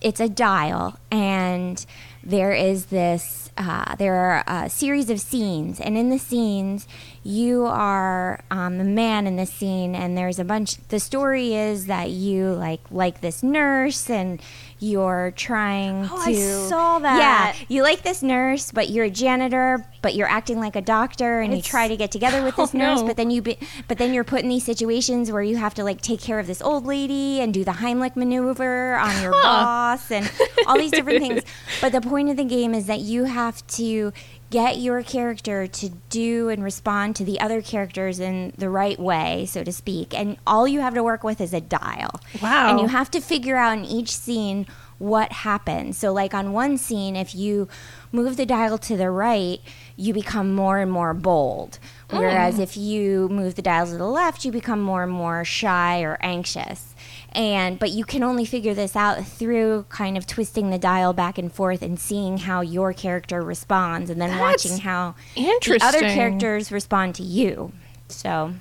It's 0.00 0.20
a 0.20 0.28
dial, 0.28 0.98
and 1.10 1.84
there 2.22 2.52
is 2.52 2.86
this. 2.86 3.50
Uh, 3.56 3.94
there 3.96 4.14
are 4.14 4.44
a 4.46 4.68
series 4.68 5.10
of 5.10 5.20
scenes, 5.20 5.80
and 5.80 5.96
in 5.96 6.10
the 6.10 6.18
scenes, 6.18 6.86
you 7.22 7.64
are 7.64 8.40
um, 8.50 8.78
the 8.78 8.84
man 8.84 9.26
in 9.26 9.36
the 9.36 9.46
scene, 9.46 9.94
and 9.94 10.16
there's 10.16 10.38
a 10.38 10.44
bunch. 10.44 10.76
The 10.88 11.00
story 11.00 11.54
is 11.54 11.86
that 11.86 12.10
you 12.10 12.52
like 12.52 12.80
like 12.90 13.20
this 13.20 13.42
nurse, 13.42 14.08
and 14.08 14.40
you're 14.80 15.32
trying 15.36 16.04
Oh, 16.10 16.24
to. 16.24 16.30
I 16.30 16.34
saw 16.68 16.98
that. 16.98 17.18
Yeah, 17.58 17.64
you 17.68 17.82
like 17.82 18.02
this 18.02 18.22
nurse, 18.22 18.70
but 18.72 18.90
you're 18.90 19.04
a 19.06 19.10
janitor, 19.10 19.84
but 20.02 20.14
you're 20.14 20.28
acting 20.28 20.60
like 20.60 20.76
a 20.76 20.82
doctor, 20.82 21.40
and 21.40 21.54
you 21.56 21.62
try 21.62 21.88
to 21.88 21.96
get 21.96 22.10
together 22.10 22.42
with 22.42 22.56
this 22.60 22.74
Oh, 22.74 22.78
nurse, 22.78 23.00
no. 23.00 23.06
but 23.06 23.16
then 23.16 23.30
you 23.30 23.42
be, 23.42 23.58
but 23.88 23.98
then 23.98 24.12
you're 24.12 24.24
put 24.24 24.42
in 24.42 24.48
these 24.48 24.64
situations 24.64 25.30
where 25.32 25.42
you 25.42 25.56
have 25.56 25.74
to 25.74 25.84
like 25.84 26.00
take 26.00 26.20
care 26.20 26.38
of 26.38 26.46
this 26.46 26.60
old 26.62 26.86
lady 26.86 27.40
and 27.40 27.54
do 27.54 27.64
the 27.64 27.70
Heimlich 27.72 28.16
maneuver 28.16 28.96
on 28.96 29.22
your 29.22 29.32
Huh. 29.34 29.42
boss 29.42 30.10
and 30.10 30.30
all 30.66 30.76
these 30.78 30.90
different 30.90 31.20
things. 31.20 31.42
But 31.80 31.92
the 31.92 32.00
point 32.00 32.28
of 32.30 32.36
the 32.36 32.44
game 32.44 32.74
is 32.74 32.86
that 32.86 33.00
you 33.00 33.24
have 33.24 33.66
to 33.78 34.12
get 34.54 34.78
your 34.78 35.02
character 35.02 35.66
to 35.66 35.88
do 36.10 36.48
and 36.48 36.62
respond 36.62 37.16
to 37.16 37.24
the 37.24 37.40
other 37.40 37.60
characters 37.60 38.20
in 38.20 38.52
the 38.56 38.70
right 38.70 39.00
way, 39.00 39.44
so 39.46 39.64
to 39.64 39.72
speak. 39.72 40.16
And 40.16 40.36
all 40.46 40.68
you 40.68 40.78
have 40.78 40.94
to 40.94 41.02
work 41.02 41.24
with 41.24 41.40
is 41.40 41.52
a 41.52 41.60
dial. 41.60 42.20
Wow. 42.40 42.70
And 42.70 42.78
you 42.78 42.86
have 42.86 43.10
to 43.10 43.20
figure 43.20 43.56
out 43.56 43.76
in 43.76 43.84
each 43.84 44.16
scene 44.16 44.68
what 44.98 45.32
happens. 45.32 45.98
So, 45.98 46.12
like 46.12 46.34
on 46.34 46.52
one 46.52 46.78
scene, 46.78 47.16
if 47.16 47.34
you 47.34 47.66
move 48.12 48.36
the 48.36 48.46
dial 48.46 48.78
to 48.78 48.96
the 48.96 49.10
right, 49.10 49.60
you 49.96 50.14
become 50.14 50.54
more 50.54 50.78
and 50.78 50.90
more 50.90 51.14
bold. 51.14 51.80
Whereas 52.10 52.54
hmm. 52.54 52.62
if 52.62 52.76
you 52.76 53.28
move 53.30 53.56
the 53.56 53.62
dial 53.62 53.86
to 53.86 53.98
the 53.98 54.06
left, 54.06 54.44
you 54.44 54.52
become 54.52 54.80
more 54.80 55.02
and 55.02 55.10
more 55.10 55.44
shy 55.44 56.02
or 56.02 56.16
anxious. 56.20 56.93
And 57.34 57.78
but 57.78 57.90
you 57.90 58.04
can 58.04 58.22
only 58.22 58.44
figure 58.44 58.74
this 58.74 58.94
out 58.94 59.26
through 59.26 59.86
kind 59.88 60.16
of 60.16 60.26
twisting 60.26 60.70
the 60.70 60.78
dial 60.78 61.12
back 61.12 61.36
and 61.38 61.52
forth 61.52 61.82
and 61.82 61.98
seeing 61.98 62.38
how 62.38 62.60
your 62.60 62.92
character 62.92 63.42
responds 63.42 64.08
and 64.10 64.20
then 64.20 64.30
That's 64.30 64.64
watching 64.64 64.78
how 64.78 65.14
the 65.34 65.78
other 65.82 66.00
characters 66.00 66.70
respond 66.70 67.16
to 67.16 67.22
you. 67.24 67.72
So 68.08 68.54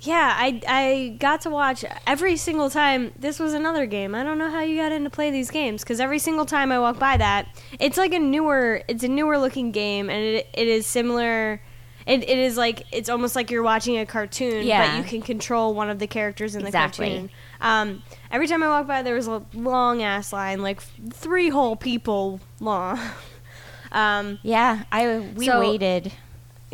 Yeah, 0.00 0.34
I 0.36 0.60
I 0.68 1.16
got 1.18 1.40
to 1.42 1.50
watch 1.50 1.84
every 2.06 2.36
single 2.36 2.68
time. 2.68 3.12
This 3.18 3.38
was 3.38 3.54
another 3.54 3.86
game. 3.86 4.14
I 4.14 4.22
don't 4.22 4.36
know 4.38 4.50
how 4.50 4.60
you 4.60 4.76
got 4.76 4.92
into 4.92 5.08
play 5.10 5.30
these 5.30 5.50
games 5.50 5.82
because 5.82 5.98
every 6.00 6.18
single 6.18 6.44
time 6.44 6.70
I 6.72 6.78
walk 6.78 6.98
by 6.98 7.16
that, 7.16 7.48
it's 7.78 7.96
like 7.96 8.12
a 8.12 8.18
newer, 8.18 8.82
it's 8.88 9.02
a 9.04 9.08
newer 9.08 9.38
looking 9.38 9.72
game, 9.72 10.10
and 10.10 10.22
it 10.22 10.48
it 10.52 10.68
is 10.68 10.86
similar. 10.86 11.62
It, 12.06 12.22
it 12.28 12.38
is 12.38 12.56
like 12.56 12.84
it's 12.92 13.08
almost 13.10 13.36
like 13.36 13.50
you're 13.50 13.62
watching 13.62 13.98
a 13.98 14.06
cartoon, 14.06 14.66
Yeah. 14.66 14.90
but 14.90 14.98
you 14.98 15.04
can 15.04 15.20
control 15.22 15.74
one 15.74 15.90
of 15.90 15.98
the 15.98 16.06
characters 16.06 16.54
in 16.54 16.62
the 16.62 16.68
Exactly. 16.68 17.08
cartoon. 17.08 17.30
Um, 17.60 18.02
every 18.30 18.46
time 18.46 18.62
I 18.62 18.68
walked 18.68 18.88
by, 18.88 19.02
there 19.02 19.14
was 19.14 19.28
a 19.28 19.42
long 19.54 20.02
ass 20.02 20.32
line, 20.32 20.62
like 20.62 20.80
three 21.12 21.48
whole 21.50 21.76
people 21.76 22.40
long. 22.60 22.98
um, 23.92 24.38
yeah, 24.42 24.84
I 24.92 25.18
we 25.36 25.46
So- 25.46 25.60
waited. 25.60 26.12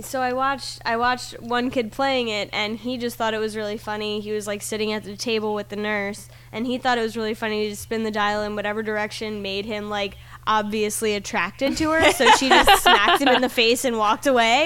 so 0.01 0.21
I 0.21 0.33
watched 0.35 0.81
I 0.85 0.97
watched 0.99 1.41
one 1.41 1.71
kid 1.71 1.91
playing 1.91 2.29
it 2.29 2.51
and 2.53 2.77
he 2.79 2.99
just 2.99 3.17
thought 3.17 3.33
it 3.35 3.39
was 3.39 3.57
really 3.57 3.79
funny. 3.79 4.21
He 4.21 4.31
was 4.33 4.47
like 4.47 4.61
sitting 4.63 4.93
at 4.93 5.05
the 5.05 5.17
table 5.17 5.55
with 5.55 5.71
the 5.71 5.77
nurse 5.77 6.29
and 6.53 6.67
he 6.67 6.77
thought 6.79 6.99
it 6.99 7.03
was 7.03 7.17
really 7.17 7.35
funny 7.35 7.69
to 7.71 7.77
spin 7.77 8.03
the 8.03 8.11
dial 8.11 8.43
in 8.43 8.55
whatever 8.57 8.83
direction 8.83 9.41
made 9.43 9.65
him 9.65 9.89
like 9.89 10.17
obviously 10.47 11.15
attracted 11.15 11.77
to 11.79 11.91
her. 11.91 12.13
So 12.13 12.31
she 12.33 12.49
just 12.51 12.83
smacked 12.85 13.21
him 13.23 13.29
in 13.29 13.41
the 13.41 13.49
face 13.49 13.85
and 13.87 13.97
walked 13.99 14.27
away. 14.27 14.65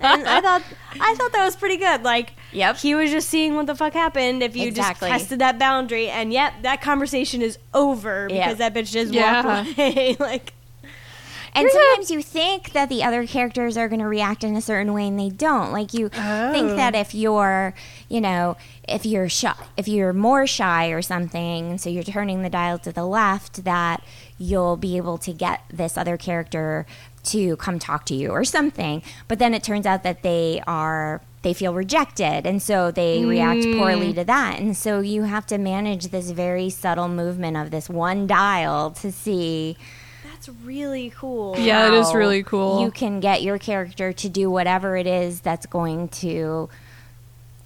And 0.00 0.28
I 0.28 0.40
thought 0.42 0.62
I 1.00 1.14
thought 1.14 1.32
that 1.32 1.44
was 1.44 1.56
pretty 1.56 1.78
good. 1.78 2.02
Like 2.02 2.34
Yep. 2.52 2.76
he 2.78 2.94
was 2.94 3.10
just 3.10 3.28
seeing 3.28 3.54
what 3.56 3.66
the 3.66 3.74
fuck 3.74 3.92
happened 3.92 4.42
if 4.42 4.56
you 4.56 4.66
Exactly. 4.68 5.08
just 5.08 5.20
tested 5.22 5.38
that 5.40 5.58
boundary 5.58 6.08
and 6.08 6.32
yep, 6.32 6.54
that 6.62 6.80
conversation 6.80 7.42
is 7.42 7.58
over 7.74 8.26
because 8.28 8.58
Yep. 8.58 8.58
that 8.58 8.74
bitch 8.74 8.90
just 8.92 9.12
Yeah. 9.12 9.44
walked 9.44 9.78
away. 9.78 10.16
like 10.20 10.52
And 11.54 11.68
sometimes 11.70 12.10
you 12.10 12.22
think 12.22 12.72
that 12.72 12.88
the 12.88 13.02
other 13.02 13.26
characters 13.26 13.76
are 13.76 13.88
going 13.88 14.00
to 14.00 14.06
react 14.06 14.44
in 14.44 14.54
a 14.54 14.60
certain 14.60 14.92
way 14.92 15.08
and 15.08 15.18
they 15.18 15.30
don't. 15.30 15.72
Like 15.72 15.92
you 15.92 16.06
Oh. 16.16 16.52
think 16.52 16.76
that 16.76 16.94
oh. 16.94 16.98
if 17.00 17.14
you're, 17.14 17.74
you 18.08 18.20
know, 18.20 18.56
if 18.86 19.04
you're 19.04 19.28
shy, 19.28 19.54
if 19.76 19.88
you're 19.88 20.12
more 20.12 20.46
shy 20.46 20.88
or 20.88 21.02
something, 21.02 21.76
so 21.78 21.90
you're 21.90 22.02
turning 22.04 22.42
the 22.42 22.50
dial 22.50 22.78
to 22.80 22.92
the 22.92 23.04
left, 23.04 23.64
that 23.64 24.02
you'll 24.38 24.76
be 24.76 24.96
able 24.96 25.18
to 25.18 25.32
get 25.32 25.62
this 25.72 25.96
other 25.98 26.16
character 26.16 26.86
to 27.24 27.56
come 27.56 27.78
talk 27.78 28.04
to 28.06 28.14
you 28.14 28.30
or 28.30 28.44
something. 28.44 29.02
But 29.26 29.38
then 29.38 29.52
it 29.52 29.62
turns 29.64 29.84
out 29.86 30.02
that 30.04 30.22
they 30.22 30.62
are 30.66 31.20
they 31.48 31.54
feel 31.54 31.72
rejected 31.72 32.46
and 32.46 32.60
so 32.60 32.90
they 32.90 33.24
react 33.24 33.62
poorly 33.62 34.12
to 34.12 34.22
that. 34.22 34.60
And 34.60 34.76
so 34.76 35.00
you 35.00 35.22
have 35.22 35.46
to 35.46 35.56
manage 35.56 36.08
this 36.08 36.30
very 36.30 36.68
subtle 36.68 37.08
movement 37.08 37.56
of 37.56 37.70
this 37.70 37.88
one 37.88 38.26
dial 38.26 38.90
to 38.90 39.10
see 39.10 39.78
that's 40.24 40.50
really 40.62 41.10
cool. 41.16 41.58
Yeah, 41.58 41.88
it 41.88 41.94
is 41.94 42.14
really 42.14 42.42
cool. 42.42 42.82
You 42.82 42.90
can 42.90 43.18
get 43.18 43.42
your 43.42 43.58
character 43.58 44.12
to 44.12 44.28
do 44.28 44.50
whatever 44.50 44.94
it 44.96 45.06
is 45.06 45.40
that's 45.40 45.64
going 45.64 46.08
to 46.08 46.68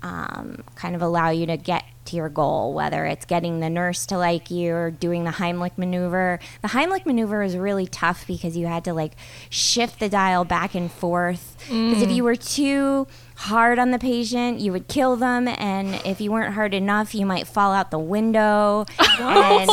um, 0.02 0.64
kind 0.74 0.94
of 0.94 1.02
allow 1.02 1.30
you 1.30 1.46
to 1.46 1.56
get 1.56 1.84
to 2.06 2.16
your 2.16 2.28
goal, 2.28 2.74
whether 2.74 3.06
it's 3.06 3.24
getting 3.24 3.60
the 3.60 3.70
nurse 3.70 4.06
to 4.06 4.18
like 4.18 4.50
you 4.50 4.74
or 4.74 4.90
doing 4.90 5.24
the 5.24 5.30
Heimlich 5.30 5.78
maneuver. 5.78 6.40
The 6.62 6.68
Heimlich 6.68 7.06
maneuver 7.06 7.42
is 7.42 7.56
really 7.56 7.86
tough 7.86 8.26
because 8.26 8.56
you 8.56 8.66
had 8.66 8.84
to 8.84 8.92
like 8.92 9.12
shift 9.48 10.00
the 10.00 10.08
dial 10.08 10.44
back 10.44 10.74
and 10.74 10.90
forth. 10.90 11.56
Because 11.68 12.02
if 12.02 12.10
you 12.10 12.24
were 12.24 12.36
too 12.36 13.06
hard 13.42 13.78
on 13.78 13.90
the 13.90 13.98
patient, 13.98 14.60
you 14.60 14.70
would 14.70 14.86
kill 14.86 15.16
them, 15.16 15.48
and 15.48 16.00
if 16.06 16.20
you 16.20 16.30
weren't 16.30 16.54
hard 16.54 16.72
enough, 16.72 17.12
you 17.14 17.26
might 17.26 17.46
fall 17.46 17.72
out 17.72 17.90
the 17.90 17.98
window. 17.98 18.86
and 19.18 19.68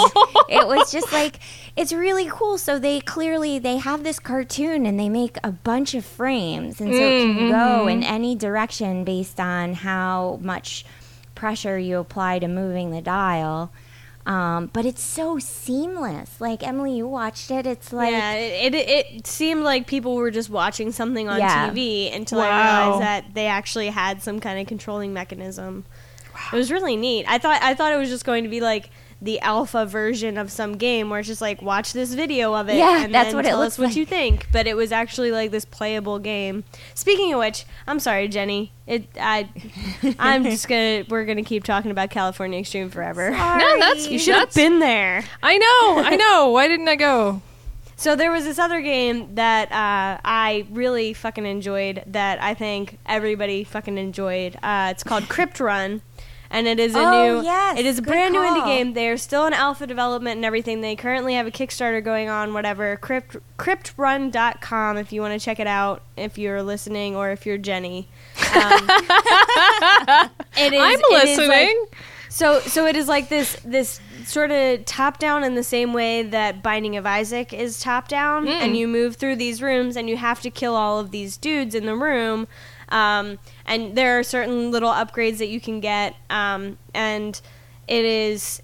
it 0.50 0.68
was 0.68 0.92
just 0.92 1.12
like 1.14 1.40
it's 1.76 1.94
really 1.94 2.28
cool. 2.30 2.58
So 2.58 2.80
they 2.80 3.00
clearly 3.00 3.60
they 3.60 3.78
have 3.78 4.04
this 4.04 4.20
cartoon 4.20 4.86
and 4.86 5.00
they 5.00 5.08
make 5.08 5.38
a 5.44 5.52
bunch 5.52 5.94
of 5.94 6.04
frames, 6.04 6.82
and 6.82 6.92
so 6.94 7.00
it 7.00 7.22
can 7.22 7.36
mm, 7.36 7.50
go 7.50 7.56
mm-hmm. 7.56 7.90
in 7.90 8.04
any 8.04 8.36
direction 8.36 9.04
based 9.04 9.40
on 9.40 9.76
how 9.76 10.40
much 10.42 10.84
pressure 11.36 11.78
you 11.78 12.00
apply 12.00 12.40
to 12.40 12.48
moving 12.48 12.90
the 12.92 13.02
dial. 13.02 13.72
Um, 14.30 14.70
but 14.74 14.86
it's 14.86 15.02
so 15.02 15.40
seamless. 15.40 16.40
Like 16.40 16.62
Emily, 16.66 16.96
you 16.98 17.08
watched 17.08 17.50
it. 17.50 17.66
It's 17.66 17.92
like 17.92 18.12
yeah, 18.12 18.34
it, 18.34 18.76
it 18.76 18.88
it 19.16 19.28
seemed 19.28 19.64
like 19.64 19.88
people 19.88 20.16
were 20.16 20.30
just 20.30 20.52
watching 20.52 20.92
something 20.92 21.28
on 21.28 21.40
Yeah. 21.40 21.72
TV 21.72 22.16
until 22.16 22.40
I 22.40 22.46
realized 22.48 23.02
that 23.02 23.34
they 23.34 23.48
actually 23.48 23.88
had 23.88 24.22
some 24.22 24.40
kind 24.40 24.60
of 24.60 24.68
controlling 24.68 25.14
mechanism. 25.14 25.86
It 26.54 26.56
was 26.56 26.72
really 26.72 26.96
neat. 26.96 27.26
I 27.28 27.40
thought 27.40 27.62
I 27.64 27.74
thought 27.74 27.92
it 27.92 27.98
was 27.98 28.10
just 28.10 28.24
going 28.24 28.44
to 28.44 28.50
be 28.50 28.62
like 28.62 28.92
the 29.22 29.40
alpha 29.42 29.86
version 29.86 30.38
of 30.38 30.50
some 30.52 30.78
game 30.78 31.10
where 31.10 31.20
it's 31.20 31.28
just 31.28 31.42
like 31.42 31.62
watch 31.62 31.92
this 31.92 32.14
video 32.14 32.54
of 32.54 32.70
it 32.70 32.78
Yeah, 32.78 33.04
and 33.04 33.14
that's 33.14 33.28
then 33.30 33.36
what 33.36 33.46
it 33.46 33.50
tell 33.50 33.60
looks 33.60 33.74
us 33.74 33.80
what 33.80 33.88
like. 33.88 33.96
you 33.98 34.06
think. 34.06 34.48
But 34.52 34.66
it 34.66 34.76
was 34.76 34.92
actually 34.94 35.32
like 35.32 35.52
this 35.52 35.66
playable 35.66 36.20
game. 36.20 36.64
Speaking 36.96 37.34
of 37.34 37.40
which, 37.40 37.66
I'm 37.86 38.00
sorry, 38.00 38.28
Jenny. 38.30 38.72
It 38.88 39.08
I 39.20 39.50
I'm 40.18 40.44
just 40.46 40.68
gonna 40.68 41.04
we're 41.10 41.26
gonna 41.26 41.44
keep 41.44 41.64
talking 41.66 41.92
about 41.92 42.10
California 42.12 42.60
Extreme 42.60 42.92
forever. 42.92 43.32
No, 43.32 43.80
that's 43.80 44.08
You 44.10 44.20
should 44.20 44.36
have 44.36 44.54
been 44.54 44.80
there. 44.80 45.24
I 45.44 45.58
know, 45.58 46.02
I 46.04 46.16
know. 46.16 46.50
Why 46.52 46.68
didn't 46.68 46.88
I 46.88 46.96
go? 46.96 47.42
So 47.98 48.16
there 48.16 48.32
was 48.32 48.46
this 48.46 48.58
other 48.58 48.80
game 48.80 49.36
that 49.36 49.70
uh, 49.74 50.22
I 50.24 50.66
really 50.72 51.12
fucking 51.14 51.46
enjoyed 51.46 52.02
that 52.08 52.42
I 52.42 52.54
think 52.54 52.98
everybody 53.06 53.66
fucking 53.66 53.98
enjoyed. 53.98 54.56
Uh, 54.64 54.88
it's 54.92 55.04
called 55.04 55.28
Crypt 55.28 55.60
Run. 55.60 56.02
And 56.52 56.68
it 56.68 56.80
is 56.80 56.96
a 56.96 57.00
Oh, 57.00 57.38
new, 57.40 57.44
yes, 57.44 57.78
it 57.78 57.86
is 57.86 58.00
a 58.00 58.02
brand 58.02 58.34
new 58.34 58.40
indie 58.40 58.66
game. 58.66 58.94
They 58.94 59.08
are 59.10 59.18
still 59.18 59.46
in 59.46 59.54
alpha 59.54 59.86
development 59.86 60.38
and 60.38 60.46
everything. 60.46 60.82
They 60.82 60.96
currently 60.96 61.36
have 61.36 61.46
a 61.46 61.52
Kickstarter 61.52 62.04
going 62.04 62.28
on, 62.28 62.54
whatever. 62.54 62.98
Crypt, 62.98 63.38
cryptrun.com 63.60 64.98
if 64.98 65.12
you 65.14 65.22
want 65.22 65.40
to 65.40 65.44
check 65.44 65.60
it 65.60 65.68
out, 65.68 66.02
if 66.18 66.38
you're 66.40 66.64
listening 66.64 67.16
or 67.16 67.30
if 67.32 67.46
you're 67.46 67.60
Jenny. 67.60 68.08
Um, 68.56 68.90
it 70.58 70.74
is, 70.74 70.82
I'm 70.82 71.00
is 71.00 71.02
like- 71.12 71.24
listening. 71.38 71.86
so 72.30 72.60
so 72.62 72.86
it 72.88 72.96
is 72.96 73.08
like 73.08 73.30
this 73.30 73.56
this 73.66 74.00
sort 74.26 74.52
of 74.52 74.86
top 74.86 75.18
down 75.20 75.44
in 75.44 75.56
the 75.56 75.64
same 75.64 75.94
way 75.94 76.24
that 76.24 76.62
Binding 76.62 76.98
of 76.98 77.06
Isaac 77.06 77.54
is 77.54 77.80
top 77.80 78.08
down, 78.08 78.46
Mm. 78.48 78.52
and 78.62 78.78
you 78.78 78.88
move 78.88 79.16
through 79.18 79.36
these 79.38 79.62
rooms 79.62 79.96
and 79.96 80.10
you 80.10 80.18
have 80.18 80.42
to 80.42 80.50
kill 80.50 80.76
all 80.76 81.00
of 81.00 81.12
these 81.12 81.38
dudes 81.38 81.74
in 81.76 81.86
the 81.86 81.96
room. 81.96 82.48
Um, 82.90 83.38
and 83.70 83.96
there 83.96 84.20
are 84.20 84.24
certain 84.24 84.72
little 84.72 84.90
upgrades 84.92 85.38
that 85.38 85.48
you 85.48 85.62
can 85.62 85.80
get, 85.80 86.16
um, 86.30 86.78
and 86.94 87.40
it 87.88 88.04
is 88.04 88.62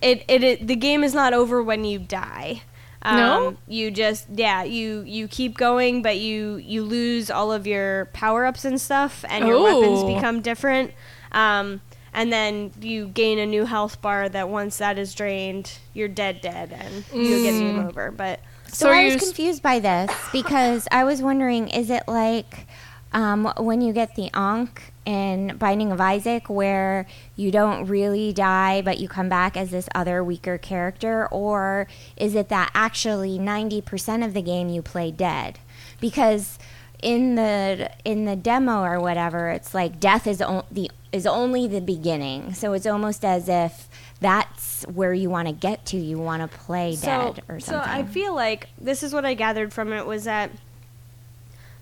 it, 0.00 0.24
it 0.28 0.42
it 0.42 0.66
the 0.66 0.76
game 0.76 1.04
is 1.04 1.12
not 1.12 1.34
over 1.34 1.62
when 1.62 1.84
you 1.84 1.98
die. 1.98 2.62
Um, 3.02 3.16
No? 3.16 3.56
you 3.68 3.90
just 3.90 4.26
yeah 4.34 4.62
you 4.64 5.02
you 5.06 5.28
keep 5.28 5.56
going, 5.56 6.02
but 6.02 6.16
you 6.18 6.56
you 6.56 6.82
lose 6.82 7.30
all 7.30 7.52
of 7.52 7.66
your 7.66 8.06
power 8.06 8.46
ups 8.46 8.64
and 8.64 8.80
stuff, 8.80 9.24
and 9.28 9.46
your 9.46 9.58
weapons 9.62 10.02
become 10.04 10.40
different. 10.40 10.92
Um, 11.32 11.80
and 12.12 12.32
then 12.32 12.72
you 12.80 13.06
gain 13.08 13.38
a 13.38 13.46
new 13.46 13.66
health 13.66 14.00
bar 14.02 14.28
that 14.30 14.48
once 14.48 14.78
that 14.78 14.98
is 14.98 15.14
drained, 15.14 15.78
you're 15.94 16.08
dead, 16.08 16.40
dead, 16.40 16.72
and 16.72 17.04
you 17.14 17.38
get 17.38 17.52
game 17.60 17.78
over. 17.78 18.10
But 18.10 18.40
So, 18.66 18.86
So 18.86 18.90
I 18.90 19.00
you 19.00 19.04
was 19.06 19.14
s- 19.16 19.20
confused 19.24 19.62
by 19.62 19.78
this 19.78 20.10
because 20.32 20.88
I 20.90 21.04
was 21.04 21.22
wondering, 21.22 21.68
is 21.68 21.90
it 21.90 22.02
like 22.08 22.66
um, 23.12 23.52
when 23.56 23.80
you 23.80 23.92
get 23.92 24.14
the 24.14 24.30
Ankh 24.34 24.92
in 25.04 25.56
Binding 25.56 25.90
of 25.90 26.00
Isaac, 26.00 26.48
where 26.50 27.06
you 27.36 27.50
don't 27.50 27.86
really 27.86 28.32
die, 28.32 28.82
but 28.82 28.98
you 28.98 29.08
come 29.08 29.28
back 29.28 29.56
as 29.56 29.70
this 29.70 29.88
other 29.94 30.22
weaker 30.22 30.58
character, 30.58 31.26
or 31.28 31.88
is 32.16 32.34
it 32.34 32.48
that 32.50 32.70
actually 32.74 33.38
ninety 33.38 33.80
percent 33.80 34.22
of 34.22 34.34
the 34.34 34.42
game 34.42 34.68
you 34.68 34.82
play 34.82 35.10
dead? 35.10 35.58
Because 36.00 36.58
in 37.02 37.36
the 37.36 37.90
in 38.04 38.24
the 38.24 38.36
demo 38.36 38.82
or 38.82 39.00
whatever, 39.00 39.50
it's 39.50 39.72
like 39.72 39.98
death 39.98 40.26
is 40.26 40.42
o- 40.42 40.66
the 40.70 40.90
is 41.10 41.26
only 41.26 41.66
the 41.66 41.80
beginning. 41.80 42.52
So 42.52 42.74
it's 42.74 42.86
almost 42.86 43.24
as 43.24 43.48
if 43.48 43.88
that's 44.20 44.84
where 44.84 45.14
you 45.14 45.30
want 45.30 45.48
to 45.48 45.54
get 45.54 45.86
to. 45.86 45.96
You 45.96 46.18
want 46.18 46.42
to 46.42 46.58
play 46.58 46.96
dead 46.96 47.42
or 47.48 47.60
so 47.60 47.72
something. 47.72 47.90
I 47.90 48.04
feel 48.04 48.34
like 48.34 48.68
this 48.78 49.02
is 49.02 49.14
what 49.14 49.24
I 49.24 49.34
gathered 49.34 49.72
from 49.72 49.92
it 49.92 50.06
was 50.06 50.24
that 50.24 50.50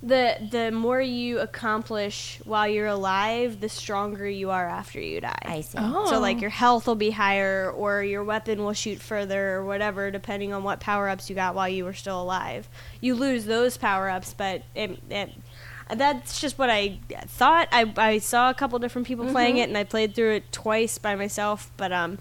the 0.03 0.37
the 0.51 0.71
more 0.71 1.01
you 1.01 1.39
accomplish 1.39 2.39
while 2.45 2.69
you're 2.69 2.87
alive, 2.87 3.61
the 3.61 3.69
stronger 3.69 4.29
you 4.29 4.51
are 4.51 4.69
after 4.69 5.01
you 5.01 5.21
die. 5.21 5.39
I 5.43 5.61
see. 5.63 5.79
Oh. 5.81 6.07
So 6.11 6.21
like 6.21 6.41
your 6.41 6.51
health 6.51 6.87
will 6.87 6.95
be 6.95 7.11
higher 7.11 7.71
or 7.71 8.03
your 8.03 8.23
weapon 8.23 8.63
will 8.63 8.75
shoot 8.75 9.01
further 9.01 9.55
or 9.55 9.65
whatever 9.65 10.11
depending 10.11 10.53
on 10.53 10.63
what 10.63 10.81
power-ups 10.81 11.31
you 11.31 11.35
got 11.35 11.55
while 11.55 11.69
you 11.69 11.85
were 11.85 11.95
still 11.95 12.21
alive. 12.21 12.69
You 13.01 13.15
lose 13.15 13.47
those 13.47 13.77
power-ups 13.77 14.35
but 14.35 14.63
it, 14.75 14.99
it 15.09 15.33
that's 15.95 16.41
just 16.41 16.59
what 16.59 16.69
I 16.69 16.99
thought. 17.27 17.69
I, 17.71 17.93
I 17.97 18.19
saw 18.19 18.51
a 18.51 18.55
couple 18.55 18.79
different 18.79 19.07
people 19.07 19.27
playing 19.27 19.59
it 19.59 19.69
and 19.69 19.79
I 19.79 19.85
played 19.85 20.15
through 20.15 20.33
it 20.33 20.53
twice 20.53 20.99
by 20.99 21.15
myself, 21.15 21.71
but 21.77 21.93
um 21.93 22.19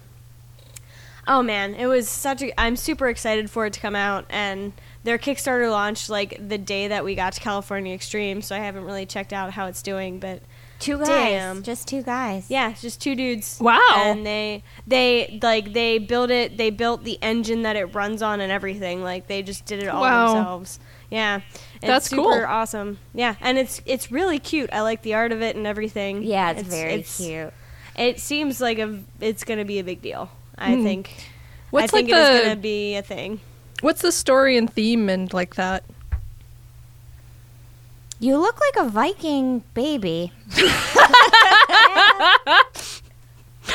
Oh 1.28 1.42
man, 1.42 1.74
it 1.74 1.86
was 1.86 2.08
such 2.08 2.42
a 2.42 2.58
I'm 2.60 2.76
super 2.76 3.08
excited 3.08 3.50
for 3.50 3.66
it 3.66 3.72
to 3.74 3.80
come 3.80 3.96
out 3.96 4.24
and 4.30 4.72
their 5.06 5.16
Kickstarter 5.18 5.70
launched 5.70 6.10
like 6.10 6.36
the 6.46 6.58
day 6.58 6.88
that 6.88 7.02
we 7.04 7.14
got 7.14 7.32
to 7.32 7.40
California 7.40 7.94
Extreme, 7.94 8.42
so 8.42 8.54
I 8.54 8.58
haven't 8.58 8.84
really 8.84 9.06
checked 9.06 9.32
out 9.32 9.52
how 9.52 9.66
it's 9.66 9.80
doing, 9.82 10.18
but 10.20 10.42
Two 10.78 10.98
guys, 10.98 11.08
Damn. 11.08 11.62
just 11.62 11.88
two 11.88 12.02
guys. 12.02 12.50
yeah, 12.50 12.74
just 12.74 13.00
two 13.00 13.14
dudes. 13.14 13.56
Wow. 13.62 13.80
And 13.96 14.26
they 14.26 14.62
they 14.86 15.38
like 15.42 15.72
they 15.72 15.96
built 15.98 16.30
it. 16.30 16.58
They 16.58 16.68
built 16.68 17.02
the 17.02 17.18
engine 17.22 17.62
that 17.62 17.76
it 17.76 17.94
runs 17.94 18.20
on 18.20 18.42
and 18.42 18.52
everything. 18.52 19.02
Like 19.02 19.26
they 19.26 19.42
just 19.42 19.64
did 19.64 19.82
it 19.82 19.86
all 19.88 20.02
Wow. 20.02 20.34
themselves. 20.34 20.78
Yeah, 21.10 21.40
it's 21.76 21.86
That's 21.86 22.10
super 22.10 22.22
cool. 22.24 22.44
awesome. 22.46 22.98
Yeah, 23.14 23.36
and 23.40 23.56
it's 23.56 23.80
it's 23.86 24.12
really 24.12 24.38
cute. 24.38 24.68
I 24.70 24.82
like 24.82 25.00
the 25.00 25.14
art 25.14 25.32
of 25.32 25.40
it 25.40 25.56
and 25.56 25.66
everything. 25.66 26.22
Yeah, 26.22 26.50
it's, 26.50 26.68
very 26.68 27.02
cute. 27.04 27.54
It 27.96 28.20
seems 28.20 28.60
like 28.60 28.78
a 28.78 29.00
it's 29.18 29.44
gonna 29.44 29.64
be 29.64 29.78
a 29.78 29.84
big 29.84 30.02
deal. 30.02 30.28
I 30.58 30.74
Hmm. 30.74 30.82
think. 30.82 31.10
What's 31.70 31.84
I 31.84 31.96
think 31.96 32.10
like 32.10 32.20
it 32.20 32.34
is 32.34 32.40
gonna 32.42 32.56
be 32.56 32.96
a 32.96 33.02
thing. 33.02 33.40
What's 33.80 34.02
the 34.02 34.12
story 34.12 34.56
and 34.56 34.72
theme 34.72 35.08
and 35.08 35.32
like 35.32 35.54
that? 35.56 35.84
You 38.18 38.38
look 38.38 38.58
like 38.60 38.86
a 38.86 38.88
Viking 38.88 39.62
baby. 39.74 40.32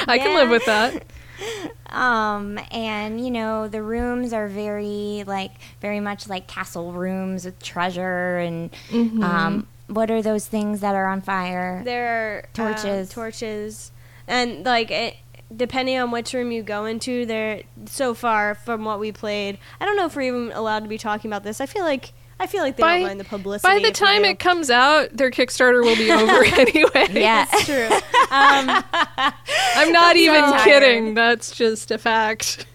I 0.07 0.17
can 0.17 0.35
live 0.35 0.49
with 0.49 0.65
that. 0.65 1.03
Um, 1.87 2.59
and 2.71 3.23
you 3.23 3.31
know 3.31 3.67
the 3.67 3.81
rooms 3.83 4.31
are 4.33 4.47
very 4.47 5.23
like 5.27 5.51
very 5.81 5.99
much 5.99 6.27
like 6.29 6.47
castle 6.47 6.93
rooms 6.93 7.45
with 7.45 7.61
treasure 7.61 8.37
and 8.37 8.71
Mm-hmm. 8.89 9.23
um, 9.23 9.67
what 9.87 10.09
are 10.09 10.21
those 10.21 10.47
things 10.47 10.79
that 10.81 10.95
are 10.95 11.07
on 11.07 11.21
fire? 11.21 11.81
There 11.83 12.07
are 12.07 12.39
uh, 12.43 12.47
Torches. 12.73 13.09
torches, 13.09 13.91
and 14.27 14.63
like 14.65 14.89
it, 14.91 15.15
depending 15.55 15.97
on 15.97 16.11
which 16.11 16.33
room 16.33 16.51
you 16.51 16.63
go 16.63 16.85
into, 16.85 17.25
there. 17.25 17.63
So 17.85 18.13
far 18.13 18.55
from 18.55 18.85
what 18.85 18.99
we 18.99 19.11
played, 19.11 19.57
I 19.79 19.85
don't 19.85 19.95
know 19.97 20.05
if 20.05 20.15
we're 20.15 20.21
even 20.23 20.51
allowed 20.53 20.81
to 20.83 20.89
be 20.89 20.97
talking 20.97 21.29
about 21.29 21.43
this. 21.43 21.59
I 21.61 21.65
feel 21.65 21.83
like 21.83 22.13
I 22.39 22.47
feel 22.47 22.63
like 22.63 22.75
they 22.75 22.81
By- 22.81 22.97
don't 22.99 23.07
mind 23.07 23.19
the 23.19 23.23
publicity. 23.25 23.71
By 23.71 23.79
the 23.87 23.91
time 23.93 24.25
it 24.25 24.39
comes 24.47 24.69
out, 24.71 25.15
their 25.15 25.29
Kickstarter 25.29 25.83
will 25.83 25.95
be 25.95 26.11
over 26.11 26.43
anyway. 26.59 27.07
yeah, 27.21 27.45
It's 27.51 27.65
true. 27.65 27.87
Um, 28.31 28.83
I'm 29.75 29.91
not 29.91 30.15
even 30.15 30.41
tired. 30.41 30.63
kidding. 30.63 31.13
That's 31.13 31.51
just 31.55 31.91
a 31.91 31.97
fact. 31.99 32.65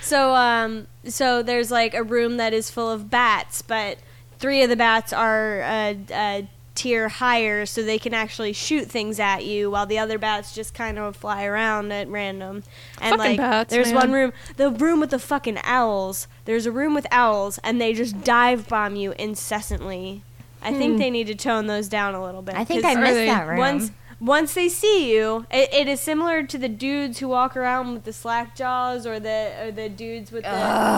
so, 0.00 0.34
um, 0.34 0.88
so 1.04 1.42
there's 1.44 1.70
like 1.70 1.94
a 1.94 2.02
room 2.02 2.38
that 2.38 2.52
is 2.52 2.70
full 2.70 2.90
of 2.90 3.08
bats, 3.08 3.62
but 3.62 3.98
three 4.40 4.62
of 4.62 4.68
the 4.68 4.76
bats 4.76 5.12
are 5.12 5.60
a, 5.60 5.96
a 6.10 6.48
tier 6.78 7.08
higher, 7.08 7.66
so 7.66 7.82
they 7.82 7.98
can 7.98 8.14
actually 8.14 8.52
shoot 8.52 8.86
things 8.86 9.18
at 9.18 9.44
you, 9.44 9.70
while 9.70 9.84
the 9.86 9.98
other 9.98 10.16
bats 10.18 10.54
just 10.54 10.74
kind 10.74 10.98
of 10.98 11.16
fly 11.16 11.44
around 11.44 11.92
at 11.92 12.08
random. 12.08 12.62
And 13.00 13.16
Fucking 13.16 13.18
like, 13.18 13.36
bats, 13.36 13.70
there's 13.70 13.88
man. 13.88 13.96
one 13.96 14.12
room, 14.12 14.32
the 14.56 14.70
room 14.70 15.00
with 15.00 15.10
the 15.10 15.18
fucking 15.18 15.58
owls. 15.64 16.28
There's 16.44 16.66
a 16.66 16.72
room 16.72 16.94
with 16.94 17.06
owls, 17.10 17.58
and 17.64 17.80
they 17.80 17.92
just 17.94 18.22
dive 18.22 18.68
bomb 18.68 18.94
you 18.96 19.12
incessantly. 19.18 20.22
I 20.62 20.72
think 20.72 20.92
Hmm. 20.94 20.98
they 20.98 21.10
need 21.10 21.26
to 21.28 21.34
tone 21.34 21.66
those 21.66 21.88
down 21.88 22.14
a 22.14 22.22
little 22.24 22.42
bit. 22.42 22.54
I 22.56 22.64
think 22.64 22.82
'cause 22.82 22.96
I 22.96 23.00
missed 23.00 23.14
that 23.26 23.46
room. 23.46 23.58
once 23.58 23.90
once 24.20 24.54
they 24.54 24.68
see 24.68 25.14
you, 25.14 25.46
it, 25.50 25.72
it 25.72 25.88
is 25.88 26.00
similar 26.00 26.42
to 26.42 26.58
the 26.58 26.68
dudes 26.68 27.18
who 27.18 27.28
walk 27.28 27.56
around 27.56 27.94
with 27.94 28.04
the 28.04 28.12
slack 28.12 28.56
jaws, 28.56 29.06
or 29.06 29.20
the 29.20 29.52
or 29.62 29.70
the 29.70 29.88
dudes 29.88 30.32
with 30.32 30.42
the. 30.42 30.50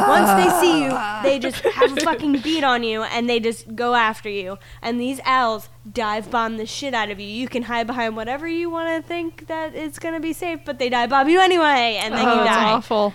Once 0.08 0.30
they 0.42 0.50
see 0.60 0.84
you, 0.84 0.98
they 1.22 1.38
just 1.38 1.62
have 1.62 1.96
a 1.96 2.00
fucking 2.00 2.40
beat 2.40 2.64
on 2.64 2.82
you, 2.82 3.02
and 3.02 3.28
they 3.28 3.38
just 3.38 3.76
go 3.76 3.94
after 3.94 4.30
you. 4.30 4.58
And 4.80 4.98
these 4.98 5.20
owls 5.26 5.68
dive 5.90 6.30
bomb 6.30 6.56
the 6.56 6.64
shit 6.64 6.94
out 6.94 7.10
of 7.10 7.20
you. 7.20 7.26
You 7.26 7.46
can 7.46 7.64
hide 7.64 7.86
behind 7.86 8.16
whatever 8.16 8.48
you 8.48 8.70
want 8.70 9.02
to 9.02 9.06
think 9.06 9.48
that 9.48 9.74
it's 9.74 9.98
gonna 9.98 10.20
be 10.20 10.32
safe, 10.32 10.60
but 10.64 10.78
they 10.78 10.88
dive 10.88 11.10
bomb 11.10 11.28
you 11.28 11.40
anyway, 11.40 11.98
and 12.00 12.14
then 12.14 12.26
oh, 12.26 12.38
you 12.38 12.44
that's 12.44 12.56
die. 12.56 12.72
awful. 12.72 13.14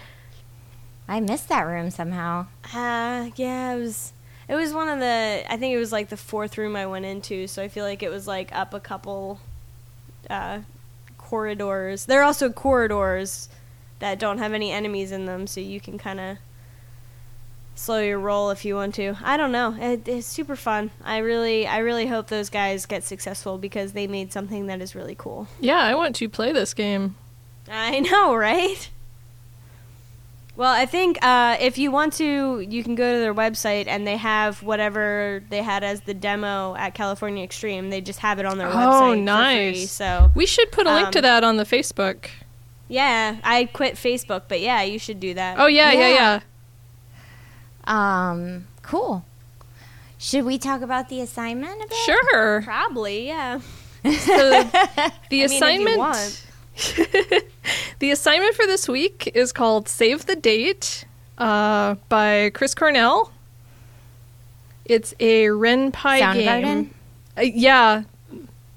I 1.07 1.19
missed 1.19 1.49
that 1.49 1.61
room 1.61 1.89
somehow. 1.89 2.47
Uh, 2.73 3.29
yeah, 3.35 3.73
it 3.73 3.79
was. 3.79 4.13
It 4.47 4.53
was 4.53 4.71
one 4.71 4.87
of 4.87 4.99
the. 4.99 5.43
I 5.49 5.57
think 5.57 5.73
it 5.73 5.79
was 5.79 5.91
like 5.91 6.09
the 6.09 6.17
fourth 6.17 6.59
room 6.59 6.75
I 6.75 6.85
went 6.85 7.05
into, 7.05 7.47
so 7.47 7.63
I 7.63 7.69
feel 7.69 7.83
like 7.83 8.03
it 8.03 8.09
was 8.09 8.27
like 8.27 8.55
up 8.55 8.75
a 8.75 8.79
couple 8.79 9.39
uh, 10.29 10.59
corridors. 11.17 12.05
There 12.05 12.21
are 12.21 12.23
also 12.23 12.49
corridors 12.49 13.49
that 13.99 14.19
don't 14.19 14.37
have 14.37 14.53
any 14.53 14.71
enemies 14.71 15.11
in 15.11 15.25
them, 15.25 15.47
so 15.47 15.59
you 15.61 15.79
can 15.79 15.97
kind 15.97 16.19
of 16.19 16.37
slow 17.75 17.99
your 17.99 18.19
roll 18.19 18.49
if 18.51 18.65
you 18.65 18.75
want 18.75 18.95
to. 18.95 19.15
I 19.23 19.37
don't 19.37 19.51
know. 19.51 19.75
It, 19.79 20.07
it's 20.07 20.27
super 20.27 20.55
fun. 20.55 20.91
I 21.03 21.17
really, 21.17 21.67
I 21.67 21.79
really 21.79 22.07
hope 22.07 22.27
those 22.27 22.49
guys 22.49 22.85
get 22.85 23.03
successful 23.03 23.57
because 23.57 23.91
they 23.91 24.07
made 24.07 24.31
something 24.31 24.67
that 24.67 24.81
is 24.81 24.95
really 24.95 25.15
cool. 25.15 25.47
Yeah, 25.59 25.79
I 25.79 25.93
want 25.95 26.15
to 26.17 26.29
play 26.29 26.51
this 26.51 26.73
game. 26.73 27.15
I 27.69 27.99
know, 27.99 28.35
right? 28.35 28.89
Well, 30.57 30.71
I 30.73 30.85
think 30.85 31.17
uh, 31.21 31.57
if 31.59 31.77
you 31.77 31.91
want 31.91 32.13
to, 32.13 32.61
you 32.61 32.81
can 32.83 32.95
go 32.95 33.13
to 33.13 33.19
their 33.19 33.33
website 33.33 33.87
and 33.87 34.07
they 34.07 34.15
have 34.15 34.63
whatever 34.63 35.43
they 35.49 35.61
had 35.61 35.83
as 35.83 36.01
the 36.01 36.13
demo 36.13 36.75
at 36.77 36.93
California 36.93 37.43
Extreme. 37.43 37.89
They 37.89 37.99
just 37.99 38.19
have 38.19 38.39
it 38.39 38.45
on 38.45 38.57
their 38.57 38.67
Oh, 38.69 38.71
website. 38.71 38.99
for 38.99 39.11
free. 39.15 39.21
nice. 39.21 39.91
So 39.91 40.31
We 40.33 40.45
should 40.45 40.71
put 40.71 40.87
a 40.87 40.93
link 40.93 41.11
to 41.11 41.19
Um, 41.19 41.23
that 41.23 41.43
on 41.43 41.57
the 41.57 41.65
Facebook. 41.65 42.29
yeah, 42.87 43.37
I 43.43 43.65
quit 43.65 43.95
Facebook, 43.95 44.43
but 44.47 44.61
yeah, 44.61 44.81
you 44.81 44.97
should 44.97 45.19
do 45.19 45.33
that. 45.33 45.59
Oh 45.59 45.65
yeah, 45.67 45.91
yeah, 45.91 46.07
Yeah. 46.07 46.13
yeah. 46.13 46.39
Um, 47.87 48.67
cool. 48.81 49.25
Should 50.17 50.45
we 50.45 50.57
talk 50.57 50.81
about 50.81 51.09
the 51.09 51.19
assignment 51.21 51.83
a 51.83 51.87
bit? 51.87 51.97
Sure. 52.05 52.61
probably, 52.63 53.27
yeah. 53.27 53.59
The, 54.03 54.69
the 55.29 55.43
I 55.63 55.77
mean, 55.77 55.99
if 56.75 56.97
you 56.97 57.03
assignment. 57.05 57.31
want. 57.31 57.43
the 57.99 58.11
assignment 58.11 58.55
for 58.55 58.65
this 58.65 58.87
week 58.87 59.31
is 59.33 59.51
called 59.51 59.87
"Save 59.87 60.25
the 60.25 60.35
Date" 60.35 61.05
uh, 61.37 61.95
by 62.09 62.51
Chris 62.53 62.75
Cornell. 62.75 63.31
It's 64.85 65.13
a 65.19 65.45
Ren'Py 65.45 66.19
Soundgarden? 66.21 66.61
game. 66.63 66.93
Uh, 67.37 67.41
yeah. 67.41 68.03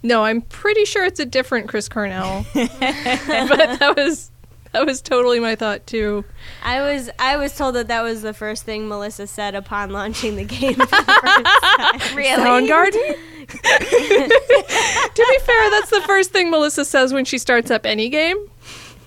No, 0.02 0.24
I'm 0.24 0.42
pretty 0.42 0.84
sure 0.84 1.04
it's 1.04 1.20
a 1.20 1.26
different 1.26 1.68
Chris 1.68 1.88
Cornell. 1.88 2.46
but 2.54 2.78
that 2.78 3.94
was 3.96 4.27
that 4.72 4.86
was 4.86 5.00
totally 5.00 5.40
my 5.40 5.54
thought 5.54 5.86
too. 5.86 6.24
I 6.62 6.80
was 6.80 7.10
I 7.18 7.36
was 7.36 7.56
told 7.56 7.74
that 7.76 7.88
that 7.88 8.02
was 8.02 8.22
the 8.22 8.34
first 8.34 8.64
thing 8.64 8.88
Melissa 8.88 9.26
said 9.26 9.54
upon 9.54 9.90
launching 9.90 10.36
the 10.36 10.44
game. 10.44 10.74
For 10.74 10.86
the 10.86 10.86
first 10.96 12.06
time. 12.06 12.16
Really? 12.16 12.42
Soundgarden? 12.42 13.16
to 13.48 15.26
be 15.28 15.38
fair, 15.40 15.70
that's 15.70 15.90
the 15.90 16.02
first 16.06 16.30
thing 16.32 16.50
Melissa 16.50 16.84
says 16.84 17.12
when 17.12 17.24
she 17.24 17.38
starts 17.38 17.70
up 17.70 17.86
any 17.86 18.08
game. 18.08 18.36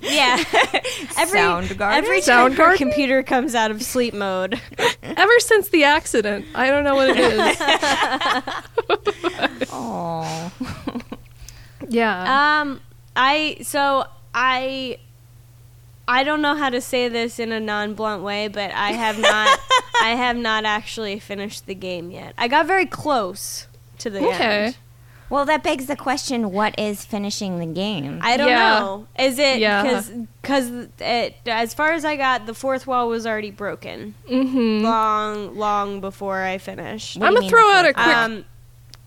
Yeah. 0.01 0.43
every 1.17 1.39
Soundgarden? 1.39 1.93
every 1.93 2.21
time 2.21 2.53
her 2.53 2.75
computer 2.75 3.21
comes 3.21 3.53
out 3.53 3.69
of 3.69 3.83
sleep 3.83 4.15
mode. 4.15 4.59
Ever 5.03 5.39
since 5.39 5.69
the 5.69 5.83
accident. 5.83 6.45
I 6.55 6.71
don't 6.71 6.83
know 6.83 6.95
what 6.95 7.09
it 7.11 7.17
is. 7.19 7.57
Oh. 9.71 10.51
yeah. 11.87 12.61
Um, 12.61 12.81
I 13.15 13.57
so 13.61 14.05
I 14.33 14.97
I 16.11 16.23
don't 16.23 16.41
know 16.41 16.55
how 16.55 16.69
to 16.69 16.81
say 16.81 17.07
this 17.07 17.39
in 17.39 17.51
a 17.51 17.59
non-blunt 17.59 18.21
way, 18.23 18.47
but 18.47 18.71
I 18.71 18.91
have 18.91 19.17
not 19.19 19.59
I 20.01 20.09
have 20.15 20.35
not 20.37 20.65
actually 20.65 21.19
finished 21.19 21.65
the 21.67 21.75
game 21.75 22.11
yet. 22.11 22.33
I 22.37 22.47
got 22.47 22.65
very 22.67 22.85
close 22.85 23.67
to 23.99 24.09
the 24.09 24.19
okay. 24.27 24.65
end. 24.65 24.77
Well, 25.29 25.45
that 25.45 25.63
begs 25.63 25.85
the 25.85 25.95
question: 25.95 26.51
What 26.51 26.77
is 26.77 27.05
finishing 27.05 27.59
the 27.59 27.65
game? 27.65 28.19
I 28.21 28.35
don't 28.35 28.49
Yeah. 28.49 28.79
know. 28.79 29.07
Is 29.17 29.39
it 29.39 29.59
Yeah. 29.59 29.81
because 29.83 30.11
because 30.41 30.87
it 30.99 31.35
as 31.45 31.73
far 31.73 31.93
as 31.93 32.03
I 32.03 32.17
got, 32.17 32.45
the 32.47 32.53
fourth 32.53 32.85
wall 32.85 33.07
was 33.07 33.25
already 33.25 33.51
broken 33.51 34.13
Mm-hmm. 34.29 34.83
long 34.83 35.55
long 35.57 36.01
before 36.01 36.41
I 36.43 36.57
finished. 36.57 37.17
What 37.17 37.27
I'm 37.27 37.33
gonna 37.33 37.41
mean 37.41 37.49
throw 37.49 37.71
out 37.71 37.85
a 37.85 37.93
quick. 37.93 38.07
Um, 38.07 38.45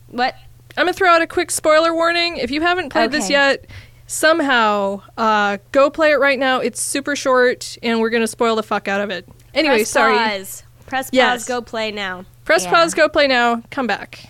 what? 0.08 0.34
I'm 0.76 0.86
gonna 0.86 0.92
throw 0.94 1.10
out 1.10 1.20
a 1.22 1.26
quick 1.26 1.50
spoiler 1.50 1.92
warning. 1.94 2.38
If 2.38 2.50
you 2.50 2.62
haven't 2.62 2.88
played 2.88 3.10
this 3.12 3.28
yet, 3.30 3.66
somehow 4.06 5.02
uh, 5.16 5.58
go 5.72 5.90
play 5.90 6.12
it 6.12 6.20
right 6.20 6.38
now. 6.38 6.60
It's 6.60 6.80
super 6.80 7.16
short, 7.16 7.76
and 7.82 8.00
we're 8.00 8.10
gonna 8.10 8.26
spoil 8.26 8.56
the 8.56 8.62
fuck 8.62 8.88
out 8.88 9.00
of 9.00 9.10
it. 9.10 9.28
Anyway, 9.54 9.76
Press 9.78 9.90
sorry. 9.90 10.16
Pause. 10.16 10.62
Press 10.86 11.10
pause. 11.10 11.44
Go 11.46 11.62
play 11.62 11.90
now. 11.90 12.24
Press 12.44 12.64
Yeah. 12.64 12.70
pause. 12.70 12.94
Go 12.94 13.08
play 13.08 13.26
now. 13.26 13.62
Come 13.70 13.86
back. 13.86 14.28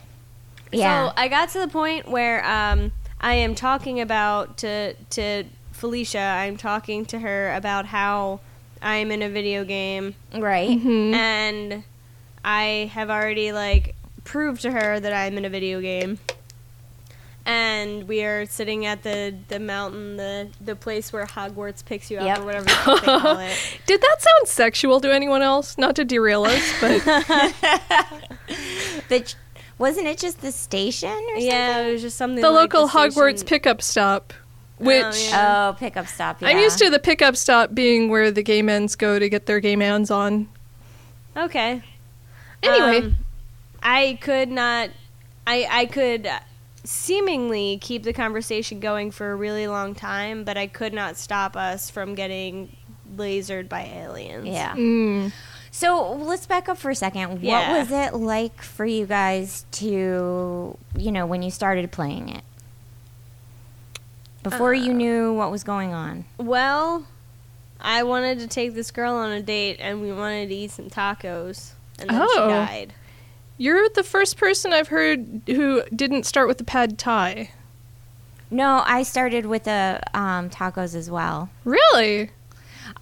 yeah. 0.73 1.09
So 1.09 1.13
I 1.17 1.29
got 1.29 1.49
to 1.51 1.59
the 1.61 1.69
point 1.69 2.09
where 2.09 2.45
um, 2.47 2.93
I 3.21 3.35
am 3.35 3.55
talking 3.55 4.01
about 4.01 4.59
to 4.59 4.95
to 5.11 5.45
Felicia. 5.73 6.19
I'm 6.21 6.57
talking 6.57 7.05
to 7.07 7.19
her 7.19 7.55
about 7.55 7.87
how 7.87 8.41
I'm 8.83 9.11
in 9.11 9.23
a 9.23 9.29
video 9.29 9.65
game, 9.65 10.15
right. 10.35 10.69
Mhm. 10.71 11.15
and 11.15 11.85
I 12.45 12.91
have 12.93 13.11
already 13.11 13.51
like 13.53 13.95
proved 14.25 14.63
to 14.63 14.71
her 14.71 15.01
that 15.01 15.13
I'm 15.13 15.37
in 15.39 15.45
a 15.45 15.49
video 15.51 15.81
game. 15.81 16.19
And 17.47 18.09
we 18.09 18.25
are 18.25 18.47
sitting 18.47 18.87
at 18.87 19.03
the, 19.03 19.35
the 19.49 19.59
mountain, 19.61 20.17
the 20.17 20.49
the 20.63 20.75
place 20.75 21.13
where 21.13 21.27
Hogwarts 21.27 21.85
picks 21.85 22.11
you 22.11 22.17
up, 22.17 22.25
Yep. 22.25 22.39
or 22.39 22.45
whatever 22.47 22.65
they 22.65 22.73
call 22.73 23.39
it. 23.39 23.55
Did 23.87 24.01
that 24.01 24.17
sound 24.23 24.49
sexual 24.49 24.99
to 25.03 25.13
anyone 25.13 25.43
else? 25.43 25.77
Not 25.77 25.95
to 25.97 26.07
derail 26.07 26.45
us, 26.45 26.73
but 26.81 27.05
The 29.09 29.21
ch- 29.21 29.37
wasn't 29.79 30.07
it 30.07 30.19
just 30.19 30.41
the 30.41 30.53
station 30.53 31.11
or 31.11 31.37
Yeah, 31.37 31.81
it 31.81 31.93
was 31.93 32.03
just 32.03 32.17
something. 32.17 32.41
the 32.41 32.51
like 32.51 32.73
local 32.73 32.89
station- 32.89 33.11
Hogwarts 33.11 33.47
pickup 33.47 33.83
stop, 33.83 34.33
which 34.79 35.29
yeah. 35.29 35.69
Oh, 35.69 35.73
pickup 35.79 36.07
stop. 36.07 36.41
Yeah. 36.41 36.49
I'm 36.49 36.59
used 36.59 36.79
to 36.79 36.89
the 36.89 36.99
pickup 36.99 37.37
stop 37.37 37.75
being 37.75 38.09
where 38.09 38.31
the 38.31 38.43
gay 38.43 38.63
men's 38.63 38.97
go 38.97 39.19
to 39.19 39.29
get 39.29 39.45
their 39.47 39.61
gay 39.61 39.77
mans 39.77 40.11
on. 40.11 40.49
Okay. 41.37 41.83
Anyway, 42.63 43.07
Um, 43.09 43.17
I 43.83 44.19
could 44.23 44.49
not. 44.49 44.89
I 45.47 45.69
I 45.71 45.87
could 45.87 46.27
seemingly 46.85 47.79
keep 47.81 48.03
the 48.03 48.13
conversation 48.13 48.79
going 48.81 49.11
for 49.11 49.33
a 49.33 49.37
really 49.37 49.67
long 49.67 49.95
time, 49.95 50.45
but 50.45 50.57
I 50.57 50.67
could 50.67 50.93
not 50.93 51.17
stop 51.17 51.57
us 51.57 51.91
from 51.91 52.15
getting 52.15 52.77
lasered 53.17 53.69
by 53.69 53.83
aliens. 53.85 54.47
Yeah. 54.49 54.75
mm, 54.75 55.33
So 55.71 56.13
let's 56.13 56.47
back 56.47 56.69
up 56.69 56.79
for 56.79 56.91
a 56.91 56.95
second. 56.95 57.43
Yeah. 57.43 57.73
What 57.73 57.79
was 57.81 57.91
it 57.91 58.15
like 58.15 58.61
for 58.63 58.85
you 58.87 59.07
guys 59.07 59.65
to, 59.73 60.77
you 60.97 61.13
know, 61.13 61.27
when 61.27 61.43
you 61.43 61.51
started 61.51 61.91
playing 61.91 62.29
it? 62.29 62.43
Before 64.43 64.75
you 64.75 64.91
Uh, 64.93 64.95
knew 64.97 65.33
what 65.33 65.51
was 65.51 65.65
going 65.65 65.95
on. 65.95 66.27
Well, 66.37 67.07
I 67.81 68.03
wanted 68.03 68.41
to 68.41 68.47
take 68.47 68.75
this 68.75 68.91
girl 68.91 69.15
on 69.15 69.31
a 69.31 69.43
date, 69.43 69.79
and 69.81 70.03
we 70.03 70.13
wanted 70.13 70.51
to 70.51 70.55
eat 70.55 70.71
some 70.71 70.91
tacos, 70.91 71.71
and 71.99 72.11
then 72.11 72.29
she 72.29 72.39
Oh. 72.39 72.49
died. 72.49 72.93
You're 73.59 73.89
the 73.91 74.03
first 74.03 74.37
person 74.37 74.73
I've 74.73 74.89
heard 74.89 75.43
who 75.47 75.83
didn't 75.95 76.25
start 76.25 76.49
with 76.49 76.59
the 76.59 76.65
pad 76.65 76.99
thai. 76.99 77.51
No, 78.51 78.83
I 78.87 79.03
started 79.03 79.47
with 79.47 79.65
the 79.65 80.01
um, 80.13 80.51
tacos 80.51 80.95
as 80.95 81.11
well. 81.11 81.51
Really? 81.65 82.31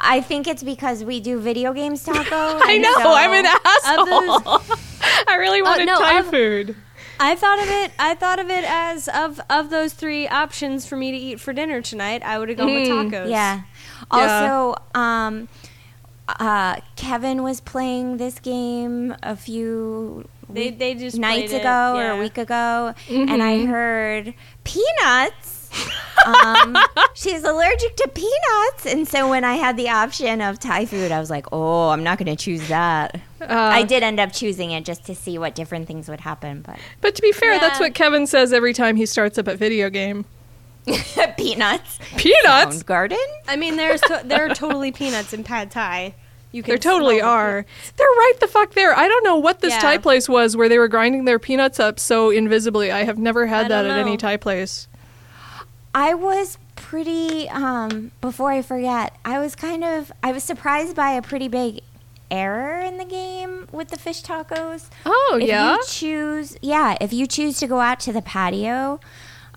I 0.00 0.20
think 0.20 0.46
it's 0.46 0.62
because 0.62 1.04
we 1.04 1.20
do 1.20 1.38
video 1.40 1.72
games 1.72 2.02
taco. 2.04 2.58
I 2.62 2.78
know. 2.78 2.92
so- 2.94 3.12
I'm 3.12 3.32
an 3.32 3.46
asshole. 3.64 4.40
those- 4.40 4.78
I 5.28 5.34
really 5.36 5.62
wanted 5.62 5.86
no, 5.86 5.98
Thai 5.98 6.22
food. 6.22 6.76
I 7.20 7.34
thought 7.36 7.58
of 7.60 7.68
it. 7.68 7.92
I 7.98 8.14
thought 8.14 8.38
of 8.38 8.50
it 8.50 8.64
as 8.64 9.08
of 9.08 9.40
of 9.50 9.70
those 9.70 9.92
three 9.92 10.26
options 10.26 10.86
for 10.86 10.96
me 10.96 11.10
to 11.12 11.16
eat 11.16 11.40
for 11.40 11.52
dinner 11.52 11.80
tonight. 11.82 12.22
I 12.24 12.38
would 12.38 12.48
have 12.48 12.58
gone 12.58 12.68
Mm, 12.68 13.04
with 13.04 13.12
tacos. 13.12 13.30
Yeah. 13.30 13.62
Also, 14.10 14.76
um, 14.94 15.48
uh, 16.28 16.76
Kevin 16.96 17.42
was 17.42 17.60
playing 17.60 18.16
this 18.16 18.38
game 18.38 19.14
a 19.22 19.36
few 19.36 20.26
They 20.54 20.70
they 20.70 20.94
just 20.94 21.18
nights 21.18 21.50
played 21.52 21.60
it, 21.60 21.60
ago 21.62 21.94
or 21.96 22.10
a 22.12 22.16
week 22.18 22.38
ago, 22.38 22.94
and 23.08 23.42
I 23.42 23.58
Mhm. 23.58 23.68
heard 23.68 24.34
peanuts. 24.64 25.58
um, 26.26 26.76
she's 27.14 27.42
allergic 27.44 27.96
to 27.96 28.08
peanuts, 28.14 28.84
and 28.86 29.08
so 29.08 29.28
when 29.30 29.42
I 29.44 29.54
had 29.54 29.76
the 29.78 29.88
option 29.88 30.42
of 30.42 30.58
Thai 30.58 30.84
food, 30.84 31.10
I 31.10 31.18
was 31.18 31.30
like, 31.30 31.46
"Oh, 31.50 31.88
I'm 31.88 32.04
not 32.04 32.18
going 32.18 32.34
to 32.34 32.36
choose 32.36 32.68
that." 32.68 33.14
Uh, 33.40 33.46
I 33.48 33.82
did 33.82 34.02
end 34.02 34.20
up 34.20 34.32
choosing 34.32 34.70
it 34.72 34.84
just 34.84 35.04
to 35.06 35.14
see 35.14 35.38
what 35.38 35.54
different 35.54 35.86
things 35.88 36.08
would 36.10 36.20
happen, 36.20 36.60
but 36.60 36.78
But 37.00 37.14
to 37.14 37.22
be 37.22 37.32
fair, 37.32 37.58
that's 37.58 37.80
what 37.80 37.94
Kevin 37.94 38.26
says 38.26 38.52
every 38.52 38.74
time 38.74 38.96
he 38.96 39.06
starts 39.06 39.38
up 39.38 39.48
a 39.48 39.56
video 39.56 39.88
game. 39.88 40.26
peanuts. 41.38 41.98
Peanuts? 42.16 42.82
Garden. 42.82 43.18
I 43.48 43.56
mean, 43.56 43.76
there's 43.76 44.00
to- 44.02 44.22
there 44.24 44.44
are 44.46 44.54
totally 44.54 44.92
peanuts 44.92 45.32
in 45.32 45.44
pad 45.44 45.70
thai. 45.70 46.14
You 46.52 46.62
can 46.62 46.72
There 46.72 46.78
totally 46.78 47.18
smell 47.18 47.30
the 47.30 47.34
are. 47.34 47.66
They're 47.96 48.06
right 48.06 48.34
the 48.40 48.46
fuck 48.46 48.74
there. 48.74 48.96
I 48.96 49.08
don't 49.08 49.24
know 49.24 49.36
what 49.36 49.60
this 49.60 49.72
Yeah. 49.72 49.80
Thai 49.80 49.98
place 49.98 50.28
was 50.28 50.56
where 50.56 50.68
they 50.68 50.78
were 50.78 50.88
grinding 50.88 51.24
their 51.24 51.38
peanuts 51.38 51.80
up 51.80 51.98
so 51.98 52.30
invisibly. 52.30 52.92
I 52.92 53.04
have 53.04 53.18
never 53.18 53.46
had 53.46 53.68
that 53.68 53.86
at 53.86 53.98
any. 53.98 54.16
Thai 54.16 54.36
place. 54.36 54.86
I 55.94 56.14
was 56.14 56.58
pretty 56.76 57.48
um 57.48 58.12
before 58.20 58.50
I 58.50 58.62
forget, 58.62 59.16
I 59.24 59.38
was 59.38 59.54
kind 59.54 59.82
of 59.82 60.12
I 60.22 60.32
was 60.32 60.44
surprised 60.44 60.94
by 60.94 61.12
a 61.12 61.22
pretty 61.22 61.48
big 61.48 61.80
error 62.30 62.80
in 62.80 62.96
the 62.98 63.04
game 63.04 63.68
with 63.72 63.88
the 63.88 63.98
fish 63.98 64.22
tacos. 64.22 64.88
Oh, 65.04 65.38
if 65.40 65.48
yeah? 65.48 65.74
you 65.74 65.84
choose 65.86 66.56
yeah, 66.62 66.96
if 67.00 67.12
you 67.12 67.26
choose 67.26 67.58
to 67.60 67.66
go 67.66 67.80
out 67.80 68.00
to 68.00 68.12
the 68.12 68.22
patio, 68.22 69.00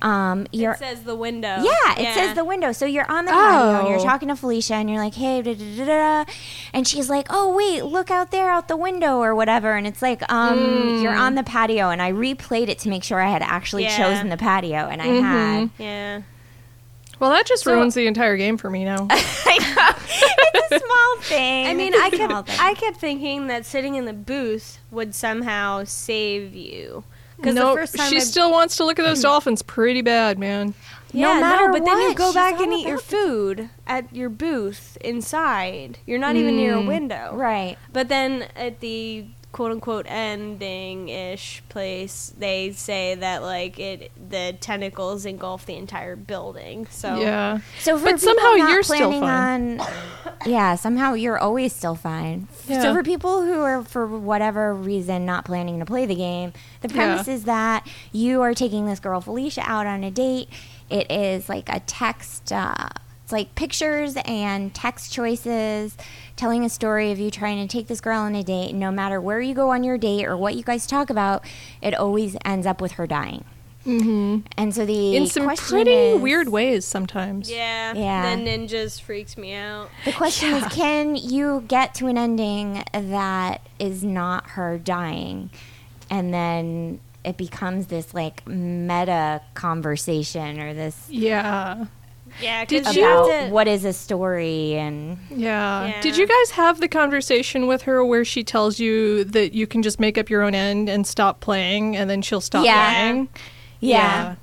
um 0.06 0.46
you're 0.52 0.74
It 0.74 0.80
says 0.80 1.02
the 1.04 1.16
window. 1.16 1.58
yeah, 1.62 1.96
it 1.98 2.14
says 2.14 2.36
the 2.36 2.46
window. 2.46 2.72
So 2.72 2.86
you're 2.86 3.10
on 3.12 3.26
the 3.26 3.32
patio 3.32 3.80
and 3.80 3.88
you're 3.90 4.00
Oh. 4.00 4.04
talking 4.04 4.28
to 4.30 4.36
Felicia 4.36 4.76
and 4.76 4.90
you're 4.90 5.00
like, 5.00 5.16
hey, 5.16 5.42
da, 5.42 5.54
da, 5.56 5.76
da, 5.78 5.86
da, 5.86 6.24
da. 6.24 6.32
and 6.74 6.88
she's 6.88 7.10
like, 7.10 7.28
oh 7.32 7.54
wait, 7.56 7.84
look 7.84 8.12
out 8.12 8.30
there 8.32 8.50
out 8.50 8.68
the 8.68 8.78
window 8.78 9.18
or 9.18 9.34
whatever. 9.36 9.74
And 9.76 9.86
it's 9.88 10.02
like, 10.02 10.22
um, 10.32 11.02
you're 11.02 11.14
on 11.16 11.36
the 11.36 11.44
patio, 11.44 11.90
and 11.90 12.02
I 12.02 12.12
replayed 12.12 12.70
it 12.70 12.80
to 12.80 12.90
make 12.90 13.04
sure 13.04 13.20
I 13.20 13.30
had 13.32 13.42
actually 13.42 13.84
Yeah. 13.84 13.98
chosen 13.98 14.30
the 14.30 14.38
patio, 14.38 14.88
and 14.88 15.02
I 15.02 15.08
Mhm. 15.08 15.22
had. 15.22 15.70
Yeah. 15.80 16.22
Well, 17.20 17.32
that 17.32 17.46
just 17.46 17.64
So- 17.64 17.74
ruins 17.74 17.96
the 17.96 18.08
entire 18.08 18.36
game 18.38 18.58
for 18.58 18.70
me 18.70 18.84
now. 18.84 19.08
I 19.10 19.58
know 19.58 20.52
it's 20.54 20.72
a 20.72 20.80
small 20.86 21.16
thing. 21.22 21.68
I 21.68 21.74
mean, 21.74 21.94
It's 21.94 22.02
a 22.02 22.24
I 22.24 22.28
small 22.28 22.44
kept. 22.44 22.62
I 22.62 22.74
kept 22.74 22.98
thinking 22.98 23.48
that 23.48 23.66
sitting 23.66 23.96
in 23.96 24.06
the 24.06 24.14
booth 24.14 24.80
would 24.92 25.16
somehow 25.16 25.84
save 25.86 26.54
you. 26.54 27.06
Because 27.38 27.56
no, 27.56 27.72
the 27.72 27.82
first 27.82 27.96
time 27.96 28.10
she 28.10 28.18
I, 28.18 28.20
still 28.20 28.52
wants 28.52 28.78
to 28.78 28.86
look 28.86 28.98
at 29.00 29.04
those 29.04 29.22
dolphins 29.30 29.62
pretty 29.62 30.02
bad, 30.02 30.40
man. 30.40 30.74
No 31.14 31.34
yeah, 31.34 31.40
matter 31.40 31.72
but 31.72 31.86
then 31.86 31.98
you 32.02 32.14
go 32.14 32.34
back 32.34 32.60
and 32.60 32.74
eat 32.74 32.86
your 32.86 32.96
about 32.96 33.08
the- 33.08 33.16
food 33.18 33.70
at 33.88 34.14
your 34.14 34.30
booth 34.30 34.98
inside. 35.02 36.00
You're 36.06 36.20
not 36.20 36.36
even 36.36 36.58
near 36.58 36.74
a 36.76 36.82
Mm. 36.82 36.88
window. 36.88 37.32
right. 37.34 37.78
But 37.94 38.10
then 38.10 38.48
at 38.56 38.82
the 38.82 39.26
quote 39.56 39.72
unquote 39.72 40.06
ending 40.10 41.08
ish 41.08 41.64
place, 41.70 42.34
they 42.38 42.74
say 42.74 43.16
that 43.16 43.42
like 43.42 43.80
it 43.80 44.12
the 44.30 44.54
tentacles 44.60 45.26
engulf 45.26 45.66
the 45.66 45.78
entire 45.78 46.18
building. 46.18 46.86
So 46.88 47.22
Yeah. 47.22 47.60
So 47.80 47.98
for 47.98 48.04
But 48.04 48.20
somehow 48.20 48.56
not 48.56 48.70
you're 48.70 48.84
still 48.84 48.98
planning 48.98 49.22
fine. 49.22 49.80
On, 49.80 49.88
yeah, 50.46 50.76
somehow 50.76 51.14
you're 51.14 51.38
always 51.38 51.72
still 51.72 51.96
fine. 51.96 52.50
Yeah. 52.68 52.82
So 52.82 52.94
for 52.94 53.02
people 53.02 53.46
who 53.46 53.62
are 53.62 53.82
for 53.86 54.06
whatever 54.06 54.74
reason 54.74 55.26
not 55.26 55.46
planning 55.46 55.80
to 55.80 55.86
play 55.86 56.06
the 56.06 56.16
game, 56.16 56.52
the 56.82 56.90
premise 56.90 57.30
is 57.30 57.46
that 57.46 57.88
you 58.12 58.42
are 58.42 58.54
taking 58.54 58.88
this 58.88 59.00
girl 59.00 59.22
Felicia 59.22 59.62
out 59.66 59.88
on 59.88 60.04
a 60.04 60.12
date. 60.12 60.50
It 60.90 61.10
is 61.10 61.48
like 61.48 61.70
a 61.70 61.80
text. 61.80 62.52
Uh, 62.52 62.90
it's 63.24 63.32
like 63.32 63.56
pictures 63.56 64.18
and 64.26 64.72
text 64.76 65.14
choices 65.14 65.96
telling 66.36 66.64
a 66.66 66.70
story 66.70 67.12
of 67.12 67.20
you 67.20 67.32
trying 67.32 67.66
to 67.66 67.72
take 67.72 67.88
this 67.88 68.02
girl 68.02 68.20
on 68.20 68.36
a 68.36 68.44
date. 68.44 68.74
No 68.74 68.92
matter 68.92 69.22
where 69.22 69.40
you 69.42 69.54
go 69.54 69.70
on 69.72 69.84
your 69.84 69.98
date 69.98 70.26
or 70.26 70.36
what 70.36 70.56
you 70.56 70.64
guys 70.64 70.86
talk 70.86 71.10
about, 71.10 71.44
it 71.82 71.94
always 71.96 72.36
ends 72.44 72.68
up 72.68 72.82
with 72.82 72.94
her 72.94 73.08
dying. 73.08 73.46
hmm 73.86 74.40
And 74.58 74.74
so 74.74 74.86
the 74.86 75.16
In 75.16 75.28
some 75.28 75.44
question 75.44 75.76
pretty 75.78 75.92
is- 75.92 76.20
weird 76.22 76.50
ways 76.50 76.86
sometimes. 76.86 77.50
yeah, 77.52 77.94
Yeah. 77.94 78.36
The 78.36 78.42
ninjas 78.42 79.00
freaks 79.00 79.38
me 79.38 79.54
out. 79.54 79.90
The 80.06 80.12
question 80.14 80.54
is 80.56 80.66
can 80.74 81.16
you 81.16 81.64
get 81.68 81.94
to 81.96 82.08
an 82.08 82.18
ending 82.18 82.84
that 82.92 83.62
is 83.80 84.04
not 84.04 84.50
her 84.52 84.78
dying? 84.80 85.52
And 86.10 86.34
then 86.34 87.00
it 87.24 87.38
becomes 87.38 87.88
this 87.88 88.14
like 88.14 88.46
meta 88.48 89.42
conversation 89.54 90.60
or 90.60 90.74
this 90.74 91.08
Yeah. 91.10 91.86
Yeah, 92.42 92.66
Did 92.66 92.84
'cause 92.84 92.96
you- 92.96 93.02
you 93.04 93.08
have 93.08 93.26
to- 93.48 93.52
what 93.54 93.68
is 93.68 93.86
a 93.86 93.94
story 93.94 94.74
and 94.76 95.18
Yeah. 95.30 95.88
Yeah. 95.88 96.02
Did 96.02 96.18
you 96.18 96.28
guys 96.28 96.52
have 96.52 96.80
the 96.82 96.88
conversation 96.88 97.68
with 97.68 97.84
her 97.84 98.04
where 98.06 98.26
she 98.26 98.44
tells 98.44 98.80
you 98.80 99.24
that 99.26 99.54
you 99.54 99.68
can 99.68 99.82
just 99.82 100.00
make 100.00 100.18
up 100.18 100.30
your 100.30 100.42
own 100.42 100.54
end 100.56 100.90
and 100.90 101.06
stop 101.08 101.40
playing 101.40 101.96
and 101.96 102.10
then 102.10 102.22
she'll 102.22 102.42
stop 102.42 102.66
Yeah. 102.66 102.90
playing? 102.94 103.28
yeah. 103.80 104.36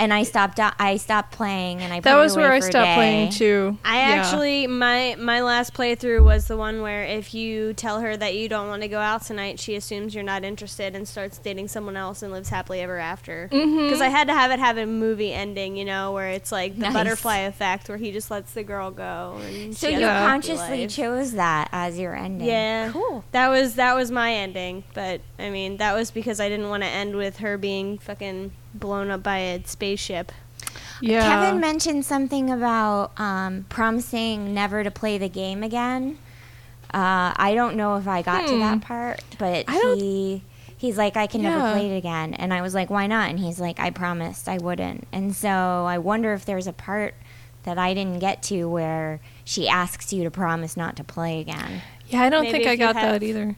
And 0.00 0.14
I 0.14 0.22
stopped 0.22 0.58
I 0.58 0.96
stopped 0.96 1.32
playing 1.32 1.82
and 1.82 1.92
I 1.92 2.00
That 2.00 2.16
it 2.16 2.20
was 2.20 2.34
where 2.34 2.50
I 2.50 2.60
stopped 2.60 2.94
playing 2.94 3.30
too. 3.32 3.76
I 3.84 3.96
Yeah. 3.98 4.14
actually 4.22 4.66
my 4.66 5.14
my 5.18 5.42
last 5.42 5.74
playthrough 5.74 6.24
was 6.24 6.46
the 6.46 6.56
one 6.56 6.80
where 6.80 7.04
if 7.04 7.34
you 7.34 7.74
tell 7.74 8.00
her 8.00 8.16
that 8.16 8.34
you 8.34 8.48
don't 8.48 8.68
want 8.68 8.80
to 8.80 8.88
go 8.88 8.98
out 8.98 9.22
tonight, 9.26 9.60
she 9.60 9.76
assumes 9.76 10.14
you're 10.14 10.24
not 10.24 10.42
interested 10.42 10.96
and 10.96 11.06
starts 11.06 11.36
dating 11.36 11.68
someone 11.68 11.98
else 11.98 12.22
and 12.22 12.32
lives 12.32 12.48
happily 12.48 12.80
ever 12.80 12.98
after. 12.98 13.50
Mm-hmm. 13.52 13.84
Because 13.84 14.00
I 14.00 14.08
had 14.08 14.26
to 14.28 14.32
have 14.34 14.50
it 14.50 14.58
have 14.58 14.78
a 14.78 14.86
movie 14.86 15.34
ending, 15.34 15.76
you 15.76 15.84
know, 15.84 16.12
where 16.12 16.30
it's 16.30 16.50
like 16.50 16.74
the 16.76 16.80
Nice. 16.84 16.94
butterfly 16.94 17.36
effect, 17.40 17.90
where 17.90 17.98
he 17.98 18.10
just 18.10 18.30
lets 18.30 18.52
the 18.54 18.62
girl 18.62 18.90
go. 18.90 19.38
And 19.44 19.76
So 19.76 19.86
you 19.86 19.96
has 19.96 20.02
a 20.04 20.06
happy 20.06 20.30
consciously 20.32 20.80
life. 20.82 20.90
chose 20.90 21.32
that 21.32 21.68
as 21.72 21.98
your 21.98 22.16
ending. 22.16 22.48
Yeah, 22.48 22.90
Cool. 22.90 23.22
That 23.32 23.48
was 23.48 23.74
that 23.74 23.94
was 23.94 24.10
my 24.10 24.32
ending, 24.32 24.84
but 24.94 25.20
I 25.38 25.50
mean 25.50 25.76
that 25.76 25.92
was 25.94 26.10
because 26.10 26.40
I 26.40 26.48
didn't 26.48 26.70
want 26.70 26.84
to 26.84 26.88
end 26.88 27.16
with 27.16 27.36
her 27.38 27.58
being 27.58 27.98
fucking 27.98 28.52
blown 28.74 29.10
up 29.10 29.22
by 29.22 29.38
a 29.38 29.64
spaceship. 29.64 30.32
Yeah. 31.00 31.22
Kevin 31.22 31.60
mentioned 31.60 32.04
something 32.04 32.50
about 32.50 33.18
um, 33.18 33.66
promising 33.68 34.52
never 34.54 34.84
to 34.84 34.90
play 34.90 35.18
the 35.18 35.28
game 35.28 35.62
again. 35.62 36.18
Uh, 36.92 37.32
I 37.36 37.52
don't 37.54 37.76
know 37.76 37.96
if 37.96 38.06
I 38.08 38.22
got 38.22 38.46
to 38.48 38.54
Hmm. 38.54 38.60
that 38.60 38.80
part, 38.82 39.22
but 39.38 39.68
he 39.70 40.42
he's 40.76 40.96
like, 40.98 41.16
I 41.16 41.26
can 41.26 41.42
never 41.42 41.60
play 41.72 41.92
it 41.92 41.96
again, 41.96 42.34
and 42.34 42.52
I 42.54 42.62
was 42.62 42.74
like, 42.74 42.88
why 42.90 43.06
not? 43.06 43.30
And 43.30 43.38
he's 43.38 43.60
like, 43.60 43.78
I 43.78 43.90
promised 43.90 44.48
I 44.48 44.58
wouldn't. 44.58 45.06
And 45.12 45.34
so 45.34 45.48
I 45.48 45.98
wonder 45.98 46.32
if 46.32 46.44
there's 46.44 46.66
a 46.66 46.72
part 46.72 47.14
that 47.64 47.76
I 47.78 47.92
didn't 47.94 48.18
get 48.18 48.42
to 48.44 48.64
where 48.68 49.20
she 49.44 49.68
asks 49.68 50.12
you 50.12 50.24
to 50.24 50.30
promise 50.30 50.76
not 50.76 50.96
to 50.96 51.04
play 51.04 51.40
again. 51.40 51.82
yeah, 52.08 52.22
I 52.22 52.30
don't 52.30 52.44
Maybe 52.44 52.58
think 52.64 52.66
I 52.68 52.76
got 52.76 52.96
have- 52.96 53.20
that 53.20 53.22
either. 53.26 53.56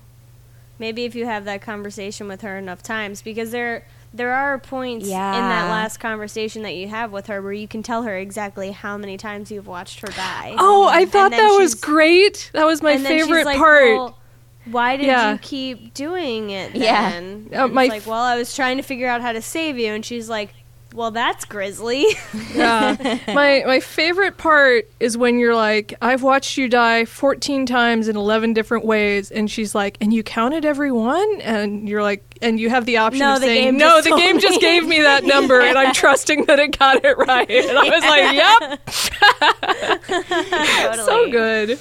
Maybe 0.78 1.04
if 1.04 1.14
you 1.14 1.26
have 1.26 1.44
that 1.44 1.62
conversation 1.62 2.26
with 2.28 2.40
her 2.40 2.58
enough 2.58 2.82
times, 2.82 3.22
because 3.22 3.52
there 3.52 3.84
there 4.14 4.32
are 4.32 4.58
points 4.58 5.06
in 5.06 5.10
that 5.12 5.68
last 5.70 5.98
conversation 5.98 6.62
that 6.62 6.74
you 6.74 6.88
have 6.88 7.12
with 7.12 7.26
her 7.28 7.40
where 7.40 7.52
you 7.52 7.66
can 7.68 7.82
tell 7.82 8.02
her 8.02 8.16
exactly 8.16 8.70
how 8.72 8.96
many 8.98 9.16
times 9.16 9.50
you've 9.50 9.66
watched 9.66 10.00
her 10.00 10.08
die. 10.08 10.54
Oh, 10.58 10.88
I 10.88 11.04
thought 11.06 11.30
that 11.30 11.58
was 11.58 11.74
great. 11.74 12.50
That 12.52 12.66
was 12.66 12.82
my 12.82 12.92
and 12.92 13.04
then 13.04 13.12
she's 13.18 13.26
favorite 13.26 13.46
like, 13.46 13.58
part. 13.58 13.84
"Well, 13.96 14.18
why 14.66 14.96
did 14.96 15.06
Yeah. 15.06 15.32
you 15.32 15.38
keep 15.38 15.94
doing 15.94 16.50
it 16.50 16.74
Yeah. 16.76 17.10
then? 17.10 17.50
Uh, 17.54 17.68
my 17.68 17.86
like, 17.86 18.06
well, 18.06 18.20
I 18.20 18.36
was 18.36 18.54
trying 18.54 18.76
to 18.76 18.82
figure 18.82 19.08
out 19.08 19.20
how 19.22 19.32
to 19.32 19.42
save 19.42 19.78
you, 19.78 19.92
and 19.92 20.04
she's 20.04 20.28
like, 20.28 20.50
well, 20.94 21.10
that's 21.10 21.44
grisly. 21.44 22.04
Yeah. 22.54 23.18
my 23.28 23.62
my 23.66 23.80
favorite 23.80 24.36
part 24.36 24.90
is 25.00 25.16
when 25.16 25.38
you're 25.38 25.54
like, 25.54 25.94
I've 26.02 26.22
watched 26.22 26.58
you 26.58 26.68
die 26.68 27.06
14 27.06 27.64
times 27.64 28.08
in 28.08 28.16
11 28.16 28.52
different 28.52 28.84
ways, 28.84 29.30
and 29.30 29.50
she's 29.50 29.74
like, 29.74 29.96
and 30.02 30.12
you 30.12 30.22
counted 30.22 30.64
every 30.66 30.92
one, 30.92 31.40
and 31.40 31.88
you're 31.88 32.02
like, 32.02 32.22
and 32.42 32.60
you 32.60 32.68
have 32.68 32.84
the 32.84 32.98
option 32.98 33.20
No, 33.20 33.34
of 33.36 33.40
the 33.40 33.46
saying, 33.46 33.78
no, 33.78 34.02
the 34.02 34.10
game 34.16 34.38
just 34.38 34.56
me." 34.56 34.60
gave 34.60 34.86
me 34.86 35.00
that 35.00 35.24
number, 35.24 35.60
and 35.62 35.78
I'm 35.78 35.94
trusting 36.02 36.44
that 36.44 36.58
it 36.58 36.78
got 36.78 37.02
it 37.04 37.16
right. 37.16 37.50
And 37.50 37.78
I 37.78 37.88
was 37.88 38.04
like, 38.04 38.32
yep, 38.34 40.00
totally. 40.06 41.04
so 41.04 41.30
good. 41.30 41.78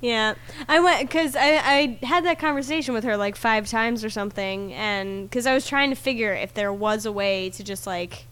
Yeah, 0.00 0.34
I 0.68 0.80
went 0.80 1.00
because 1.08 1.34
I, 1.34 1.56
I 1.56 1.98
had 2.02 2.24
that 2.26 2.38
conversation 2.38 2.92
with 2.94 3.04
her 3.04 3.16
like 3.16 3.36
five 3.36 3.66
times 3.68 4.04
or 4.04 4.10
something, 4.10 4.72
and 4.74 5.28
because 5.28 5.46
I 5.46 5.54
was 5.54 5.66
trying 5.66 5.90
to 5.90 5.96
figure 5.96 6.32
if 6.34 6.52
there 6.54 6.72
was 6.72 7.06
a 7.06 7.12
way 7.12 7.50
to 7.50 7.64
just 7.64 7.86
like 7.86 8.26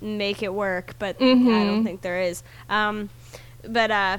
make 0.00 0.42
it 0.42 0.52
work, 0.54 0.94
but 0.98 1.16
I 1.16 1.24
don't 1.24 1.44
Mhm. 1.44 1.84
think 1.84 2.00
there 2.02 2.20
is. 2.20 2.42
Um, 2.68 3.10
but 3.68 3.90
uh, 3.90 4.18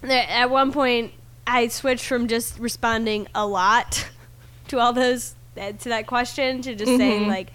there- 0.00 0.26
at 0.28 0.50
one 0.50 0.72
point, 0.72 1.12
I 1.46 1.68
switched 1.68 2.06
from 2.06 2.28
just 2.28 2.58
responding 2.58 3.26
a 3.34 3.46
lot 3.46 4.08
to 4.68 4.78
all 4.78 4.92
those 4.92 5.34
uh, 5.60 5.72
to 5.72 5.88
that 5.90 6.06
question 6.06 6.62
to 6.62 6.74
just 6.74 6.96
saying 6.96 7.24
Mhm. 7.24 7.28
like 7.28 7.48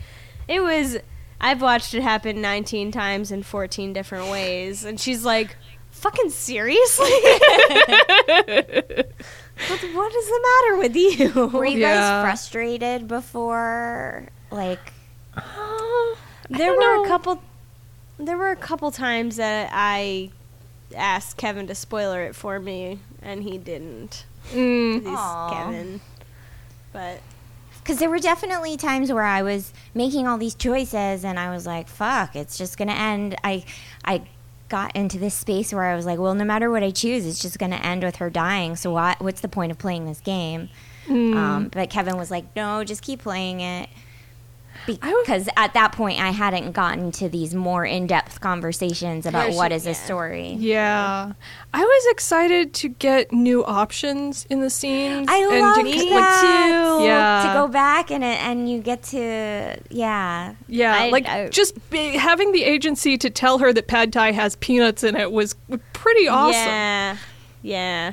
it 0.47 0.59
was. 0.61 0.97
I've 1.39 1.61
watched 1.61 1.93
it 1.93 2.01
happen 2.01 2.41
19 2.41 2.91
times 2.91 3.31
in 3.31 3.43
14 3.43 3.93
different 3.93 4.29
ways, 4.31 4.83
and 4.85 4.99
she's 4.99 5.23
like. 5.25 5.55
Fucking 5.91 6.29
seriously? 6.29 7.09
What, 9.69 9.81
what 9.95 10.15
is 10.15 10.27
the 10.27 10.41
matter 10.43 10.77
with 10.77 10.95
you? 10.95 11.47
Were 11.47 11.65
you 11.65 11.79
Yeah. 11.79 11.95
guys 11.95 12.23
frustrated 12.23 13.07
before? 13.07 14.27
Like, 14.51 14.93
there 16.49 16.73
were 16.73 16.79
know. 16.79 17.03
a 17.03 17.07
couple. 17.07 17.41
There 18.19 18.37
were 18.37 18.49
a 18.49 18.55
couple 18.55 18.91
times 18.91 19.35
that 19.35 19.69
I 19.71 20.31
asked 20.95 21.37
Kevin 21.37 21.67
to 21.67 21.75
spoiler 21.75 22.23
it 22.23 22.35
for 22.35 22.59
me, 22.59 22.99
and 23.21 23.43
he 23.43 23.57
didn't. 23.57 24.25
Mm. 24.51 25.01
He's 25.01 25.07
Aw. 25.07 25.53
Kevin, 25.53 26.01
but 26.93 27.19
because 27.87 27.99
there 27.99 28.09
were 28.09 28.19
definitely 28.19 28.75
times 28.75 29.13
where 29.13 29.23
I 29.23 29.41
was 29.43 29.71
making 29.93 30.27
all 30.27 30.37
these 30.37 30.55
choices 30.55 31.23
and 31.23 31.39
I 31.39 31.51
was 31.51 31.65
like, 31.65 31.87
"Fuck, 31.87 32.35
it's 32.35 32.57
just 32.57 32.77
gonna 32.77 32.93
end." 32.93 33.35
I, 33.43 33.63
I 34.03 34.23
got 34.69 34.93
into 34.95 35.17
this 35.17 35.33
space 35.33 35.71
where 35.73 35.83
I 35.83 35.95
was 35.95 36.05
like, 36.05 36.19
"Well, 36.19 36.35
no 36.35 36.43
matter 36.43 36.69
what 36.69 36.83
I 36.83 36.91
choose, 36.91 37.25
it's 37.25 37.41
just 37.41 37.57
gonna 37.59 37.77
end 37.77 38.03
with 38.03 38.17
her 38.17 38.29
dying. 38.29 38.75
So 38.75 38.91
what? 38.91 39.21
What's 39.21 39.41
the 39.41 39.47
point 39.47 39.71
of 39.71 39.77
playing 39.77 40.05
this 40.05 40.19
game?" 40.19 40.69
Mm. 41.07 41.35
Um, 41.35 41.67
but 41.69 41.89
Kevin 41.89 42.17
was 42.17 42.29
like, 42.29 42.53
"No, 42.55 42.83
just 42.83 43.01
keep 43.01 43.21
playing 43.21 43.61
it." 43.61 43.89
I 45.01 45.11
was- 45.13 45.23
Because 45.25 45.49
at 45.57 45.73
that 45.73 45.91
point, 45.91 46.19
I 46.19 46.29
hadn't 46.29 46.71
gotten 46.71 47.11
to 47.13 47.27
these 47.29 47.53
more 47.53 47.85
in-depth 47.85 48.39
conversations 48.41 49.25
about 49.25 49.49
Where 49.49 49.57
what 49.57 49.71
she- 49.81 49.89
a 49.89 49.93
story. 49.93 50.55
Yeah, 50.59 51.31
I 51.73 51.79
was 51.83 52.05
excited 52.11 52.73
to 52.75 52.89
get 52.89 53.31
new 53.31 53.63
options 53.65 54.45
in 54.49 54.61
the 54.61 54.69
scenes. 54.69 55.27
I 55.29 55.37
and 55.37 55.61
love 55.61 55.75
to, 55.77 55.83
Me 55.83 56.09
that. 56.09 56.97
too. 56.99 57.03
Yeah. 57.05 57.43
To 57.47 57.59
go 57.59 57.67
back 57.67 58.11
and 58.11 58.23
and 58.23 58.69
you 58.69 58.79
get 58.79 59.03
to 59.03 59.77
yeah. 59.89 60.53
Yeah, 60.67 60.95
I- 60.95 61.09
like 61.09 61.27
I- 61.27 61.49
just 61.49 61.89
be, 61.89 62.17
having 62.17 62.51
the 62.51 62.63
agency 62.63 63.17
to 63.17 63.29
tell 63.29 63.57
her 63.59 63.73
that 63.73 63.87
pad 63.87 64.13
thai 64.13 64.31
has 64.31 64.55
peanuts 64.57 65.03
in 65.03 65.15
it 65.15 65.31
was 65.31 65.55
pretty 65.93 66.27
awesome. 66.27 66.53
yeah, 66.53 67.17
yeah. 67.61 68.11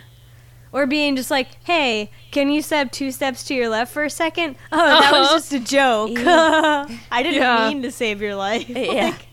Or 0.75 0.87
being 0.87 1.15
just 1.17 1.31
like, 1.31 1.49
"Hey, 1.65 2.11
can 2.33 2.51
you 2.51 2.61
step 2.61 2.91
two 2.93 3.11
steps 3.13 3.45
to 3.45 3.55
your 3.55 3.69
left 3.71 3.93
for 3.93 4.05
a 4.05 4.11
second? 4.11 4.57
Oh, 4.73 4.77
that 4.77 5.13
was 5.13 5.27
Uh-huh. 5.29 5.35
just 5.37 5.53
a 5.55 5.61
joke. 5.61 6.11
I 7.11 7.23
didn't 7.23 7.41
Yeah. 7.41 7.69
mean 7.69 7.81
to 7.83 7.91
save 7.91 8.21
your 8.21 8.35
life. 8.35 8.69
Yeah. 8.69 8.77
Like, 9.13 9.27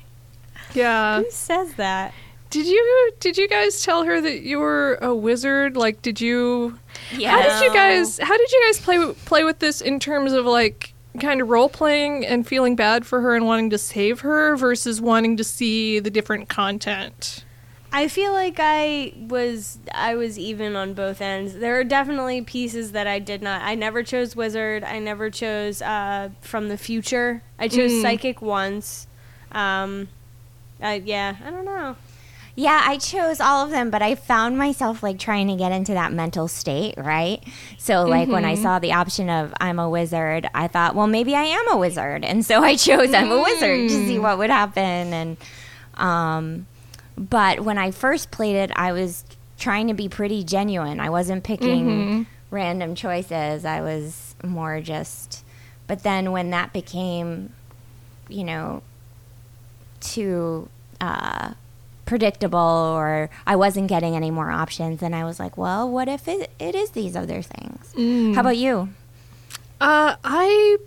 Yeah. 0.73 1.17
who 1.23 1.31
says 1.31 1.73
that? 1.73 2.13
Did 2.51 2.67
you 2.67 3.11
did 3.19 3.37
you 3.37 3.47
guys 3.47 3.81
tell 3.81 4.03
her 4.03 4.21
that 4.21 4.41
you 4.41 4.59
were 4.59 4.99
a 5.01 5.15
wizard? 5.15 5.75
Like, 5.75 6.01
did 6.01 6.21
you? 6.21 6.77
Yeah. 7.11 7.31
How 7.31 7.41
did 7.41 7.65
you 7.65 7.73
guys? 7.73 8.19
How 8.19 8.37
did 8.37 8.51
you 8.51 8.61
guys 8.67 8.79
play 8.79 9.13
play 9.25 9.43
with 9.43 9.59
this 9.59 9.81
in 9.81 9.99
terms 9.99 10.33
of 10.33 10.45
like 10.45 10.93
kind 11.19 11.41
of 11.41 11.49
role 11.49 11.69
playing 11.69 12.25
and 12.25 12.45
feeling 12.47 12.75
bad 12.75 13.05
for 13.05 13.19
her 13.21 13.35
and 13.35 13.45
wanting 13.45 13.69
to 13.71 13.77
save 13.77 14.19
her 14.21 14.55
versus 14.57 15.01
wanting 15.01 15.37
to 15.37 15.43
see 15.43 15.99
the 15.99 16.09
different 16.11 16.49
content? 16.49 17.43
I 17.93 18.07
feel 18.07 18.31
like 18.31 18.55
I 18.59 19.13
was 19.17 19.79
I 19.93 20.15
was 20.15 20.39
even 20.39 20.75
on 20.75 20.93
both 20.93 21.19
ends. 21.21 21.55
There 21.55 21.77
are 21.79 21.83
definitely 21.83 22.41
pieces 22.41 22.93
that 22.93 23.05
I 23.07 23.19
did 23.19 23.41
not. 23.41 23.61
I 23.63 23.75
never 23.75 24.01
chose 24.03 24.35
wizard. 24.35 24.83
I 24.83 24.99
never 24.99 25.29
chose 25.29 25.81
uh, 25.81 26.29
from 26.41 26.69
the 26.69 26.77
future. 26.77 27.43
I 27.59 27.67
chose 27.67 27.91
Mm. 27.91 28.01
psychic 28.01 28.41
once. 28.41 29.07
Um, 29.51 30.07
I, 30.81 30.95
yeah, 31.05 31.35
I 31.45 31.51
don't 31.51 31.65
know. 31.65 31.97
Yeah, 32.55 32.81
I 32.85 32.97
chose 32.97 33.39
all 33.39 33.63
of 33.65 33.71
them, 33.71 33.89
but 33.89 34.01
I 34.01 34.15
found 34.15 34.57
myself 34.57 35.01
like 35.03 35.17
trying 35.19 35.47
to 35.47 35.55
get 35.55 35.71
into 35.71 35.93
that 35.93 36.11
mental 36.11 36.47
state, 36.49 36.95
right? 36.97 37.41
So 37.77 38.03
like 38.03 38.27
when 38.27 38.43
I 38.45 38.55
saw 38.55 38.77
the 38.79 38.91
option 38.93 39.29
of 39.29 39.53
I'm 39.59 39.79
a 39.79 39.89
wizard, 39.89 40.47
I 40.53 40.67
thought, 40.67 40.93
well, 40.95 41.07
maybe 41.07 41.33
I 41.33 41.43
am 41.43 41.71
a 41.71 41.77
wizard, 41.77 42.23
and 42.25 42.45
so 42.45 42.61
I 42.61 42.75
chose 42.87 43.13
I'm 43.13 43.31
a 43.31 43.41
wizard 43.41 43.89
to 43.89 44.07
see 44.07 44.19
what 44.19 44.37
would 44.37 44.49
happen. 44.49 44.83
And 45.13 45.37
um, 45.95 46.67
but 47.17 47.61
when 47.61 47.77
I 47.77 47.91
first 47.91 48.31
played 48.31 48.55
it, 48.55 48.71
I 48.75 48.91
was 48.91 49.23
trying 49.57 49.87
to 49.87 49.93
be 49.93 50.09
pretty 50.09 50.43
genuine. 50.43 50.99
I 50.99 51.09
wasn't 51.09 51.43
picking 51.43 52.25
random 52.49 52.95
choices. 52.95 53.65
I 53.65 53.81
was 53.81 54.35
more 54.43 54.81
just. 54.81 55.43
But 55.87 56.03
then 56.03 56.31
when 56.31 56.51
that 56.51 56.73
became, 56.73 57.53
you 58.27 58.43
know, 58.43 58.81
too 59.99 60.69
uh, 60.99 61.53
predictable 62.05 62.59
or 62.59 63.29
I 63.45 63.55
wasn't 63.55 63.87
getting 63.87 64.15
any 64.15 64.31
more 64.31 64.51
options, 64.51 64.99
then 64.99 65.13
I 65.13 65.23
was 65.23 65.39
like, 65.39 65.57
well, 65.57 65.89
what 65.89 66.07
if 66.07 66.27
it, 66.27 66.51
it 66.59 66.75
is 66.75 66.91
these 66.91 67.15
other 67.15 67.41
things? 67.41 67.93
Mm. 67.95 68.35
How 68.35 68.41
about 68.41 68.57
you? 68.57 68.89
Uh, 69.79 70.15
I 70.23 70.77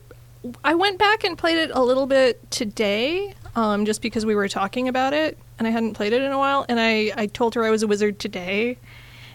I 0.62 0.74
went 0.74 0.98
back 0.98 1.24
and 1.24 1.36
played 1.38 1.56
it 1.56 1.70
a 1.72 1.82
little 1.82 2.06
bit 2.06 2.50
today, 2.50 3.34
um, 3.56 3.86
just 3.86 4.02
because 4.02 4.26
we 4.26 4.34
were 4.34 4.48
talking 4.48 4.88
about 4.88 5.12
it, 5.12 5.38
and 5.58 5.66
I 5.68 5.70
hadn't 5.70 5.94
played 5.94 6.12
it 6.12 6.22
in 6.22 6.32
a 6.32 6.38
while. 6.38 6.64
And 6.68 6.80
I 6.80 7.12
I 7.16 7.26
told 7.26 7.54
her 7.54 7.64
I 7.64 7.70
was 7.70 7.82
a 7.82 7.86
wizard 7.86 8.18
today, 8.18 8.78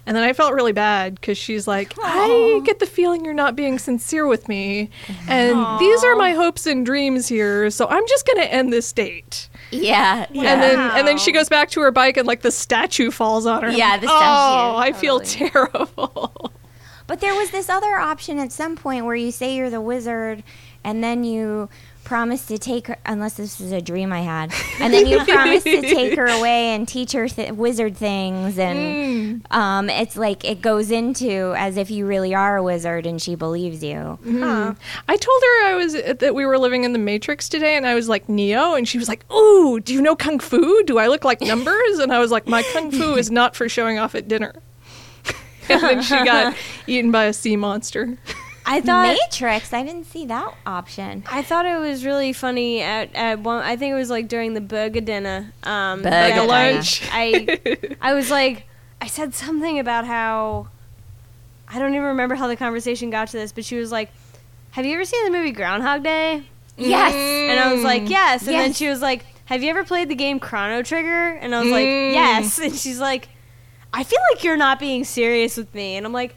and 0.05 0.15
then 0.15 0.23
I 0.23 0.33
felt 0.33 0.53
really 0.53 0.71
bad 0.71 1.15
because 1.15 1.37
she's 1.37 1.67
like, 1.67 1.93
I 2.01 2.61
get 2.65 2.79
the 2.79 2.85
feeling 2.85 3.23
you're 3.25 3.33
not 3.33 3.55
being 3.55 3.79
sincere 3.79 4.25
with 4.27 4.47
me, 4.47 4.89
and 5.27 5.79
these 5.79 6.03
are 6.03 6.15
my 6.15 6.31
hopes 6.33 6.65
and 6.65 6.85
dreams 6.85 7.27
here. 7.27 7.69
So 7.69 7.87
I'm 7.87 8.07
just 8.07 8.25
gonna 8.27 8.43
end 8.47 8.71
this 8.73 8.91
date. 8.91 9.49
Yeah. 9.71 10.25
And 10.29 10.61
then 10.61 10.79
and 10.97 11.07
then 11.07 11.17
she 11.17 11.31
goes 11.31 11.49
back 11.49 11.69
to 11.71 11.81
her 11.81 11.91
bike, 11.91 12.17
and 12.17 12.27
like 12.27 12.41
the 12.41 12.51
statue 12.51 13.11
falls 13.11 13.45
on 13.45 13.63
her. 13.63 13.69
I'm 13.69 13.75
Yeah, 13.75 13.91
like, 13.91 14.01
the 14.01 14.07
statue, 14.07 14.23
Oh, 14.25 14.75
I 14.77 14.93
feel 14.93 15.19
terrible. 15.19 16.51
But 17.07 17.21
there 17.21 17.33
was 17.33 17.49
this 17.49 17.69
other 17.69 17.97
option 17.97 18.37
at 18.37 18.51
some 18.51 18.75
point 18.75 19.03
where 19.03 19.15
you 19.15 19.31
say 19.31 19.55
you're 19.55 19.71
the 19.71 19.81
wizard 19.81 20.43
and 20.83 21.03
then 21.03 21.23
you 21.23 21.67
promise 22.09 22.47
to 22.47 22.57
take 22.57 22.87
her, 22.87 22.97
unless 23.05 23.35
this 23.35 23.61
is 23.61 23.71
a 23.71 23.79
dream 23.79 24.11
I 24.11 24.21
had, 24.21 24.51
and 24.79 24.91
then 24.91 25.05
you 25.05 25.23
promise 25.25 25.63
to 25.63 25.81
take 25.81 26.17
her 26.17 26.25
away 26.25 26.73
and 26.73 26.87
teach 26.87 27.11
her 27.11 27.27
th- 27.29 27.51
wizard 27.51 27.95
things. 27.95 28.57
And 28.57 28.79
Mm. 28.79 29.55
um, 29.55 29.89
it's 29.91 30.17
like 30.17 30.43
it 30.43 30.59
goes 30.61 30.89
into 30.89 31.53
as 31.55 31.77
if 31.77 31.91
you 31.91 32.07
really 32.07 32.33
are 32.33 32.57
a 32.57 32.63
wizard 32.63 33.05
and 33.05 33.21
she 33.21 33.35
believes 33.35 33.83
you. 33.83 34.17
Huh. 34.27 34.73
I 35.07 35.15
told 35.17 35.41
her 35.43 35.67
I 35.67 35.75
was 35.75 35.93
that 35.93 36.33
we 36.33 36.45
were 36.47 36.57
living 36.57 36.83
in 36.83 36.93
the 36.93 36.99
Matrix 36.99 37.47
today, 37.47 37.77
and 37.77 37.85
I 37.85 37.93
was 37.93 38.09
like 38.09 38.27
Neo, 38.27 38.73
and 38.73 38.87
she 38.87 38.97
was 38.97 39.07
like, 39.07 39.23
"Ooh, 39.31 39.79
do 39.79 39.93
you 39.93 40.01
know 40.01 40.15
kung 40.15 40.39
fu? 40.39 40.83
Do 40.85 40.97
I 40.97 41.07
look 41.07 41.23
like 41.23 41.41
numbers?" 41.41 41.99
And 41.99 42.11
I 42.11 42.17
was 42.19 42.31
like, 42.31 42.47
"My 42.47 42.63
kung 42.73 42.89
fu 42.91 43.15
is 43.15 43.29
not 43.29 43.55
for 43.55 43.69
showing 43.69 43.99
off 43.99 44.15
at 44.15 44.27
dinner." 44.27 44.55
and 45.69 45.81
then 45.83 46.01
she 46.01 46.15
got 46.25 46.55
eaten 46.87 47.11
by 47.11 47.25
a 47.25 47.33
sea 47.33 47.55
monster. 47.55 48.17
I 48.71 48.81
thought 48.81 49.07
Matrix, 49.07 49.73
I 49.73 49.83
didn't 49.83 50.05
see 50.05 50.25
that 50.27 50.53
option. 50.65 51.23
I 51.29 51.41
thought 51.41 51.65
it 51.65 51.79
was 51.79 52.05
really 52.05 52.33
funny 52.33 52.81
at, 52.81 53.13
at 53.15 53.39
one. 53.39 53.63
I 53.63 53.75
think 53.75 53.91
it 53.93 53.95
was 53.95 54.09
like 54.11 54.27
during 54.27 54.53
the 54.53 54.61
burger 54.61 55.01
dinner. 55.01 55.51
Um, 55.63 56.03
Burger 56.03 56.09
that 56.09 56.47
lunch. 56.47 57.01
I 57.11 57.59
I 58.01 58.13
was 58.13 58.29
like, 58.29 58.65
I 59.01 59.07
said 59.07 59.33
something 59.33 59.79
about 59.79 60.05
how 60.05 60.67
I 61.67 61.79
don't 61.79 61.93
even 61.93 62.03
remember 62.07 62.35
how 62.35 62.47
the 62.47 62.55
conversation 62.55 63.09
got 63.09 63.29
to 63.29 63.37
this, 63.37 63.51
but 63.51 63.65
she 63.65 63.75
was 63.75 63.91
like, 63.91 64.11
"Have 64.71 64.85
you 64.85 64.93
ever 64.93 65.05
seen 65.05 65.25
the 65.25 65.31
movie 65.31 65.51
Groundhog 65.51 66.03
Day?" 66.03 66.43
Yes. 66.77 67.13
And 67.13 67.59
I 67.59 67.73
was 67.73 67.83
like, 67.83 68.07
"Yes." 68.09 68.41
And 68.47 68.55
then 68.55 68.73
she 68.73 68.87
was 68.87 69.01
like, 69.01 69.25
"Have 69.45 69.63
you 69.63 69.69
ever 69.71 69.83
played 69.83 70.09
the 70.09 70.15
game 70.15 70.39
Chrono 70.39 70.83
Trigger?" 70.83 71.37
And 71.41 71.55
I 71.55 71.61
was 71.61 71.71
like, 71.71 71.85
Mm. 71.87 72.13
"Yes." 72.13 72.59
And 72.63 72.75
she's 72.75 72.99
like, 72.99 73.29
"I 73.91 74.03
feel 74.03 74.19
like 74.31 74.43
you're 74.43 74.57
not 74.57 74.79
being 74.79 75.03
serious 75.03 75.57
with 75.57 75.73
me." 75.73 75.95
And 75.97 76.05
I'm 76.05 76.13
like, 76.13 76.35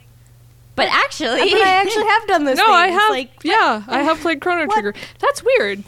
But 0.75 0.89
actually, 0.91 1.51
"But 1.51 1.61
I 1.61 1.69
actually 1.83 2.07
have 2.07 2.27
done 2.27 2.45
this." 2.45 2.57
no, 2.59 2.67
I 2.67 2.89
have. 2.89 3.11
Like, 3.11 3.31
yeah, 3.45 3.83
I 3.87 4.03
have 4.03 4.21
played 4.21 4.41
Chrono 4.41 4.67
What? 4.67 4.73
Trigger. 4.73 4.95
That's 5.19 5.43
weird. 5.45 5.85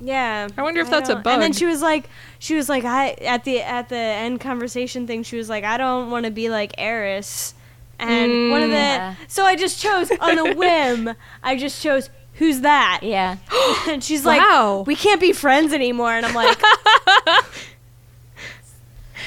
Yeah. 0.00 0.48
I 0.58 0.62
wonder 0.62 0.82
if 0.82 0.90
that's 0.90 1.08
a 1.08 1.14
don't- 1.14 1.26
And 1.26 1.40
then 1.40 1.52
she 1.54 1.64
was 1.64 1.80
like, 1.80 2.10
she 2.38 2.54
was 2.54 2.68
like, 2.68 2.84
I 2.84 3.12
at 3.12 3.44
the 3.44 3.62
at 3.62 3.88
the 3.88 3.96
end 3.96 4.40
conversation 4.40 5.06
thing, 5.06 5.22
she 5.22 5.36
was 5.38 5.48
like, 5.48 5.64
I 5.64 5.78
don't 5.78 6.10
want 6.10 6.26
to 6.26 6.30
be 6.30 6.50
like 6.50 6.74
Aeris. 6.78 7.54
And 7.98 8.30
mm. 8.30 8.50
one 8.50 8.62
of 8.62 8.68
the 8.68 8.74
Yeah. 8.76 9.14
so 9.26 9.44
I 9.46 9.56
just 9.56 9.80
chose 9.80 10.10
on 10.20 10.38
a 10.38 10.54
whim. 10.56 11.14
I 11.42 11.56
just 11.56 11.82
chose 11.82 12.10
who's 12.34 12.60
that? 12.60 13.00
Yeah. 13.02 13.36
And 13.88 14.04
she's 14.04 14.22
Wow. 14.24 14.78
like, 14.80 14.86
we 14.86 14.96
can't 14.96 15.20
be 15.20 15.32
friends 15.32 15.72
anymore. 15.72 16.12
And 16.12 16.26
I'm 16.26 16.34
like, 16.34 16.58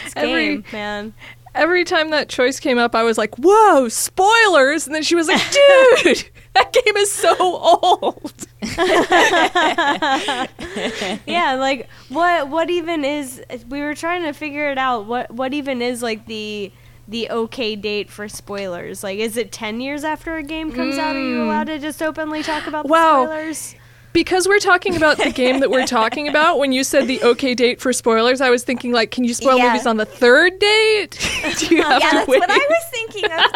this 0.03 0.13
Every- 0.15 0.57
game, 0.57 0.65
man. 0.71 1.13
Every 1.59 1.83
time 1.83 2.11
that 2.11 2.29
choice 2.29 2.57
came 2.57 2.77
up, 2.77 2.95
I 2.95 3.03
was 3.03 3.17
like, 3.17 3.35
"Whoa, 3.35 3.89
spoilers!" 3.89 4.85
And 4.85 4.95
then 4.95 5.03
she 5.03 5.13
was 5.13 5.27
like, 5.27 5.41
"Dude, 5.51 6.29
that 6.53 6.71
game 6.71 6.95
is 6.95 7.11
so 7.11 7.35
old." 7.37 8.47
yeah, 11.27 11.55
like 11.55 11.89
what 12.07 12.47
what 12.47 12.69
even 12.69 13.03
is 13.03 13.43
we 13.67 13.81
were 13.81 13.93
trying 13.93 14.23
to 14.23 14.31
figure 14.31 14.71
it 14.71 14.77
out. 14.77 15.05
What 15.05 15.31
what 15.31 15.53
even 15.53 15.81
is 15.81 16.01
like 16.01 16.27
the 16.27 16.71
the 17.09 17.29
okay 17.29 17.75
date 17.75 18.09
for 18.09 18.29
spoilers? 18.29 19.03
Like 19.03 19.19
is 19.19 19.35
it 19.35 19.51
10 19.51 19.81
years 19.81 20.05
after 20.05 20.37
a 20.37 20.43
game 20.43 20.71
comes 20.71 20.97
out 20.97 21.15
are 21.15 21.19
you 21.19 21.39
mm. 21.39 21.45
allowed 21.45 21.67
to 21.67 21.79
just 21.79 22.01
openly 22.01 22.41
talk 22.41 22.67
about 22.67 22.87
Wow. 22.87 23.25
spoilers? 23.25 23.75
Because 24.19 24.49
we're 24.49 24.59
talking 24.59 24.97
about 24.97 25.17
the 25.17 25.31
game 25.31 25.61
that 25.61 25.71
we're 25.71 25.85
talking 25.99 26.27
about, 26.27 26.59
when 26.59 26.73
you 26.73 26.83
said 26.83 27.07
the 27.07 27.23
okay 27.23 27.55
date 27.55 27.79
for 27.79 27.93
spoilers, 27.93 28.41
I 28.41 28.49
was 28.49 28.65
thinking 28.65 28.91
like, 28.91 29.11
can 29.11 29.23
you 29.23 29.33
spoil 29.33 29.55
Yeah. 29.57 29.67
movies 29.67 29.87
on 29.87 29.95
the 29.95 30.03
third 30.05 30.59
date? 30.59 31.11
Do 31.57 31.73
you 31.73 31.81
have 31.81 32.01
Yeah, 32.01 32.09
to 32.09 32.15
that's 32.17 32.27
wait? 32.27 32.39
what 32.41 32.49
I 32.51 32.57
was 32.57 32.83
thinking 32.91 33.23
of 33.23 33.31
too. 33.31 33.49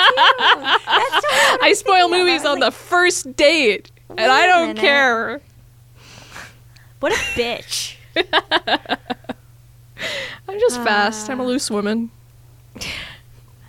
I 0.88 1.68
was 1.68 1.80
spoil 1.80 2.08
movies 2.08 2.46
I 2.46 2.52
on 2.52 2.60
the 2.62 2.72
first 2.72 3.36
date, 3.36 3.92
and 4.12 4.32
I 4.32 4.48
don't 4.48 4.78
care. 4.78 5.42
What 7.02 7.12
a 7.12 7.16
bitch. 7.36 7.98
I'm 10.48 10.60
just 10.62 10.78
fast. 10.78 11.30
I'm 11.30 11.42
a 11.42 11.44
ah. 11.44 11.48
loose 11.48 11.70
woman. 11.70 12.10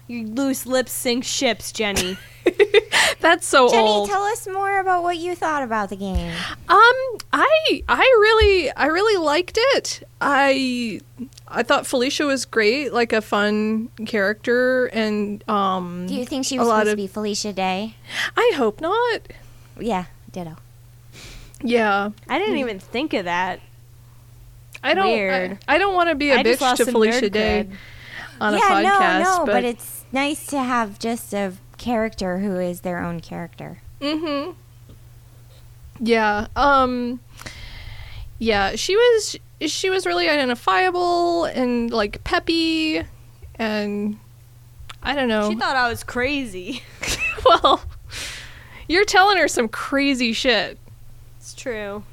You 0.07 0.27
loose 0.27 0.67
lips 0.67 0.93
sink 0.93 1.25
ships, 1.25 1.73
Jenny. 1.73 2.19
That's 3.21 3.47
so 3.47 3.71
Jenny, 3.71 3.89
old. 3.89 4.11
tell 4.11 4.23
us 4.23 4.47
more 4.47 4.79
about 4.79 5.03
what 5.03 5.17
you 5.17 5.35
thought 5.35 5.63
about 5.63 5.89
the 5.89 5.97
game. 5.97 6.31
Um, 6.69 7.19
I 7.33 7.83
I 7.89 8.01
really 8.21 8.71
I 8.73 8.87
really 8.87 9.17
liked 9.17 9.57
it. 9.59 10.07
I 10.21 11.01
I 11.49 11.63
thought 11.63 11.87
Felicia 11.87 12.27
was 12.27 12.45
great, 12.45 12.93
like 12.93 13.15
a 13.15 13.23
fun 13.23 13.89
character, 14.05 14.87
and 14.87 15.43
um, 15.49 16.07
Do 16.07 16.15
you 16.15 16.27
think 16.27 16.45
she 16.45 16.59
was 16.59 16.69
supposed 16.69 16.89
of- 16.89 16.93
to 16.93 16.97
be 16.97 17.07
Felicia 17.07 17.55
Day? 17.55 17.97
I 18.37 18.53
hope 18.57 18.81
not. 18.83 19.23
Yeah, 19.81 20.05
ditto. 20.31 20.57
Yeah, 21.63 22.11
I 22.29 22.39
didn't 22.39 22.59
even 22.59 22.79
think 22.79 23.15
of 23.15 23.25
that. 23.25 23.61
I 24.83 24.93
don't. 24.93 25.07
Weird. 25.07 25.59
I, 25.67 25.77
I 25.77 25.79
don't 25.79 25.95
want 25.95 26.11
to 26.11 26.15
be 26.15 26.31
a 26.31 26.41
I 26.41 26.43
bitch 26.43 26.77
to 26.77 26.85
Felicia 26.85 27.31
Day 27.31 27.69
cred. 27.71 27.77
on 28.41 28.53
yeah, 28.53 28.59
a 28.59 28.85
podcast, 28.85 29.23
no, 29.25 29.37
no, 29.39 29.47
but, 29.47 29.53
but, 29.53 29.65
it's 29.65 29.93
nice 30.15 30.47
to 30.47 30.59
have 30.59 30.99
just 30.99 31.35
a 31.35 31.53
character 31.77 32.39
who 32.39 32.59
is 32.59 32.81
their 32.81 33.03
own 33.03 33.21
character. 33.21 33.83
Mm-hmm. 34.01 34.53
Yeah. 35.99 36.47
Um. 36.57 37.21
Yeah, 38.39 38.77
she 38.77 38.97
was. 38.97 39.37
She 39.61 39.91
was 39.91 40.07
really 40.07 40.29
identifiable 40.29 41.45
and 41.45 41.91
like 41.91 42.25
peppy, 42.25 43.03
and 43.57 44.19
I 45.03 45.15
don't 45.15 45.29
know. 45.29 45.51
She 45.51 45.57
thought 45.57 45.77
I 45.77 45.89
was 45.89 46.03
crazy. 46.03 46.83
well, 47.45 47.83
you're 48.89 49.05
telling 49.05 49.37
her 49.39 49.49
some 49.49 49.69
crazy 49.69 50.33
shit. 50.33 50.79
It's 51.39 51.55
true. 51.55 52.05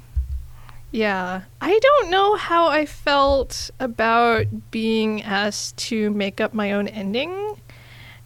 Yeah. 0.90 1.42
I 1.60 1.78
don't 1.78 2.10
know 2.10 2.36
how 2.36 2.68
I 2.68 2.84
felt 2.84 3.70
about 3.80 4.70
being 4.70 5.22
asked 5.22 5.78
to 5.88 6.10
make 6.10 6.38
up 6.38 6.52
my 6.52 6.72
own 6.72 6.86
ending. 6.86 7.56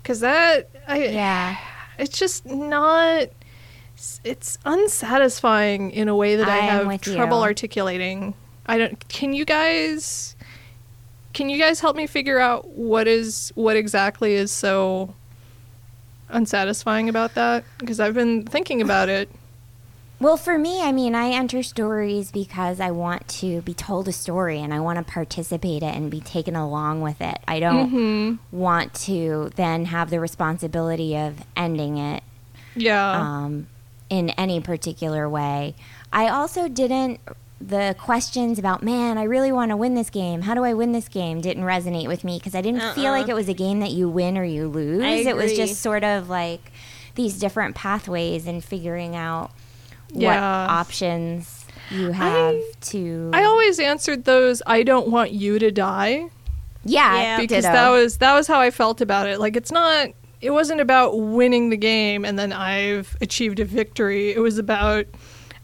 Cause 0.06 0.20
that 0.20 0.70
I 0.86 1.02
Yeah. 1.06 1.56
it's 1.98 2.16
just 2.16 2.46
not 2.46 3.28
it's 4.22 4.56
unsatisfying 4.64 5.90
in 5.90 6.08
a 6.08 6.14
way 6.14 6.36
that 6.36 6.48
I, 6.48 6.58
I 6.58 6.60
have 6.60 7.00
trouble 7.00 7.38
you. 7.38 7.42
articulating. 7.42 8.34
I 8.66 8.78
don't 8.78 9.08
can 9.08 9.32
you 9.32 9.44
guys 9.44 10.36
can 11.32 11.48
you 11.50 11.58
guys 11.58 11.80
help 11.80 11.96
me 11.96 12.06
figure 12.06 12.38
out 12.38 12.68
what 12.68 13.08
is 13.08 13.52
what 13.56 13.74
exactly 13.74 14.34
is 14.34 14.52
so 14.52 15.12
unsatisfying 16.28 17.08
about 17.08 17.34
that? 17.34 17.64
Because 17.78 17.98
I've 17.98 18.14
been 18.14 18.44
thinking 18.44 18.80
about 18.80 19.08
it. 19.08 19.28
Well, 20.18 20.38
for 20.38 20.56
me, 20.58 20.80
I 20.82 20.92
mean, 20.92 21.14
I 21.14 21.30
enter 21.30 21.62
stories 21.62 22.30
because 22.32 22.80
I 22.80 22.90
want 22.90 23.28
to 23.28 23.60
be 23.62 23.74
told 23.74 24.08
a 24.08 24.12
story 24.12 24.60
and 24.60 24.72
I 24.72 24.80
want 24.80 24.98
to 24.98 25.04
participate 25.04 25.82
it 25.82 25.94
and 25.94 26.10
be 26.10 26.20
taken 26.20 26.56
along 26.56 27.02
with 27.02 27.20
it. 27.20 27.38
I 27.46 27.60
don't 27.60 27.90
Mm-hmm. 27.92 28.56
want 28.56 28.94
to 29.04 29.50
then 29.56 29.84
have 29.86 30.08
the 30.08 30.18
responsibility 30.18 31.14
of 31.16 31.40
ending 31.54 31.98
it 31.98 32.22
Yeah. 32.74 33.12
um, 33.20 33.66
in 34.08 34.30
any 34.30 34.58
particular 34.60 35.28
way. 35.28 35.74
I 36.12 36.28
also 36.28 36.68
didn't. 36.68 37.20
The 37.58 37.94
questions 37.98 38.58
about, 38.58 38.82
man, 38.82 39.16
I 39.16 39.22
really 39.24 39.50
want 39.50 39.70
to 39.70 39.76
win 39.78 39.94
this 39.94 40.10
game. 40.10 40.42
How 40.42 40.54
do 40.54 40.62
I 40.62 40.74
win 40.74 40.92
this 40.92 41.08
game? 41.08 41.40
Didn't 41.40 41.62
resonate 41.64 42.06
with 42.06 42.22
me 42.22 42.38
because 42.38 42.54
I 42.54 42.60
didn't 42.60 42.82
feel 42.94 43.06
Uh-uh. 43.06 43.12
like 43.12 43.28
it 43.30 43.34
was 43.34 43.48
a 43.48 43.54
game 43.54 43.80
that 43.80 43.92
you 43.92 44.10
win 44.10 44.36
or 44.36 44.44
you 44.44 44.68
lose. 44.68 45.26
It 45.26 45.34
was 45.36 45.54
just 45.54 45.80
sort 45.80 46.04
of 46.04 46.28
like 46.28 46.70
these 47.14 47.38
different 47.38 47.74
pathways 47.74 48.46
and 48.46 48.62
figuring 48.62 49.16
out 49.16 49.52
what 50.12 50.22
Yeah. 50.22 50.66
options 50.68 51.64
you 51.90 52.10
have 52.10 52.56
to. 52.80 53.30
I 53.32 53.44
always 53.44 53.78
answered 53.78 54.24
those 54.24 54.62
I 54.66 54.82
don't 54.82 55.08
want 55.08 55.32
you 55.32 55.58
to 55.58 55.70
die 55.70 56.26
yeah, 56.84 57.16
Yeah. 57.20 57.40
because 57.40 57.64
ditto. 57.64 57.74
that 57.74 57.90
was 57.90 58.18
that 58.18 58.34
was 58.34 58.46
how 58.46 58.60
I 58.60 58.70
felt 58.70 59.00
about 59.00 59.26
it. 59.28 59.38
Like 59.40 59.56
it's 59.56 59.70
not 59.72 60.08
it 60.40 60.50
wasn't 60.50 60.80
about 60.80 61.18
winning 61.18 61.70
the 61.70 61.76
game 61.76 62.24
and 62.24 62.38
then 62.38 62.52
I've 62.52 63.16
achieved 63.20 63.58
a 63.60 63.64
victory. 63.64 64.30
It 64.32 64.40
was 64.40 64.58
about 64.58 65.06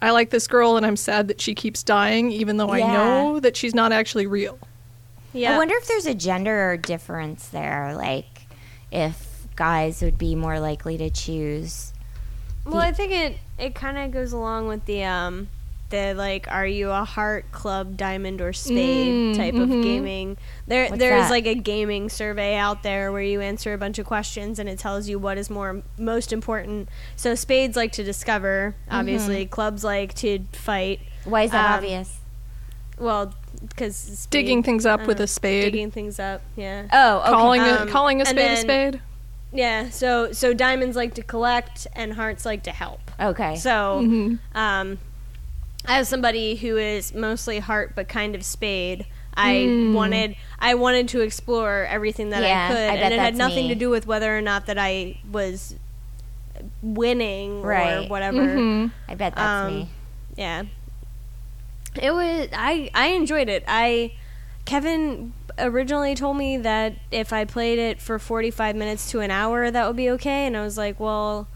I 0.00 0.10
like 0.10 0.30
this 0.30 0.46
girl 0.48 0.76
and 0.76 0.84
I'm 0.86 0.96
sad 0.96 1.28
that 1.28 1.40
she 1.40 1.54
keeps 1.54 1.82
dying 1.82 2.30
even 2.32 2.56
though 2.56 2.70
I 2.70 2.80
know 2.80 3.40
that 3.40 3.56
she's 3.56 3.74
not 3.74 3.92
actually 3.92 4.26
real. 4.26 4.58
Yeah. 5.32 5.54
I 5.54 5.58
wonder 5.58 5.74
if 5.76 5.86
there's 5.88 6.06
a 6.06 6.14
gender 6.14 6.76
difference 6.76 7.48
there, 7.48 7.94
like 7.96 8.26
if 8.90 9.46
guys 9.56 10.02
would 10.02 10.18
be 10.18 10.34
more 10.34 10.58
likely 10.60 10.98
to 10.98 11.08
choose. 11.10 11.91
Well, 12.64 12.78
I 12.78 12.92
think 12.92 13.12
it 13.12 13.36
it 13.58 13.74
kind 13.74 13.98
of 13.98 14.10
goes 14.12 14.32
along 14.32 14.68
with 14.68 14.84
the 14.86 15.04
um 15.04 15.48
the 15.90 16.14
like 16.14 16.50
are 16.50 16.66
you 16.66 16.90
a 16.90 17.04
heart 17.04 17.52
club 17.52 17.96
diamond 17.98 18.40
or 18.40 18.52
spade 18.54 19.34
Mm, 19.34 19.36
type 19.36 19.54
of 19.54 19.68
mhm. 19.68 19.82
gaming. 19.82 20.36
There 20.66 20.86
What's 20.88 20.98
there's 20.98 21.24
that? 21.24 21.30
like 21.30 21.46
a 21.46 21.54
gaming 21.54 22.08
survey 22.08 22.56
out 22.56 22.82
there 22.82 23.12
where 23.12 23.20
you 23.22 23.40
answer 23.42 23.74
a 23.74 23.78
bunch 23.78 23.98
of 23.98 24.06
questions 24.06 24.58
and 24.58 24.68
it 24.68 24.78
tells 24.78 25.08
you 25.08 25.18
what 25.18 25.36
is 25.38 25.50
more 25.50 25.82
most 25.98 26.32
important. 26.32 26.88
So 27.16 27.34
spades 27.34 27.76
like 27.76 27.92
to 27.92 28.04
discover, 28.04 28.74
obviously. 28.90 29.44
Clubs 29.44 29.84
like 29.84 30.14
to 30.14 30.38
fight. 30.52 31.00
Why 31.24 31.42
is 31.42 31.50
that 31.50 31.66
Um, 31.66 31.72
obvious? 31.74 32.18
Well, 32.98 33.34
because 33.68 34.26
Digging 34.30 34.62
things 34.62 34.86
up 34.86 35.06
with 35.06 35.20
a 35.20 35.26
spade. 35.26 35.64
digging 35.72 35.90
things 35.90 36.18
up. 36.18 36.40
Yeah. 36.56 36.86
Oh, 36.92 37.18
okay. 37.20 37.30
Calling 37.30 37.60
Um, 37.60 37.88
a 37.88 37.90
calling 37.90 38.20
a 38.22 38.26
spade 38.26 38.50
a 38.52 38.56
spade. 38.56 39.00
Yeah. 39.52 39.90
So 39.90 40.32
so 40.32 40.54
diamonds 40.54 40.96
like 40.96 41.14
to 41.14 41.22
collect 41.22 41.86
and 41.94 42.14
hearts 42.14 42.44
like 42.46 42.62
to 42.64 42.70
help. 42.72 43.00
okay. 43.20 43.56
So, 43.56 44.02
Mhm. 44.04 44.38
um, 44.54 44.98
as 45.86 46.08
somebody 46.08 46.56
who 46.56 46.76
is 46.76 47.12
mostly 47.14 47.58
heart 47.58 47.92
but 47.94 48.08
kind 48.08 48.34
of 48.34 48.44
spade, 48.44 49.04
I 49.34 49.54
Mm. 49.54 49.92
wanted 49.94 50.36
I 50.58 50.74
wanted 50.74 51.08
to 51.08 51.20
explore 51.20 51.86
everything 51.88 52.30
that 52.30 52.42
Yeah, 52.42 52.66
I 52.66 52.68
could, 52.72 52.90
I 52.90 52.94
bet 52.96 53.02
and 53.04 53.14
it 53.14 53.20
had 53.20 53.34
nothing 53.36 53.64
me. 53.66 53.74
to 53.74 53.74
do 53.74 53.90
with 53.90 54.06
whether 54.06 54.36
or 54.36 54.40
not 54.40 54.66
that 54.66 54.78
I 54.78 55.18
was 55.30 55.74
winning 56.82 57.62
or 57.64 57.68
Right. 57.68 58.08
whatever. 58.08 58.38
Mhm. 58.56 58.90
I 59.08 59.14
bet 59.14 59.34
that's 59.34 59.66
um, 59.66 59.74
me. 59.74 59.88
Yeah, 60.36 60.62
it 62.00 62.12
was. 62.12 62.48
I 62.52 62.90
I 62.94 63.08
enjoyed 63.08 63.48
it. 63.48 63.64
I 63.66 64.12
Kevin 64.64 65.32
originally 65.58 66.14
told 66.14 66.36
me 66.36 66.56
that 66.58 66.94
if 67.10 67.32
I 67.32 67.44
played 67.44 67.78
it 67.78 68.00
for 68.00 68.18
45 68.18 68.76
minutes 68.76 69.10
to 69.10 69.20
an 69.20 69.30
hour, 69.30 69.70
that 69.70 69.86
would 69.86 69.96
be 69.96 70.08
okay, 70.10 70.46
and 70.46 70.56
I 70.56 70.62
was 70.62 70.76
like, 70.78 70.98
well. 71.00 71.48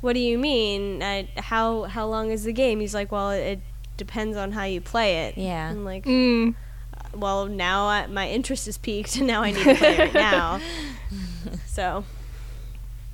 What 0.00 0.12
do 0.12 0.20
you 0.20 0.36
mean? 0.36 1.02
I, 1.02 1.30
how 1.38 1.84
how 1.84 2.06
long 2.06 2.30
is 2.30 2.44
the 2.44 2.52
game? 2.52 2.80
He's 2.80 2.92
like, 2.92 3.10
well, 3.10 3.30
it 3.30 3.60
depends 3.96 4.36
on 4.36 4.52
how 4.52 4.64
you 4.64 4.82
play 4.82 5.28
it. 5.28 5.38
Yeah. 5.38 5.70
I'm 5.70 5.82
like, 5.82 6.04
Mm. 6.04 6.54
well, 7.14 7.46
now 7.46 7.86
I, 7.86 8.06
my 8.08 8.28
interest 8.28 8.68
is 8.68 8.76
peaked, 8.76 9.16
and 9.16 9.26
now 9.26 9.42
I 9.42 9.52
need 9.52 9.64
to 9.64 9.74
play 9.76 9.96
it 9.96 10.12
now. 10.12 10.60
so, 11.66 12.04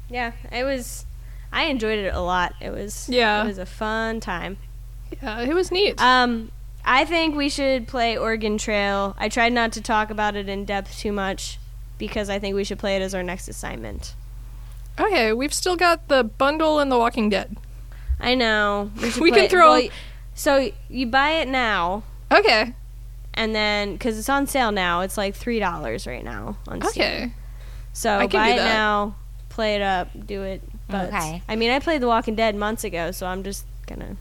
yeah, 0.09 0.33
it 0.51 0.65
was. 0.65 1.07
I 1.53 1.67
enjoyed 1.67 2.01
it 2.01 2.13
a 2.13 2.19
lot. 2.21 2.55
It 2.61 2.71
was. 2.71 3.09
Yeah. 3.09 3.45
It 3.45 3.47
was 3.47 3.59
a 3.59 3.67
fun 3.67 4.19
time. 4.19 4.57
Yeah, 5.23 5.43
it 5.43 5.55
was 5.55 5.71
neat. 5.71 5.95
Um, 6.03 6.51
I 6.85 7.05
think 7.05 7.37
we 7.37 7.49
should 7.49 7.87
play 7.87 8.17
Organ 8.17 8.59
Trail. 8.59 9.15
I 9.19 9.29
tried 9.29 9.53
not 9.53 9.73
to 9.73 9.81
talk 9.81 10.11
about 10.11 10.35
it 10.37 10.49
in 10.49 10.65
depth 10.65 10.99
too 10.99 11.13
much 11.13 11.59
because 11.99 12.31
I 12.31 12.39
think 12.39 12.55
we 12.57 12.65
should 12.65 12.79
play 12.79 12.97
it 12.97 13.03
as 13.03 13.15
our 13.15 13.23
next 13.23 13.49
assignment. 13.49 14.15
okay, 14.99 15.33
we've 15.33 15.55
still 15.55 15.77
got 15.77 16.09
the 16.09 16.25
bundle 16.25 16.79
and 16.79 16.91
the 16.91 16.99
Walking 16.99 17.29
Dead. 17.31 17.57
I 18.19 18.35
know. 18.35 18.91
We, 19.01 19.11
We 19.21 19.31
play 19.31 19.39
can 19.41 19.45
it- 19.47 19.51
throw- 19.51 19.71
well, 19.73 19.89
so 20.35 20.71
you 20.89 21.07
buy 21.07 21.31
it 21.33 21.49
now, 21.49 22.03
Okay. 22.33 22.75
and 23.35 23.55
then 23.55 23.93
because 23.93 24.19
it's 24.19 24.29
on 24.29 24.47
sale 24.47 24.73
now, 24.73 25.01
it's 25.03 25.17
like 25.19 25.35
three 25.35 25.59
dollars 25.59 26.07
right 26.07 26.25
now 26.25 26.57
on 26.67 26.81
Steam. 26.83 27.03
Okay. 27.05 27.33
So 27.93 28.17
I 28.19 28.27
can 28.27 28.41
buy 28.41 28.49
do 28.53 28.61
it 28.61 28.65
now, 28.65 29.17
play 29.49 29.75
it 29.77 29.83
up, 29.83 30.09
do 30.27 30.43
it. 30.43 30.63
But 30.89 31.09
Okay. 31.09 31.43
I 31.49 31.57
mean, 31.57 31.71
I 31.71 31.79
played 31.79 32.01
The 32.01 32.07
Walking 32.09 32.35
Dead 32.35 32.55
months 32.57 32.85
ago, 32.85 33.11
so 33.11 33.27
I'm 33.27 33.43
just 33.43 33.65
gonna 33.87 34.17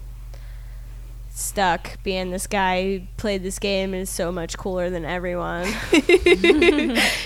stuck 1.40 2.02
being 2.04 2.32
this 2.32 2.48
guy 2.48 2.84
who 2.84 3.02
played 3.18 3.44
this 3.44 3.60
game 3.60 3.94
and 3.94 4.04
is 4.04 4.10
so 4.10 4.32
much 4.32 4.58
cooler 4.58 4.90
than 4.90 5.06
everyone. 5.06 5.68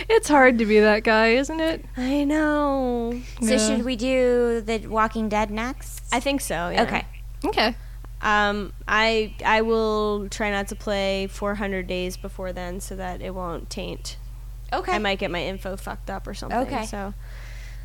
It's 0.10 0.28
hard 0.30 0.60
to 0.60 0.66
be 0.66 0.80
that 0.80 1.04
guy, 1.04 1.30
isn't 1.30 1.60
it? 1.60 1.84
I 1.98 2.24
know. 2.24 3.20
So 3.42 3.54
Yeah. 3.54 3.58
should 3.58 3.84
we 3.86 3.96
do 3.96 4.62
The 4.62 4.88
Walking 4.88 5.28
Dead 5.30 5.50
next? 5.50 6.04
I 6.14 6.20
think 6.20 6.42
so. 6.42 6.70
Yeah. 6.70 6.84
Okay. 6.84 7.06
Okay. 7.46 7.76
Um, 8.22 8.72
I 8.88 9.34
I 9.44 9.62
will 9.62 10.30
try 10.30 10.50
not 10.52 10.68
to 10.70 10.76
play 10.76 11.28
400 11.28 11.88
days 11.88 12.16
before 12.16 12.54
then, 12.54 12.80
so 12.80 12.96
that 12.96 13.22
it 13.22 13.34
won't 13.36 13.70
taint. 13.70 14.18
Okay. 14.72 14.94
I 14.94 14.98
might 15.00 15.20
get 15.20 15.30
my 15.32 15.44
info 15.44 15.76
fucked 15.76 16.10
up 16.10 16.26
or 16.28 16.34
something. 16.34 16.60
Okay. 16.60 16.86
So 16.86 17.14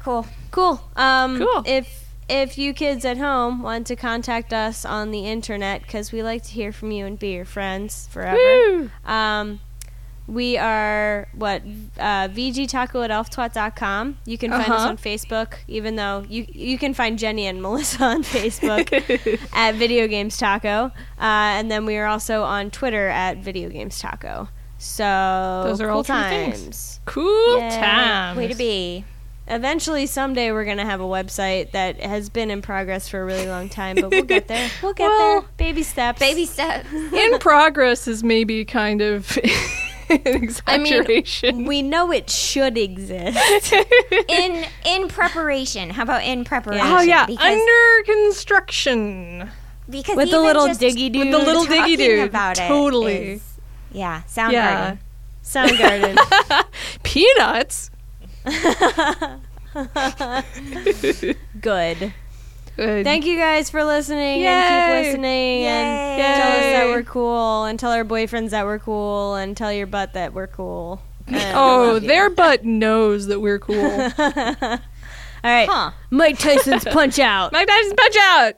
cool. 0.00 0.26
cool. 0.50 0.80
Um, 0.96 1.38
Cool. 1.38 1.62
If 1.66 2.07
if 2.28 2.58
you 2.58 2.72
kids 2.74 3.04
at 3.04 3.16
home 3.18 3.62
want 3.62 3.86
to 3.88 3.96
contact 3.96 4.52
us 4.52 4.84
on 4.84 5.10
the 5.10 5.26
internet, 5.26 5.82
because 5.82 6.12
we 6.12 6.22
like 6.22 6.42
to 6.44 6.50
hear 6.50 6.72
from 6.72 6.90
you 6.90 7.06
and 7.06 7.18
be 7.18 7.30
your 7.32 7.44
friends 7.44 8.08
forever. 8.10 8.90
Um, 9.06 9.60
we 10.26 10.58
are 10.58 11.26
what 11.32 11.62
uh, 11.98 12.28
vgtaco 12.28 13.02
at 13.02 13.10
elftwat.com. 13.10 14.18
You 14.26 14.36
can 14.36 14.50
find 14.50 14.64
us 14.64 14.68
Uh-huh. 14.82 14.88
on 14.90 14.96
Facebook, 14.98 15.54
even 15.68 15.96
though 15.96 16.22
you 16.28 16.44
you 16.52 16.76
can 16.76 16.92
find 16.92 17.18
Jenny 17.18 17.46
and 17.46 17.62
Melissa 17.62 18.04
on 18.14 18.22
Facebook 18.22 18.92
at 19.54 19.74
Video 19.76 20.06
Games 20.06 20.36
Taco, 20.36 20.86
uh, 20.86 20.90
and 21.18 21.70
then 21.70 21.86
we 21.86 21.96
are 21.96 22.06
also 22.06 22.42
on 22.42 22.70
Twitter 22.70 23.08
at 23.08 23.38
Video 23.38 23.70
Games 23.70 23.98
Taco. 23.98 24.48
So 24.76 25.62
Those 25.64 25.80
are 25.80 25.88
cool 25.88 25.96
all 25.96 26.04
times. 26.04 27.00
Cool 27.06 27.58
Yeah. 27.58 27.80
times. 27.80 28.36
Way 28.38 28.48
to 28.48 28.54
be. 28.54 29.04
Eventually, 29.51 30.07
someday 30.07 30.53
we're 30.53 30.64
gonna 30.64 30.84
have 30.84 31.01
a 31.01 31.05
website 31.05 31.70
that 31.72 32.01
has 32.01 32.28
been 32.28 32.51
in 32.51 32.61
progress 32.62 33.09
for 33.09 33.20
a 33.22 33.24
really 33.24 33.46
long 33.49 33.68
time, 33.68 33.96
but 33.96 34.11
we'll 34.11 34.22
get 34.24 34.46
there. 34.49 34.70
We'll 34.82 34.92
get 34.94 35.09
Well, 35.09 35.40
there. 35.40 35.49
Baby 35.57 35.82
steps. 35.82 36.18
Baby 36.18 36.44
steps. 36.44 36.86
In 36.92 37.38
progress 37.38 38.07
is 38.07 38.22
maybe 38.22 38.64
kind 38.64 39.01
of 39.01 39.38
an 40.11 40.20
exaggeration. 40.26 41.64
We 41.64 41.82
know 41.82 42.12
it 42.12 42.28
should 42.30 42.76
exist. 42.78 43.72
in 44.28 44.66
in 44.86 45.09
preparation. 45.09 45.90
How 45.90 46.03
about 46.03 46.24
in 46.24 46.44
preparation? 46.44 46.86
oh 46.86 47.01
yeah, 47.01 47.26
Because, 47.26 47.44
under 47.46 48.05
construction. 48.05 49.51
because 49.88 50.16
With 50.16 50.30
the 50.30 50.40
little 50.40 50.66
diggy 50.68 51.11
dude. 51.12 51.16
With 51.26 51.30
the 51.32 51.38
little 51.38 51.64
diggy 51.64 51.78
talking 51.78 51.96
dude. 51.96 52.28
about 52.28 52.59
it 52.59 52.68
Totally. 52.68 53.32
is- 53.32 53.42
yeah, 53.92 54.22
Soundgarden. 54.28 54.53
Yeah. 54.53 54.96
Soundgarden. 55.42 56.64
Peanuts. 57.03 57.90
Good. 61.61 62.12
Good. 62.76 63.05
Thank 63.05 63.26
you 63.26 63.36
guys 63.36 63.70
for 63.70 63.82
listening 63.84 64.44
and 64.46 65.05
keep 65.05 65.09
listening 65.09 65.64
and 65.64 66.20
tell 66.20 66.53
us 66.53 66.61
that 66.62 66.86
we're 66.86 67.03
cool 67.03 67.64
and 67.64 67.76
tell 67.78 67.90
our 67.90 68.05
boyfriends 68.05 68.51
that 68.51 68.64
we're 68.66 68.78
cool 68.78 69.34
and 69.34 69.57
tell 69.57 69.72
your 69.72 69.88
butt 69.88 70.12
that 70.14 70.32
we're 70.32 70.46
cool. 70.46 71.03
And 71.26 71.57
Oh, 71.57 71.99
their 71.99 72.30
butt 72.30 72.64
knows 72.64 73.26
that 73.26 73.40
we're 73.40 73.59
cool. 73.59 73.80
All 75.44 75.44
right. 75.44 75.68
Huh. 75.68 75.90
Mike 76.11 76.38
Tyson's 76.38 76.84
Punch 76.84 77.18
Out. 77.18 77.53
Mike 77.53 77.66
Tyson's 77.68 77.94
punch 77.94 78.16
out. 78.20 78.55